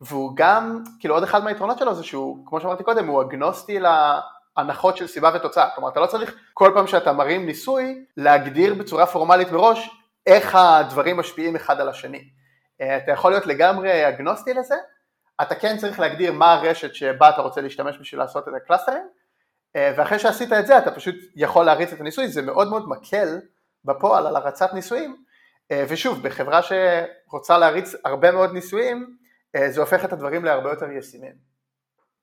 והוא 0.00 0.32
גם, 0.36 0.82
כאילו 1.00 1.14
עוד 1.14 1.22
אחד 1.22 1.44
מהיתרונות 1.44 1.78
שלו 1.78 1.94
זה 1.94 2.04
שהוא, 2.04 2.46
כמו 2.46 2.60
שאמרתי 2.60 2.84
קודם, 2.84 3.06
הוא 3.06 3.22
אגנוסטי 3.22 3.78
להנחות 3.80 4.96
של 4.96 5.06
סיבה 5.06 5.30
ותוצאה, 5.34 5.68
כלומר 5.74 5.88
אתה 5.88 6.00
לא 6.00 6.06
צריך 6.06 6.34
כל 6.54 6.70
פעם 6.74 6.86
שאתה 6.86 7.12
מרים 7.12 7.46
ניסוי 7.46 8.04
להגדיר 8.16 8.74
בצורה 8.74 9.06
פורמלית 9.06 9.52
מראש 9.52 9.90
איך 10.26 10.54
הדברים 10.54 11.16
משפיעים 11.16 11.56
אחד 11.56 11.80
על 11.80 11.88
השני. 11.88 12.28
אה, 12.80 12.96
אתה 12.96 13.12
יכול 13.12 13.30
להיות 13.30 13.46
לגמרי 13.46 14.08
אגנוסטי 14.08 14.54
לזה, 14.54 14.74
אתה 15.42 15.54
כן 15.54 15.76
צריך 15.76 16.00
להגדיר 16.00 16.32
מה 16.32 16.52
הרשת 16.52 16.94
שבה 16.94 17.30
אתה 17.30 17.42
רוצה 17.42 17.60
להשתמש 17.60 17.96
בשביל 18.00 18.20
לעשות 18.20 18.48
את 18.48 18.54
ה-cluster-ים, 18.56 19.08
אה, 19.76 19.94
ואחרי 19.96 20.18
שעשית 20.18 20.52
את 20.52 20.66
זה 20.66 20.78
אתה 20.78 20.90
פשוט 20.90 21.14
יכול 21.36 21.64
להריץ 21.66 21.92
את 21.92 22.00
הניסוי, 22.00 22.28
זה 22.28 22.42
מאוד 22.42 22.68
מאוד 22.68 22.88
מקל 22.88 23.40
בפועל 23.84 24.26
על 24.26 24.36
הרצת 24.36 24.74
ניסויים, 24.74 25.24
אה, 25.72 25.84
ושוב, 25.88 26.22
בחברה 26.22 26.60
שרוצה 26.62 27.58
להריץ 27.58 27.94
הרבה 28.04 28.30
מאוד 28.30 28.52
ניסויים, 28.52 29.16
זה 29.68 29.80
הופך 29.80 30.04
את 30.04 30.12
הדברים 30.12 30.44
להרבה 30.44 30.70
יותר 30.70 30.90
ישימים. 30.90 31.32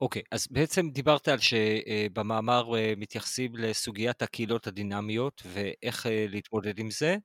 אוקיי, 0.01 0.21
okay, 0.21 0.25
אז 0.31 0.47
בעצם 0.51 0.89
דיברת 0.89 1.27
על 1.27 1.37
שבמאמר 1.37 2.71
מתייחסים 2.97 3.51
לסוגיית 3.55 4.21
הקהילות 4.21 4.67
הדינמיות 4.67 5.41
ואיך 5.45 6.05
להתמודד 6.09 6.79
עם 6.79 6.91
זה. 6.91 7.17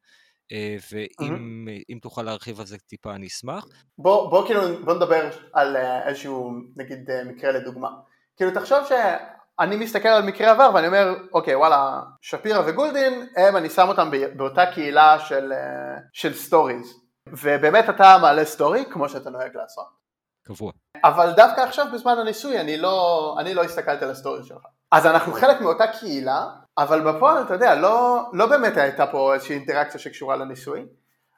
אה, 0.52 0.76
ואם 0.92 1.96
mm-hmm. 1.96 2.02
תוכל 2.02 2.22
להרחיב 2.22 2.60
על 2.60 2.66
זה 2.66 2.78
טיפה 2.78 3.14
אני 3.14 3.26
אשמח. 3.26 3.66
בוא, 3.98 4.30
בוא 4.30 4.46
כאילו 4.46 4.60
בוא 4.84 4.94
נדבר 4.94 5.30
על 5.52 5.76
אה, 5.76 6.08
איזשהו 6.08 6.52
נגיד 6.76 7.10
אה, 7.10 7.24
מקרה 7.24 7.52
לדוגמה. 7.52 7.90
כאילו 8.36 8.50
תחשוב 8.50 8.78
שאני 8.88 9.76
מסתכל 9.76 10.08
על 10.08 10.22
מקרה 10.22 10.50
עבר 10.50 10.70
ואני 10.74 10.86
אומר 10.86 11.14
אוקיי 11.32 11.54
וואלה 11.54 12.00
שפירא 12.20 12.62
וגולדין 12.66 13.26
הם 13.36 13.56
אני 13.56 13.70
שם 13.70 13.88
אותם 13.88 14.10
באותה 14.36 14.66
קהילה 14.66 15.18
של, 15.18 15.52
של 16.12 16.34
stories 16.34 17.00
ובאמת 17.28 17.88
אתה 17.88 18.18
מעלה 18.22 18.44
story 18.44 18.84
כמו 18.90 19.08
שאתה 19.08 19.30
נוהג 19.30 19.56
לעשות. 19.56 20.04
קבוע. 20.46 20.72
אבל 21.04 21.32
דווקא 21.36 21.60
עכשיו 21.60 21.86
בזמן 21.92 22.18
הניסוי 22.18 22.60
אני 22.60 22.76
לא, 22.76 23.36
אני 23.40 23.54
לא 23.54 23.62
הסתכלתי 23.62 24.04
על 24.04 24.10
ה-story 24.10 24.44
שלך. 24.44 24.62
אז 24.92 25.06
אנחנו 25.06 25.32
חלק 25.32 25.60
מאותה 25.60 25.84
קהילה 25.86 26.46
אבל 26.78 27.12
בפועל 27.12 27.42
אתה 27.42 27.54
יודע, 27.54 27.74
לא, 27.74 28.22
לא 28.32 28.46
באמת 28.46 28.76
הייתה 28.76 29.06
פה 29.06 29.34
איזושהי 29.34 29.56
אינטראקציה 29.56 30.00
שקשורה 30.00 30.36
לניסוי. 30.36 30.86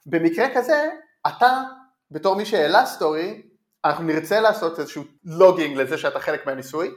במקרה 0.06 0.46
כזה, 0.54 0.88
אתה 1.26 1.62
בתור 2.10 2.36
מי 2.36 2.46
שהעלה 2.46 2.86
story, 2.86 3.42
אנחנו 3.84 4.04
נרצה 4.04 4.40
לעשות 4.40 4.78
איזשהו 4.78 5.04
logging 5.24 5.76
לזה 5.76 5.98
שאתה 5.98 6.20
חלק 6.20 6.46
מהניסוי, 6.46 6.90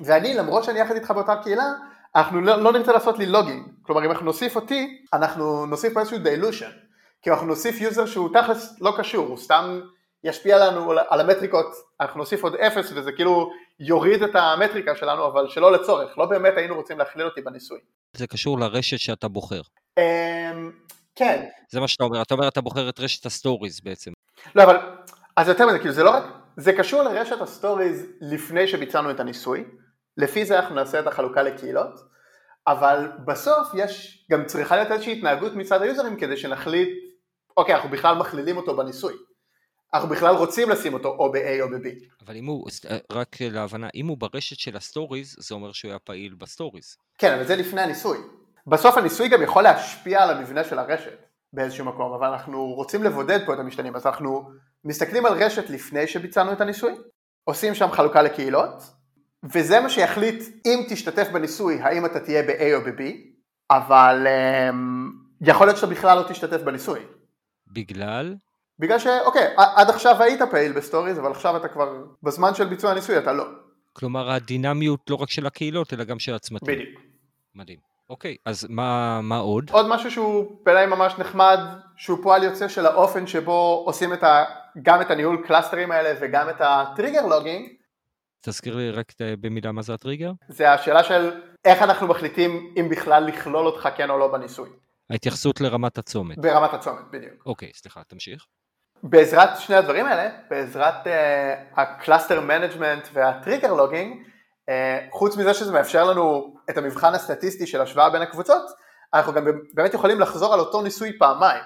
ואני 0.00 0.34
למרות 0.34 0.64
שאני 0.64 0.78
יחד 0.78 0.94
איתך 0.94 1.10
באותה 1.10 1.36
קהילה, 1.36 1.72
אנחנו 2.16 2.40
לא, 2.40 2.56
לא 2.56 2.72
נרצה 2.72 2.92
לעשות 2.92 3.18
לי 3.18 3.26
logging, 3.26 3.66
כלומר 3.82 4.04
אם 4.04 4.10
אנחנו 4.10 4.26
נוסיף 4.26 4.56
אותי, 4.56 5.02
אנחנו 5.12 5.66
נוסיף 5.66 5.94
פה 5.94 6.00
איזשהו 6.00 6.18
dilution, 6.18 6.70
כי 7.22 7.30
אנחנו 7.30 7.46
נוסיף 7.46 7.80
user 7.80 8.06
שהוא 8.06 8.28
תכלס 8.32 8.80
לא 8.80 8.94
קשור, 8.96 9.26
הוא 9.26 9.36
סתם 9.36 9.80
ישפיע 10.24 10.58
לנו 10.58 10.92
על 11.08 11.20
המטריקות, 11.20 11.66
אנחנו 12.00 12.18
נוסיף 12.18 12.42
עוד 12.42 12.54
אפס 12.54 12.92
וזה 12.94 13.12
כאילו 13.12 13.50
יוריד 13.80 14.22
את 14.22 14.34
המטריקה 14.34 14.96
שלנו, 14.96 15.26
אבל 15.26 15.48
שלא 15.48 15.72
לצורך, 15.72 16.18
לא 16.18 16.26
באמת 16.26 16.52
היינו 16.56 16.74
רוצים 16.74 16.98
להכליל 16.98 17.26
אותי 17.26 17.40
בניסוי. 17.40 17.78
זה 18.16 18.26
קשור 18.26 18.58
לרשת 18.58 18.98
שאתה 18.98 19.28
בוחר. 19.28 19.60
אמ, 19.98 20.72
כן. 21.14 21.44
זה 21.70 21.80
מה 21.80 21.88
שאתה 21.88 22.04
אומר, 22.04 22.22
אתה 22.22 22.34
אומר 22.34 22.48
אתה 22.48 22.60
בוחר 22.60 22.88
את 22.88 23.00
רשת 23.00 23.26
ה-stories 23.26 23.80
בעצם. 23.80 24.12
לא 24.54 24.62
אבל, 24.62 24.76
אז 25.36 25.48
יותר 25.48 25.66
מזה, 25.66 25.78
כאילו 25.78 25.92
זה 25.92 26.02
לא 26.02 26.10
רק, 26.10 26.24
זה 26.56 26.72
קשור 26.72 27.02
לרשת 27.02 27.40
ה-stories 27.40 28.06
לפני 28.20 28.68
שביצענו 28.68 29.10
את 29.10 29.20
הניסוי, 29.20 29.64
לפי 30.16 30.44
זה 30.44 30.58
אנחנו 30.58 30.74
נעשה 30.74 31.00
את 31.00 31.06
החלוקה 31.06 31.42
לקהילות, 31.42 32.00
אבל 32.66 33.10
בסוף 33.26 33.68
יש, 33.74 34.26
גם 34.30 34.44
צריכה 34.44 34.76
להיות 34.76 34.90
איזושהי 34.90 35.12
התנהגות 35.12 35.52
מצד 35.52 35.82
ה-user-ים 35.82 36.16
כדי 36.16 36.36
שנחליט, 36.36 36.88
אוקיי, 37.56 37.74
אנחנו 37.74 37.90
בכלל 37.90 38.16
מכלילים 38.16 38.56
אותו 38.56 38.76
בניסוי. 38.76 39.14
אנחנו 39.94 40.08
בכלל 40.08 40.34
רוצים 40.34 40.70
לשים 40.70 40.94
אותו 40.94 41.08
או 41.08 41.32
ב-A 41.32 41.62
או 41.62 41.68
ב-B. 41.68 41.88
אבל 42.26 42.36
אם 42.36 42.46
הוא, 42.46 42.68
רק 43.12 43.36
להבנה, 43.40 43.88
אם 43.94 44.06
הוא 44.06 44.18
ברשת 44.18 44.58
של 44.58 44.76
ה-stories, 44.76 45.36
זה 45.38 45.54
אומר 45.54 45.72
שהוא 45.72 45.90
היה 45.90 45.98
פעיל 45.98 46.34
ב-stories. 46.34 46.96
כן, 47.18 47.34
אבל 47.34 47.44
זה 47.44 47.56
לפני 47.56 47.80
הניסוי. 47.80 48.18
בסוף 48.66 48.96
הניסוי 48.96 49.28
גם 49.28 49.42
יכול 49.42 49.62
להשפיע 49.62 50.22
על 50.22 50.36
המבנה 50.36 50.64
של 50.64 50.78
הרשת 50.78 51.18
באיזשהו 51.52 51.84
מקום, 51.84 52.12
אבל 52.12 52.26
אנחנו 52.26 52.64
רוצים 52.64 53.02
לבודד 53.02 53.46
פה 53.46 53.54
את 53.54 53.58
המשתנים, 53.58 53.96
אז 53.96 54.06
אנחנו 54.06 54.50
מסתכלים 54.84 55.26
על 55.26 55.32
רשת 55.32 55.70
לפני 55.70 56.06
שביצענו 56.06 56.52
את 56.52 56.60
הניסוי, 56.60 56.94
עושים 57.44 57.74
שם 57.74 57.90
חלוקה 57.92 58.22
לקהילות, 58.22 58.82
וזה 59.44 59.80
מה 59.80 59.90
שיחליט 59.90 60.42
אם 60.66 60.86
תשתתף 60.88 61.28
בניסוי, 61.32 61.80
האם 61.82 62.06
אתה 62.06 62.20
תהיה 62.20 62.42
ב-A 62.42 62.74
או 62.74 62.80
ב-B, 62.80 63.02
אבל 63.70 64.26
אמ, 64.70 64.74
יכול 65.40 65.66
להיות 65.66 65.76
שאתה 65.76 65.92
בכלל 65.92 66.18
לא 66.18 66.28
תשתתף 66.28 66.62
בניסוי. 66.62 67.00
בגלל? 67.66 68.34
בגלל 68.78 68.98
שאוקיי, 68.98 69.54
עד 69.56 69.90
עכשיו 69.90 70.22
היית 70.22 70.42
פעיל 70.42 70.72
ב 70.72 70.77
Stories, 70.77 71.18
אבל 71.18 71.30
עכשיו 71.30 71.56
אתה 71.56 71.68
כבר, 71.68 72.04
בזמן 72.22 72.54
של 72.54 72.64
ביצוע 72.64 72.90
הניסוי 72.90 73.18
אתה 73.18 73.32
לא. 73.32 73.44
כלומר 73.92 74.30
הדינמיות 74.30 75.10
לא 75.10 75.16
רק 75.16 75.30
של 75.30 75.46
הקהילות, 75.46 75.92
אלא 75.92 76.04
גם 76.04 76.18
של 76.18 76.34
הצמתים. 76.34 76.74
בדיוק. 76.74 77.00
מדהים. 77.54 77.78
אוקיי, 78.10 78.36
אז 78.44 78.66
מה, 78.70 79.20
מה 79.22 79.38
עוד? 79.38 79.70
עוד 79.70 79.86
משהו 79.88 80.10
שהוא 80.10 80.60
בעיניי 80.64 80.86
ממש 80.86 81.14
נחמד, 81.18 81.58
שהוא 81.96 82.18
פועל 82.22 82.42
יוצא 82.42 82.68
של 82.68 82.86
האופן 82.86 83.26
שבו 83.26 83.82
עושים 83.86 84.12
את 84.12 84.22
ה, 84.22 84.44
גם 84.82 85.00
את 85.00 85.10
הניהול 85.10 85.44
קלאסטרים 85.46 85.90
האלה 85.90 86.18
וגם 86.20 86.50
את 86.50 86.56
ה 86.60 86.68
trigger 86.68 87.26
logging. 87.26 87.68
תזכיר 88.40 88.76
לי 88.76 88.90
רק 88.90 89.12
במילה 89.40 89.72
מה 89.72 89.82
זה 89.82 89.94
הטריגר? 89.94 90.32
זה 90.48 90.72
השאלה 90.72 91.04
של 91.04 91.40
איך 91.64 91.82
אנחנו 91.82 92.06
מחליטים 92.06 92.74
אם 92.80 92.88
בכלל 92.88 93.24
לכלול 93.24 93.66
אותך 93.66 93.88
כן 93.96 94.10
או 94.10 94.18
לא 94.18 94.32
בניסוי. 94.32 94.68
ההתייחסות 95.10 95.60
לרמת 95.60 95.98
הצומת. 95.98 96.38
ברמת 96.38 96.74
הצומת, 96.74 97.02
בדיוק. 97.10 97.46
אוקיי, 97.46 97.70
סליחה, 97.74 98.02
תמשיך. 98.08 98.46
בעזרת 99.02 99.58
שני 99.58 99.76
הדברים 99.76 100.06
האלה, 100.06 100.30
בעזרת 100.50 101.06
אה, 101.06 101.10
ה 101.76 101.84
cluster 101.84 102.40
management 102.40 103.08
וה 103.12 103.26
trigger 103.26 103.74
logging, 103.74 104.16
אה, 104.16 104.72
חוץ 105.12 105.36
מזה 105.36 105.54
שזה 105.54 105.72
מאפשר 105.72 106.04
לנו 106.04 106.56
את 106.70 106.78
המבחן 106.78 107.14
הסטטיסטי 107.14 107.66
של 107.66 107.80
השוואה 107.80 108.10
בין 108.10 108.22
הקבוצות, 108.22 108.62
אנחנו 109.14 109.32
גם 109.32 109.46
באמת 109.74 109.94
יכולים 109.94 110.20
לחזור 110.20 110.54
על 110.54 110.60
אותו 110.60 110.82
ניסוי 110.82 111.18
פעמיים. 111.18 111.62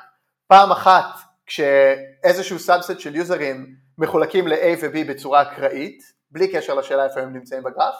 פעם 0.47 0.73
אחת 0.73 1.05
כשאיזשהו 1.47 2.59
subset 2.59 3.01
של 3.01 3.16
יוזרים 3.16 3.66
מחולקים 3.99 4.49
ל-A 4.49 4.79
ו-B 4.83 5.09
בצורה 5.09 5.42
אקראית, 5.42 6.03
בלי 6.31 6.53
קשר 6.53 6.75
לשאלה 6.75 7.05
איפה 7.05 7.21
הם 7.21 7.33
נמצאים 7.33 7.62
בגרף, 7.62 7.95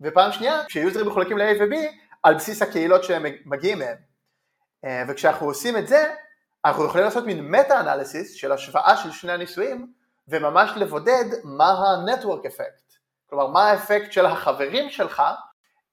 ופעם 0.00 0.32
שנייה 0.32 0.64
כשיוזרים 0.68 1.06
מחולקים 1.06 1.38
ל-A 1.38 1.62
ו-B 1.62 1.76
על 2.22 2.34
בסיס 2.34 2.62
הקהילות 2.62 3.04
שהם 3.04 3.24
מגיעים 3.46 3.78
מהם. 3.78 3.96
אה, 4.86 4.88
וכשאנחנו 5.08 5.46
עושים 5.46 5.76
את 5.76 5.88
זה, 5.88 6.14
אנחנו 6.64 6.84
יכולים 6.84 7.04
לעשות 7.04 7.24
מין 7.24 7.50
meta 7.50 7.80
analysis 7.80 8.34
של 8.34 8.52
השוואה 8.52 8.96
של 8.96 9.10
שני 9.10 9.32
הניסויים 9.32 9.92
וממש 10.28 10.70
לבודד 10.76 11.24
מה 11.44 11.64
ה-network 11.64 12.46
effect, 12.46 12.98
כלומר 13.26 13.46
מה 13.46 13.70
האפקט 13.70 14.12
של 14.12 14.26
החברים 14.26 14.90
שלך 14.90 15.22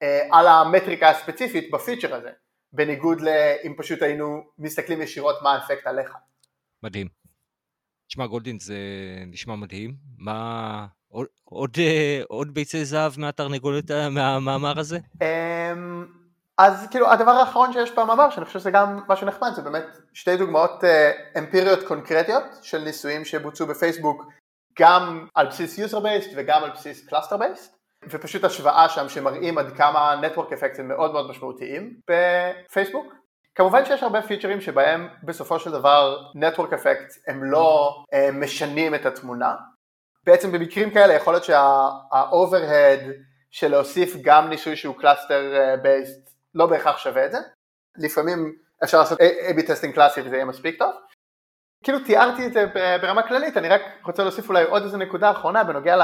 אה, 0.02 0.28
על 0.32 0.48
המטריקה 0.48 1.10
הספציפית 1.10 1.72
בפיצ'ר 1.72 2.16
הזה, 2.16 2.30
בניגוד 2.74 3.22
לאם 3.22 3.74
פשוט 3.78 4.02
היינו 4.02 4.44
מסתכלים 4.58 5.02
ישירות 5.02 5.36
מה 5.44 5.54
האפקט 5.54 5.88
עליך. 5.88 6.14
מדהים. 6.84 7.08
תשמע 8.08 8.28
גולדין 8.28 8.60
זה 8.60 8.76
נשמע 9.28 9.56
מדהים, 9.56 9.96
מה 10.18 10.88
עוד, 11.08 11.28
עוד, 11.44 11.78
אה, 11.80 12.22
עוד 12.28 12.54
ביצי 12.54 12.86
זהב 12.86 13.14
מהתרנגולת 13.18 13.92
מהמאמר 13.92 14.80
הזה? 14.80 15.00
אז 16.62 16.88
כאילו 16.92 17.12
הדבר 17.12 17.32
האחרון 17.32 17.74
שיש 17.74 17.92
במאמר 17.92 18.30
שאני 18.30 18.46
חושב 18.46 18.60
שזה 18.60 18.72
גם 18.72 19.00
משהו 19.08 19.28
נחמד 19.28 19.52
זה 19.56 19.62
באמת 19.62 19.86
שתי 20.14 20.38
דוגמאות 20.38 20.84
אה, 20.84 21.12
אמפיריות 21.38 21.84
קונקרטיות 21.84 22.44
של 22.62 22.78
ניסויים 22.78 23.26
שבוצעו 23.26 23.68
בפייסבוק 23.68 24.26
גם 24.80 25.28
על 25.36 25.48
בסיס 25.48 25.80
user 25.80 25.98
based 25.98 26.34
וגם 26.36 26.64
על 26.64 26.70
בסיס 26.70 27.08
cluster 27.10 27.38
based 27.38 27.76
ופשוט 28.10 28.44
השוואה 28.44 28.90
שם 28.90 29.10
שמראים 29.10 29.58
עד 29.58 29.78
כמה 29.78 30.22
network 30.22 30.50
effects 30.54 30.80
הם 30.80 30.88
מאוד 30.88 31.14
מאוד 31.14 31.30
משמעותיים 31.30 31.94
בפייסבוק. 32.10 33.14
כמובן 33.56 33.86
שיש 33.86 34.04
הרבה 34.04 34.22
פיצ'רים 34.22 34.62
שבהם 34.62 35.08
בסופו 35.24 35.60
של 35.60 35.72
דבר 35.72 36.18
network 36.36 36.74
effects 36.74 37.14
הם 37.28 37.44
לא 37.44 37.96
אה, 38.14 38.32
משנים 38.32 38.96
את 38.96 39.06
התמונה. 39.06 39.56
בעצם 40.26 40.52
במקרים 40.52 40.92
כאלה 40.92 41.14
יכול 41.14 41.34
להיות 41.34 41.44
שה-overhead 41.44 43.06
של 43.52 43.72
להוסיף 43.72 44.16
גם 44.22 44.50
ניסוי 44.50 44.76
שהוא 44.76 44.96
cluster 45.02 45.32
אה, 45.32 45.76
based 45.76 46.31
לא 46.56 46.66
בהכרח 46.66 46.98
שווה 46.98 47.26
את 47.26 47.32
זה, 47.32 47.38
לפעמים 47.98 48.56
אפשר 48.84 49.00
לעשות 49.00 49.20
A-B 49.20 49.68
testing 49.68 49.94
קלאסי 49.94 50.22
וזה 50.22 50.36
יהיה 50.36 50.46
מספיק 50.46 50.80
טוב. 50.80 50.94
כאילו 51.84 52.00
תיארתי 52.00 52.48
את 52.48 52.54
זה 52.54 52.66
ברמה 53.02 53.28
כללית, 53.28 53.58
אני 53.58 53.70
רק 53.70 53.82
רוצה 54.06 54.24
להוסיף 54.24 54.50
אולי 54.50 54.64
עוד 54.64 54.84
איזה 54.84 54.98
נקודה 54.98 55.32
אחרונה 55.32 55.64
בנוגע 55.64 55.96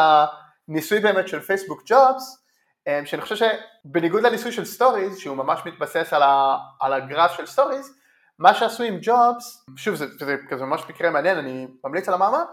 לניסוי 0.69 0.99
באמת 0.99 1.27
של 1.27 1.39
פייסבוק 1.39 1.83
ג'ובס, 1.85 2.43
אמ, 2.87 3.05
שאני 3.05 3.21
חושב 3.21 3.35
שבניגוד 3.35 4.23
לניסוי 4.23 4.51
של 4.51 4.65
Stories, 4.65 5.17
שהוא 5.17 5.37
ממש 5.37 5.59
מתבסס 5.65 6.13
על, 6.13 6.23
ה, 6.23 6.57
על 6.81 6.93
הגרף 6.93 7.31
של 7.31 7.45
Stories, 7.45 7.97
מה 8.39 8.53
שעשו 8.53 8.83
עם 8.83 8.99
ג'ובס, 9.01 9.65
שוב 9.75 9.95
זה, 9.95 10.05
זה 10.19 10.35
כזה 10.49 10.65
ממש 10.65 10.83
מקרה 10.89 11.09
מעניין, 11.09 11.37
אני 11.37 11.67
ממליץ 11.83 12.07
על 12.07 12.13
המאמר, 12.13 12.43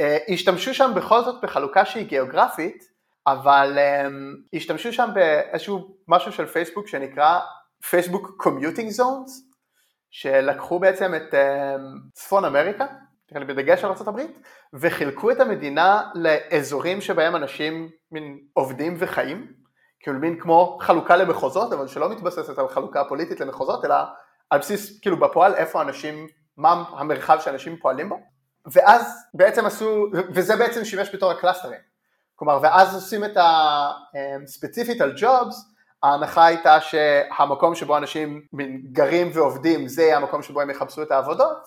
אה, 0.00 0.18
השתמשו 0.28 0.74
שם 0.74 0.92
בכל 0.96 1.24
זאת 1.24 1.42
בחלוקה 1.42 1.84
שהיא 1.84 2.06
גיאוגרפית, 2.06 2.91
אבל 3.26 3.78
אמ, 3.78 4.56
השתמשו 4.56 4.92
שם 4.92 5.10
באיזשהו 5.14 5.96
משהו 6.08 6.32
של 6.32 6.46
פייסבוק 6.46 6.88
שנקרא 6.88 7.40
פייסבוק 7.82 8.34
Commuting 8.36 8.90
Zones, 8.90 9.52
שלקחו 10.10 10.78
בעצם 10.78 11.14
את 11.14 11.34
צפון 12.12 12.44
אמריקה, 12.44 12.86
בדגש 13.40 13.84
על 13.84 13.90
ארה"ב, 13.90 14.20
וחילקו 14.74 15.30
את 15.30 15.40
המדינה 15.40 16.02
לאזורים 16.14 17.00
שבהם 17.00 17.36
אנשים 17.36 17.90
מין 18.12 18.38
עובדים 18.52 18.94
וחיים, 18.98 19.52
כאילו 20.00 20.18
מין 20.18 20.40
כמו 20.40 20.78
חלוקה 20.80 21.16
למחוזות, 21.16 21.72
אבל 21.72 21.86
שלא 21.86 22.10
מתבססת 22.10 22.58
על 22.58 22.68
חלוקה 22.68 23.04
פוליטית 23.04 23.40
למחוזות, 23.40 23.84
אלא 23.84 23.94
על 24.50 24.58
בסיס, 24.58 25.00
כאילו 25.00 25.20
בפועל, 25.20 25.54
איפה 25.54 25.82
אנשים, 25.82 26.26
מה 26.56 26.84
המרחב 26.88 27.38
שאנשים 27.40 27.76
פועלים 27.76 28.08
בו, 28.08 28.20
ואז 28.72 29.26
בעצם 29.34 29.66
עשו, 29.66 30.06
וזה 30.34 30.56
בעצם 30.56 30.84
שימש 30.84 31.14
בתור 31.14 31.30
הקלאסטרים, 31.30 31.80
כלומר, 32.44 32.58
ואז 32.62 32.94
עושים 32.94 33.24
את 33.24 33.36
הספציפית 34.44 35.00
על 35.00 35.12
ג'ובס, 35.16 35.74
ההנחה 36.02 36.46
הייתה 36.46 36.80
שהמקום 36.80 37.74
שבו 37.74 37.96
אנשים 37.96 38.42
גרים 38.92 39.30
ועובדים 39.34 39.88
זה 39.88 40.02
יהיה 40.02 40.16
המקום 40.16 40.42
שבו 40.42 40.60
הם 40.60 40.70
יחפשו 40.70 41.02
את 41.02 41.10
העבודות 41.10 41.58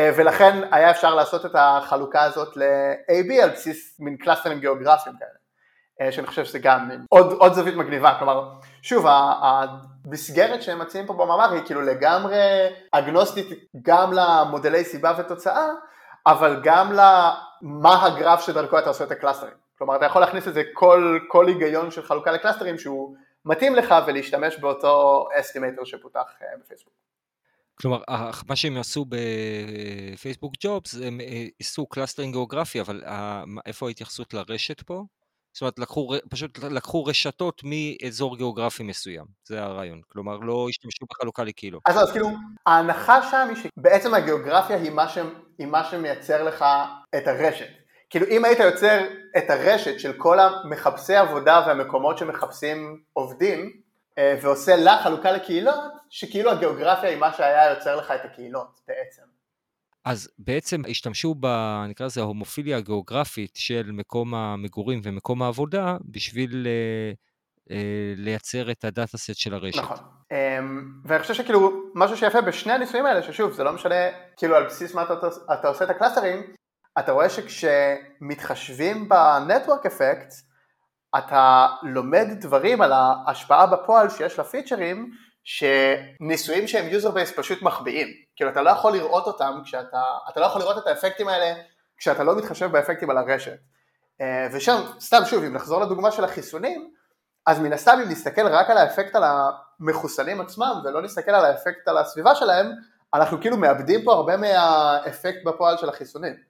ולכן 0.00 0.60
היה 0.72 0.90
אפשר 0.90 1.14
לעשות 1.14 1.46
את 1.46 1.50
החלוקה 1.54 2.22
הזאת 2.22 2.56
ל-AB 2.56 3.42
על 3.42 3.50
בסיס 3.50 4.00
מין 4.00 4.16
קלאסטרים 4.16 4.60
גיאוגרפיים 4.60 5.16
כאלה 5.18 6.12
שאני 6.12 6.26
חושב 6.26 6.44
שזה 6.44 6.58
גם 6.58 6.90
עוד, 7.08 7.32
עוד 7.32 7.52
זווית 7.52 7.74
מגניבה, 7.74 8.16
כלומר 8.18 8.50
שוב 8.82 9.06
המסגרת 9.08 10.62
שהם 10.62 10.78
מציעים 10.78 11.06
פה 11.06 11.12
במאמר 11.12 11.52
היא 11.52 11.62
כאילו 11.64 11.82
לגמרי 11.82 12.38
אגנוסטית 12.92 13.48
גם 13.82 14.12
למודלי 14.12 14.84
סיבה 14.84 15.12
ותוצאה 15.18 15.68
אבל 16.26 16.60
גם 16.62 16.92
למה 16.92 18.06
הגרף 18.06 18.40
שדרכו 18.40 18.78
אתה 18.78 18.88
עושה 18.88 19.04
את 19.04 19.10
הקלאסטרים 19.10 19.67
כלומר 19.78 19.96
אתה 19.96 20.04
יכול 20.04 20.20
להכניס 20.20 20.46
לזה 20.46 20.62
כל, 20.72 21.18
כל 21.28 21.48
היגיון 21.48 21.90
של 21.90 22.02
חלוקה 22.02 22.32
לקלאסטרים 22.32 22.78
שהוא 22.78 23.16
מתאים 23.44 23.74
לך 23.74 23.94
ולהשתמש 24.06 24.56
באותו 24.56 25.26
estimator 25.40 25.84
שפותח 25.84 26.26
אה, 26.42 26.46
בפייסבוק. 26.60 26.92
כלומר, 27.74 28.00
מה 28.48 28.56
שהם 28.56 28.76
עשו 28.76 29.06
בפייסבוק 29.08 30.54
ג'ובס, 30.60 30.94
הם 30.94 31.20
אה, 31.20 31.44
עשו 31.60 31.86
clustering 31.86 32.32
גיאוגרפי, 32.32 32.80
אבל 32.80 33.02
איפה 33.66 33.88
ההתייחסות 33.88 34.34
לרשת 34.34 34.82
פה? 34.82 35.04
זאת 35.52 35.60
אומרת, 35.60 35.78
לקחו, 35.78 36.10
פשוט 36.30 36.58
לקחו 36.58 37.04
רשתות 37.04 37.62
מאזור 37.64 38.36
גיאוגרפי 38.36 38.82
מסוים, 38.82 39.24
זה 39.44 39.62
הרעיון. 39.62 40.00
כלומר, 40.08 40.36
לא 40.36 40.66
השתמשו 40.68 41.06
בחלוקה 41.10 41.44
לקהילות. 41.44 41.80
אז, 41.86 41.96
אז 42.02 42.12
כאילו, 42.12 42.28
ההנחה 42.66 43.30
שם 43.30 43.48
היא 43.48 43.56
שבעצם 43.56 44.14
הגיאוגרפיה 44.14 44.76
היא 44.76 44.90
מה, 44.90 45.08
ש... 45.08 45.18
היא 45.58 45.66
מה 45.66 45.84
שמייצר 45.84 46.42
לך 46.42 46.64
את 47.16 47.26
הרשת. 47.26 47.77
כאילו 48.10 48.26
אם 48.26 48.44
היית 48.44 48.58
יוצר 48.58 49.06
את 49.38 49.50
הרשת 49.50 50.00
של 50.00 50.12
כל 50.12 50.38
המחפשי 50.40 51.14
עבודה 51.14 51.64
והמקומות 51.66 52.18
שמחפשים 52.18 53.02
עובדים 53.12 53.80
אה, 54.18 54.38
ועושה 54.42 54.76
לה 54.76 55.00
חלוקה 55.02 55.32
לקהילות, 55.32 55.80
שכאילו 56.10 56.50
הגיאוגרפיה 56.50 57.10
היא 57.10 57.18
מה 57.18 57.32
שהיה 57.32 57.70
יוצר 57.70 57.96
לך 57.96 58.10
את 58.10 58.24
הקהילות 58.24 58.80
בעצם. 58.88 59.22
אז 60.04 60.28
בעצם 60.38 60.82
השתמשו 60.88 61.34
ב... 61.40 61.46
נקרא 61.88 62.06
לזה 62.06 62.20
ההומופיליה 62.20 62.76
הגיאוגרפית 62.76 63.56
של 63.56 63.90
מקום 63.92 64.34
המגורים 64.34 65.00
ומקום 65.02 65.42
העבודה 65.42 65.96
בשביל 66.04 66.66
אה, 66.66 67.12
אה, 67.76 68.14
לייצר 68.16 68.70
את 68.70 68.84
הדאטה 68.84 69.18
סט 69.18 69.34
של 69.34 69.54
הרשת. 69.54 69.78
נכון. 69.78 69.96
אמ, 70.32 70.84
ואני 71.04 71.22
חושב 71.22 71.34
שכאילו 71.34 71.82
משהו 71.94 72.16
שיפה 72.16 72.40
בשני 72.40 72.72
הניסויים 72.72 73.06
האלה, 73.06 73.22
ששוב 73.22 73.52
זה 73.52 73.64
לא 73.64 73.72
משנה 73.72 73.94
כאילו 74.36 74.56
על 74.56 74.66
בסיס 74.66 74.94
מה 74.94 75.02
אתה, 75.02 75.14
אתה 75.52 75.68
עושה 75.68 75.84
את 75.84 75.90
הקלאסטרים, 75.90 76.42
אתה 76.98 77.12
רואה 77.12 77.28
שכשמתחשבים 77.28 79.08
ב 79.08 79.18
network 79.18 79.86
effect, 79.86 80.34
אתה 81.18 81.66
לומד 81.82 82.26
דברים 82.40 82.82
על 82.82 82.92
ההשפעה 82.92 83.66
בפועל 83.66 84.08
שיש 84.08 84.38
לפיצ'רים, 84.38 85.10
שניסויים 85.44 86.68
שהם 86.68 86.90
user 86.90 87.08
based 87.08 87.36
פשוט 87.36 87.62
מחביאים. 87.62 88.08
כאילו 88.36 88.50
אתה 88.50 88.62
לא 88.62 88.70
יכול 88.70 88.92
לראות 88.92 89.26
אותם 89.26 89.60
כשאתה, 89.64 90.02
אתה 90.28 90.40
לא 90.40 90.46
יכול 90.46 90.60
לראות 90.60 90.78
את 90.78 90.86
האפקטים 90.86 91.28
האלה 91.28 91.62
כשאתה 91.96 92.24
לא 92.24 92.36
מתחשב 92.36 92.72
באפקטים 92.72 93.10
על 93.10 93.18
הרשת. 93.18 93.58
אה, 94.20 94.48
ושם, 94.52 94.80
סתם 95.00 95.20
שוב, 95.24 95.44
אם 95.44 95.52
נחזור 95.54 95.80
לדוגמה 95.80 96.10
של 96.10 96.24
החיסונים, 96.24 96.90
אז 97.46 97.60
מן 97.60 97.72
הסתם 97.72 97.98
אם 98.04 98.10
נסתכל 98.10 98.46
רק 98.46 98.70
על 98.70 98.78
האפקט 98.78 99.14
על 99.14 99.22
המחוסנים 99.24 100.40
עצמם 100.40 100.80
ולא 100.84 101.02
נסתכל 101.02 101.30
על 101.30 101.44
האפקט 101.44 101.88
על 101.88 101.98
הסביבה 101.98 102.34
שלהם, 102.34 102.72
אנחנו 103.14 103.40
כאילו 103.40 103.56
מאבדים 103.56 104.04
פה 104.04 104.12
הרבה 104.12 104.36
מהאפקט 104.36 105.44
בפועל 105.44 105.76
של 105.76 105.88
החיסונים. 105.88 106.47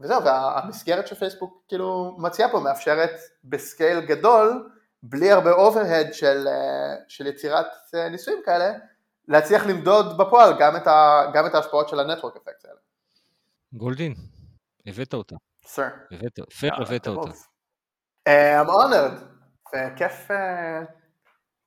וזהו, 0.00 0.24
והמסגרת 0.24 1.06
שפייסבוק 1.06 1.64
כאילו 1.68 2.16
מציעה 2.18 2.50
פה 2.50 2.60
מאפשרת 2.60 3.10
ב 3.44 3.53
scale 3.53 4.00
גדול, 4.00 4.70
בלי 5.02 5.30
הרבה 5.30 5.52
overhead 5.52 6.14
של, 6.14 6.48
אה, 6.48 6.94
של 7.08 7.26
יצירת 7.26 7.66
אה, 7.94 8.08
ניסויים 8.08 8.40
כאלה, 8.44 8.72
להצליח 9.28 9.66
למדוד 9.66 10.18
בפועל 10.18 10.52
גם 10.60 10.76
את, 10.76 10.86
ה, 10.86 11.22
גם 11.34 11.46
את 11.46 11.54
ההשפעות 11.54 11.88
של 11.88 12.00
ה 12.00 12.05
network 12.05 12.36
effect 12.36 12.64
האלה. 12.64 12.76
גולדין, 13.72 14.14
הבאת 14.86 15.14
אותה. 15.14 15.36
סר. 15.66 15.88
הבאת, 16.10 16.38
פייר 16.58 16.74
הבאת 16.74 17.08
אותה. 17.08 17.30
אה, 18.26 18.62
I'm 18.62 18.66
honored, 18.66 19.24
וכיף 19.68 20.30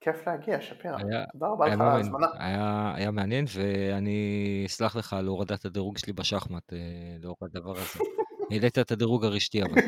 כיף 0.03 0.27
להגיע, 0.27 0.61
שפירא. 0.61 0.97
תודה 1.31 1.47
רבה 1.47 1.67
לך 1.67 1.81
על 1.81 1.87
ההזמנה. 1.87 2.27
היה, 2.33 2.93
היה 2.95 3.11
מעניין, 3.11 3.45
ואני 3.53 4.63
אסלח 4.67 4.95
לך 4.95 5.13
על 5.13 5.27
הורדת 5.27 5.65
הדירוג 5.65 5.97
שלי 5.97 6.13
בשחמט 6.13 6.73
לאור 7.23 7.37
הדבר 7.41 7.71
הזה. 7.71 7.99
העלית 8.51 8.79
את 8.79 8.91
הדירוג 8.91 9.25
הרשתי 9.25 9.63
אבל. 9.63 9.81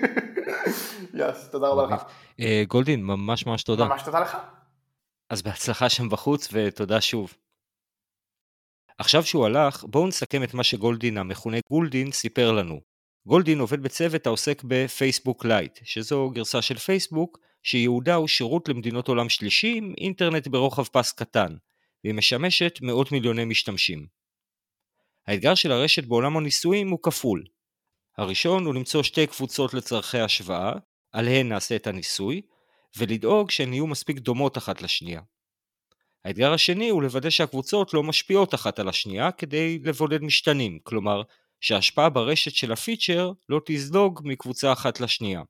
Yes, 1.20 1.50
תודה 1.52 1.68
רבה 1.68 1.96
לך. 1.96 2.04
אה, 2.40 2.64
גולדין, 2.68 3.04
ממש 3.04 3.46
ממש 3.46 3.64
תודה. 3.64 3.86
ממש 3.86 4.04
תודה 4.04 4.20
לך. 4.20 4.38
אז 5.30 5.42
בהצלחה 5.42 5.90
שם 5.90 6.10
בחוץ, 6.10 6.50
ותודה 6.54 7.02
שוב. 7.02 7.34
עכשיו 8.98 9.24
שהוא 9.24 9.46
הלך, 9.46 9.84
בואו 9.84 10.08
נסכם 10.08 10.44
את 10.44 10.54
מה 10.54 10.64
שגולדין, 10.64 11.18
המכונה 11.18 11.58
גולדין, 11.70 12.12
סיפר 12.12 12.52
לנו. 12.52 12.80
גולדין 13.28 13.60
עובד 13.60 13.84
בצוות 13.84 14.28
העוסק 14.28 14.64
בפייסבוק 14.64 15.46
Lite, 15.46 15.80
שזו 15.84 16.30
גרסה 16.34 16.62
של 16.62 16.78
פייסבוק, 16.78 17.40
שייעודה 17.66 18.16
הוא 18.16 18.28
שירות 18.28 18.70
למדינות 18.70 19.08
עולם 19.08 19.30
שלישי 19.30 19.78
עם 19.78 19.94
אינטרנט 19.98 20.48
ברוחב 20.48 20.84
פס 20.84 21.12
קטן, 21.12 21.56
והיא 22.04 22.16
משמשת 22.16 22.80
מאות 22.82 23.12
מיליוני 23.12 23.46
משתמשים. 23.46 24.08
האתגר 25.28 25.56
של 25.56 25.72
הרשת 25.72 26.06
בעולם 26.06 26.38
הניסויים 26.38 26.90
הוא 26.90 27.00
כפול. 27.04 27.44
הראשון 28.18 28.66
הוא 28.66 28.76
למצוא 28.76 29.04
שתי 29.04 29.28
קבוצות 29.28 29.74
לצורכי 29.74 30.20
השוואה, 30.20 30.74
עליהן 31.12 31.50
נעשה 31.50 31.76
את 31.76 31.88
הניסוי, 31.88 32.42
ולדאוג 32.98 33.52
שהן 33.52 33.74
יהיו 33.74 33.88
מספיק 33.88 34.18
דומות 34.18 34.58
אחת 34.58 34.82
לשנייה. 34.82 35.22
האתגר 36.26 36.54
השני 36.54 36.90
הוא 36.90 37.04
לוודא 37.04 37.30
שהקבוצות 37.30 37.94
לא 37.94 38.04
משפיעות 38.04 38.54
אחת 38.54 38.80
על 38.80 38.90
השנייה 38.90 39.32
כדי 39.32 39.80
לבודד 39.84 40.22
משתנים, 40.22 40.80
כלומר 40.84 41.22
שההשפעה 41.62 42.10
ברשת 42.10 42.52
של 42.52 42.72
הפיצ'ר 42.72 43.32
לא 43.50 43.62
תזלוג 43.66 44.22
מקבוצה 44.24 44.74
אחת 44.74 45.00
לשנייה. 45.00 45.42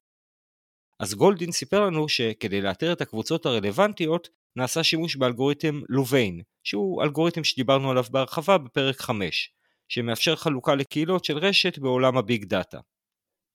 אז 1.00 1.14
גולדין 1.14 1.52
סיפר 1.52 1.86
לנו 1.86 2.10
שכדי 2.10 2.62
לאתר 2.62 2.94
את 2.94 3.02
הקבוצות 3.02 3.46
הרלוונטיות 3.46 4.30
נעשה 4.56 4.84
שימוש 4.84 5.16
באלגוריתם 5.16 5.82
לוביין, 5.90 6.42
שהוא 6.64 7.04
אלגוריתם 7.04 7.44
שדיברנו 7.44 7.92
עליו 7.92 8.04
בהרחבה 8.12 8.58
בפרק 8.58 9.02
5, 9.02 9.54
שמאפשר 9.88 10.36
חלוקה 10.36 10.76
לקהילות 10.76 11.26
של 11.26 11.38
רשת 11.38 11.80
בעולם 11.80 12.18
הביג 12.18 12.46
דאטה. 12.46 12.80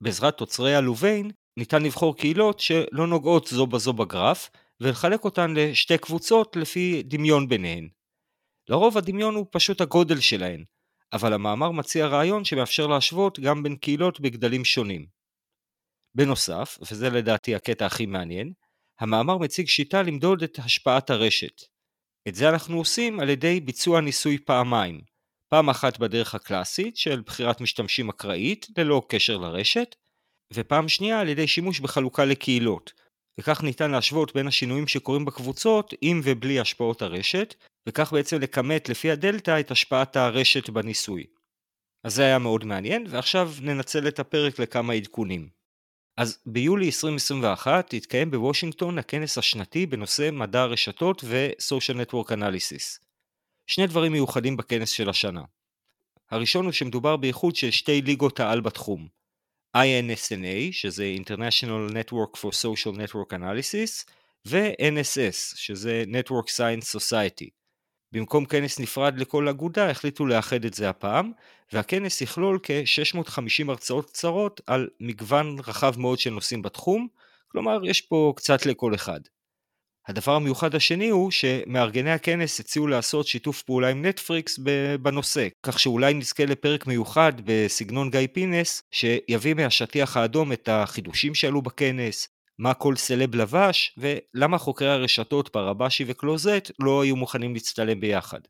בעזרת 0.00 0.36
תוצרי 0.36 0.74
הלוביין 0.74 1.30
ניתן 1.56 1.82
לבחור 1.82 2.16
קהילות 2.16 2.60
שלא 2.60 3.06
נוגעות 3.06 3.46
זו 3.46 3.66
בזו 3.66 3.92
בגרף, 3.92 4.50
ולחלק 4.80 5.24
אותן 5.24 5.54
לשתי 5.54 5.98
קבוצות 5.98 6.56
לפי 6.56 7.02
דמיון 7.02 7.48
ביניהן. 7.48 7.88
לרוב 8.68 8.98
הדמיון 8.98 9.34
הוא 9.34 9.46
פשוט 9.50 9.80
הגודל 9.80 10.20
שלהן, 10.20 10.64
אבל 11.12 11.32
המאמר 11.32 11.70
מציע 11.70 12.06
רעיון 12.06 12.44
שמאפשר 12.44 12.86
להשוות 12.86 13.40
גם 13.40 13.62
בין 13.62 13.76
קהילות 13.76 14.20
בגדלים 14.20 14.64
שונים. 14.64 15.19
בנוסף, 16.14 16.78
וזה 16.90 17.10
לדעתי 17.10 17.54
הקטע 17.54 17.86
הכי 17.86 18.06
מעניין, 18.06 18.52
המאמר 19.00 19.38
מציג 19.38 19.68
שיטה 19.68 20.02
למדוד 20.02 20.42
את 20.42 20.58
השפעת 20.58 21.10
הרשת. 21.10 21.62
את 22.28 22.34
זה 22.34 22.48
אנחנו 22.48 22.78
עושים 22.78 23.20
על 23.20 23.28
ידי 23.28 23.60
ביצוע 23.60 24.00
ניסוי 24.00 24.38
פעמיים, 24.38 25.00
פעם 25.48 25.70
אחת 25.70 25.98
בדרך 25.98 26.34
הקלאסית 26.34 26.96
של 26.96 27.20
בחירת 27.20 27.60
משתמשים 27.60 28.08
אקראית 28.08 28.66
ללא 28.78 29.02
קשר 29.08 29.36
לרשת, 29.36 29.96
ופעם 30.54 30.88
שנייה 30.88 31.20
על 31.20 31.28
ידי 31.28 31.46
שימוש 31.46 31.80
בחלוקה 31.80 32.24
לקהילות, 32.24 32.92
וכך 33.40 33.62
ניתן 33.62 33.90
להשוות 33.90 34.34
בין 34.34 34.46
השינויים 34.46 34.86
שקורים 34.86 35.24
בקבוצות 35.24 35.94
עם 36.00 36.20
ובלי 36.24 36.60
השפעות 36.60 37.02
הרשת, 37.02 37.54
וכך 37.88 38.12
בעצם 38.12 38.40
לכמת 38.40 38.88
לפי 38.88 39.10
הדלתא 39.10 39.60
את 39.60 39.70
השפעת 39.70 40.16
הרשת 40.16 40.70
בניסוי. 40.70 41.24
אז 42.04 42.14
זה 42.14 42.22
היה 42.22 42.38
מאוד 42.38 42.64
מעניין, 42.64 43.06
ועכשיו 43.08 43.52
ננצל 43.62 44.08
את 44.08 44.18
הפרק 44.18 44.58
לכמה 44.58 44.92
עדכונים. 44.92 45.59
אז 46.16 46.38
ביולי 46.46 46.86
2021 46.86 47.94
התקיים 47.94 48.30
בוושינגטון 48.30 48.98
הכנס 48.98 49.38
השנתי 49.38 49.86
בנושא 49.86 50.30
מדע 50.32 50.60
הרשתות 50.60 51.24
ו-Social 51.24 51.96
Network 51.96 52.30
Analysis. 52.30 53.00
שני 53.66 53.86
דברים 53.86 54.12
מיוחדים 54.12 54.56
בכנס 54.56 54.90
של 54.90 55.08
השנה. 55.08 55.42
הראשון 56.30 56.64
הוא 56.64 56.72
שמדובר 56.72 57.16
באיחוד 57.16 57.56
של 57.56 57.70
שתי 57.70 58.02
ליגות 58.02 58.40
העל 58.40 58.60
בתחום, 58.60 59.08
INSNA, 59.76 60.72
שזה 60.72 61.14
International 61.22 61.92
Network 61.92 62.38
for 62.38 62.50
Social 62.50 62.96
Network 62.96 63.32
Analysis, 63.32 64.10
ו-NSS, 64.46 65.56
שזה 65.56 66.04
Network 66.06 66.48
Science 66.48 66.96
Society. 66.96 67.48
במקום 68.12 68.44
כנס 68.44 68.80
נפרד 68.80 69.18
לכל 69.18 69.48
אגודה, 69.48 69.90
החליטו 69.90 70.26
לאחד 70.26 70.64
את 70.64 70.74
זה 70.74 70.88
הפעם, 70.88 71.32
והכנס 71.72 72.20
יכלול 72.20 72.58
כ-650 72.62 73.68
הרצאות 73.68 74.10
קצרות 74.10 74.60
על 74.66 74.88
מגוון 75.00 75.56
רחב 75.66 75.94
מאוד 75.98 76.18
של 76.18 76.30
נושאים 76.30 76.62
בתחום, 76.62 77.08
כלומר 77.48 77.80
יש 77.84 78.00
פה 78.00 78.32
קצת 78.36 78.66
לכל 78.66 78.94
אחד. 78.94 79.20
הדבר 80.08 80.34
המיוחד 80.34 80.74
השני 80.74 81.08
הוא 81.08 81.30
שמארגני 81.30 82.10
הכנס 82.10 82.60
הציעו 82.60 82.86
לעשות 82.86 83.26
שיתוף 83.26 83.62
פעולה 83.62 83.88
עם 83.88 84.06
נטפריקס 84.06 84.58
בנושא, 85.02 85.48
כך 85.62 85.78
שאולי 85.78 86.14
נזכה 86.14 86.44
לפרק 86.44 86.86
מיוחד 86.86 87.32
בסגנון 87.44 88.10
גיא 88.10 88.26
פינס, 88.32 88.82
שיביא 88.90 89.54
מהשטיח 89.54 90.16
האדום 90.16 90.52
את 90.52 90.68
החידושים 90.72 91.34
שעלו 91.34 91.62
בכנס, 91.62 92.28
מה 92.58 92.74
כל 92.74 92.96
סלב 92.96 93.34
לבש, 93.34 93.98
ולמה 93.98 94.58
חוקרי 94.58 94.90
הרשתות 94.90 95.48
פרבשי 95.48 96.04
וקלוזט 96.06 96.70
לא 96.80 97.02
היו 97.02 97.16
מוכנים 97.16 97.54
להצטלם 97.54 98.00
ביחד. 98.00 98.40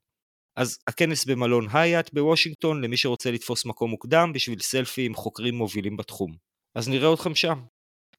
אז 0.57 0.79
הכנס 0.87 1.25
במלון 1.25 1.67
הייט 1.73 2.11
בוושינגטון 2.13 2.81
למי 2.81 2.97
שרוצה 2.97 3.31
לתפוס 3.31 3.67
מקום 3.67 3.91
מוקדם 3.91 4.33
בשביל 4.35 4.61
סלפי 4.61 5.07
עם 5.07 5.15
חוקרים 5.15 5.55
מובילים 5.55 5.97
בתחום. 5.97 6.37
אז 6.75 6.89
נראה 6.89 7.15
אתכם 7.15 7.35
שם. 7.35 7.61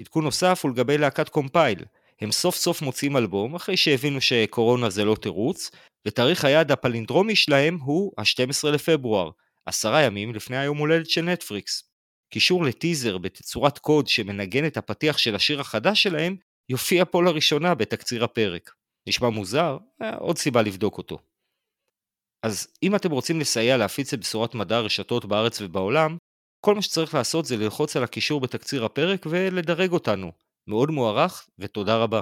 עדכון 0.02 0.24
נוסף 0.24 0.60
הוא 0.64 0.72
לגבי 0.72 0.98
להקת 0.98 1.30
קומפייל. 1.30 1.86
הם 2.22 2.32
סוף 2.32 2.56
סוף 2.56 2.82
מוציאים 2.82 3.18
אלבום 3.18 3.56
אחרי 3.56 3.78
שהבינו 3.78 4.22
שקורונה 4.22 4.90
זה 4.90 5.06
לא 5.06 5.16
תירוץ, 5.16 5.72
ותאריך 6.08 6.46
היעד 6.46 6.72
הפלינדרומי 6.72 7.36
שלהם 7.36 7.78
הוא 7.82 8.14
ה-12 8.18 8.70
לפברואר, 8.70 9.30
עשרה 9.66 10.02
ימים 10.02 10.36
לפני 10.36 10.58
היום 10.58 10.78
הולדת 10.78 11.10
של 11.10 11.22
נטפריקס. 11.22 11.84
קישור 12.34 12.64
לטיזר 12.64 13.18
בתצורת 13.18 13.78
קוד 13.78 14.08
שמנגן 14.08 14.66
את 14.66 14.78
הפתיח 14.78 15.18
של 15.18 15.36
השיר 15.36 15.62
החדש 15.62 16.04
שלהם, 16.04 16.36
יופיע 16.70 17.06
פה 17.06 17.24
לראשונה 17.24 17.76
בתקציר 17.76 18.24
הפרק. 18.24 18.72
נשמע 19.08 19.30
מוזר? 19.30 19.78
אה, 20.02 20.16
עוד 20.16 20.38
סיבה 20.38 20.62
לבדוק 20.62 20.98
אותו. 20.98 21.18
אז 22.44 22.68
אם 22.84 22.96
אתם 22.96 23.12
רוצים 23.12 23.40
לסייע 23.40 23.78
להפיץ 23.78 24.14
את 24.14 24.20
בשורת 24.20 24.56
מדע 24.56 24.78
הרשתות 24.78 25.26
בארץ 25.26 25.62
ובעולם, 25.62 26.18
כל 26.66 26.76
מה 26.76 26.82
שצריך 26.82 27.14
לעשות 27.14 27.46
זה 27.46 27.58
ללחוץ 27.58 27.96
על 27.96 28.04
הקישור 28.04 28.42
בתקציר 28.42 28.86
הפרק 28.86 29.26
ולדרג 29.30 29.92
אותנו. 29.92 30.32
מאוד 30.68 30.90
מוערך 30.90 31.48
ותודה 31.60 31.98
רבה. 31.98 32.22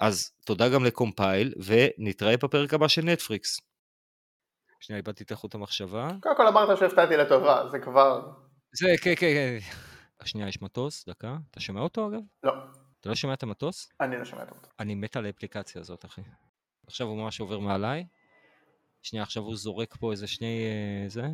אז 0.00 0.30
תודה 0.44 0.68
גם 0.68 0.84
לקומפייל 0.84 1.54
ונתראה 1.66 2.36
בפרק 2.36 2.74
הבא 2.74 2.88
של 2.88 3.02
נטפריקס. 3.02 3.60
שנייה 4.80 4.98
איבדתי 4.98 5.24
את 5.24 5.32
החוט 5.32 5.54
המחשבה. 5.54 6.10
קודם 6.22 6.36
כל 6.36 6.46
אמרת 6.46 6.78
שהפתעתי 6.78 7.16
לטובה, 7.16 7.68
זה 7.70 7.78
כבר... 7.78 8.32
זה, 8.72 8.86
כן, 9.02 9.14
כן, 9.16 9.32
כן. 9.34 9.58
שנייה, 10.24 10.48
יש 10.48 10.62
מטוס, 10.62 11.08
דקה. 11.08 11.36
אתה 11.50 11.60
שומע 11.60 11.80
אותו 11.80 12.08
אגב? 12.08 12.20
לא. 12.42 12.52
אתה 13.00 13.08
לא 13.08 13.14
שומע 13.14 13.34
את 13.34 13.42
המטוס? 13.42 13.88
אני 14.00 14.18
לא 14.18 14.24
שומע 14.24 14.42
את 14.42 14.52
המטוס. 14.52 14.70
אני 14.80 14.94
מת 14.94 15.16
על 15.16 15.26
האפליקציה 15.26 15.80
הזאת, 15.80 16.04
אחי. 16.04 16.22
עכשיו 16.86 17.06
הוא 17.06 17.16
ממש 17.16 17.40
עובר 17.40 17.58
מעליי. 17.58 18.04
שנייה, 19.02 19.22
עכשיו 19.22 19.42
הוא 19.42 19.56
זורק 19.56 19.96
פה 19.96 20.12
איזה 20.12 20.26
שני... 20.26 20.64
אה, 20.66 21.08
זה. 21.08 21.22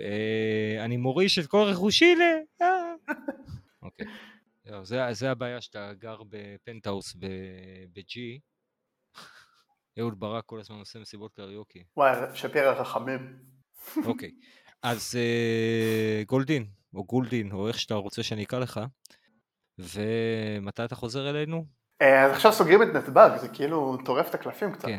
אה, 0.00 0.84
אני 0.84 0.96
מוריש 0.96 1.38
את 1.38 1.46
כל 1.46 1.62
רכושי 1.62 2.14
ל... 2.14 2.22
אה. 2.62 2.94
אוקיי. 3.82 4.06
זה, 4.82 5.00
זה 5.12 5.30
הבעיה 5.30 5.60
שאתה 5.60 5.92
גר 5.98 6.22
בפנטהאוס 6.28 7.14
ב-G. 7.14 8.18
אהוד 9.98 10.20
ברק 10.20 10.44
כל 10.46 10.60
הזמן 10.60 10.78
עושה 10.78 10.98
מסיבות 10.98 11.34
קריוקי. 11.34 11.84
וואי, 11.96 12.16
שפירא 12.34 12.72
רחמים. 12.72 13.38
אוקיי, 14.04 14.30
אז 14.82 15.18
גולדין, 16.26 16.66
או 16.94 17.04
גולדין, 17.04 17.52
או 17.52 17.68
איך 17.68 17.78
שאתה 17.78 17.94
רוצה 17.94 18.22
שאני 18.22 18.44
אקרא 18.44 18.58
לך, 18.58 18.80
ומתי 19.78 20.84
אתה 20.84 20.94
חוזר 20.94 21.30
אלינו? 21.30 21.66
אז 22.00 22.32
עכשיו 22.32 22.52
סוגרים 22.52 22.82
את 22.82 22.88
נתב"ג, 22.88 23.30
זה 23.40 23.48
כאילו 23.48 23.98
טורף 24.04 24.28
את 24.28 24.34
הקלפים 24.34 24.72
קצת. 24.72 24.88
כן. 24.88 24.98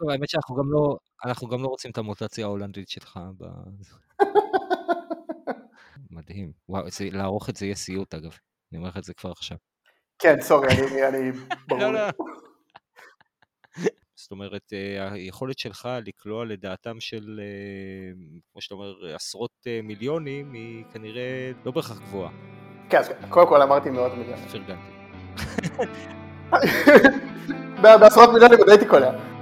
טוב, 0.00 0.10
האמת 0.10 0.28
שאנחנו 0.28 0.56
גם 0.56 0.72
לא, 0.72 0.96
אנחנו 1.24 1.48
גם 1.48 1.62
לא 1.62 1.68
רוצים 1.68 1.90
את 1.90 1.98
המוטציה 1.98 2.46
ההולנדית 2.46 2.88
שלך. 2.88 3.20
ב... 3.38 3.44
מדהים. 6.10 6.52
וואו, 6.68 6.90
זה, 6.90 7.08
לערוך 7.12 7.48
את 7.50 7.56
זה 7.56 7.66
יהיה 7.66 7.74
סיוט 7.74 8.14
אגב. 8.14 8.30
אני 8.72 8.78
אומר 8.78 8.88
לך 8.88 8.96
את 8.96 9.04
זה 9.04 9.14
כבר 9.14 9.30
עכשיו. 9.30 9.56
כן, 10.18 10.40
סורי, 10.40 10.68
אני, 10.68 11.08
אני 11.08 11.32
ברור. 11.68 11.82
לא, 11.82 11.92
לא. 11.92 12.00
זאת 14.20 14.30
אומרת, 14.30 14.72
אה, 14.72 15.12
היכולת 15.12 15.58
שלך 15.58 15.88
לקלוע 16.04 16.44
לדעתם 16.44 17.00
של, 17.00 17.40
אה, 17.42 18.12
כמו 18.52 18.60
שאתה 18.60 18.74
אומר, 18.74 19.14
עשרות 19.14 19.50
אה, 19.66 19.80
מיליונים, 19.82 20.52
היא 20.52 20.84
כנראה 20.92 21.52
לא 21.64 21.72
בהכרח 21.72 22.00
גבוהה. 22.00 22.30
כן, 22.90 22.98
אז 22.98 23.10
קודם 23.28 23.48
כל 23.48 23.62
אמרתי 23.62 23.90
מאות 23.90 24.12
מיליונים. 24.12 24.48
פרגנתי. 24.48 24.90
בעשרות 27.82 28.30
מיליונים 28.32 28.58
עוד 28.58 28.68
הייתי 28.68 28.86
קולע. 28.86 29.39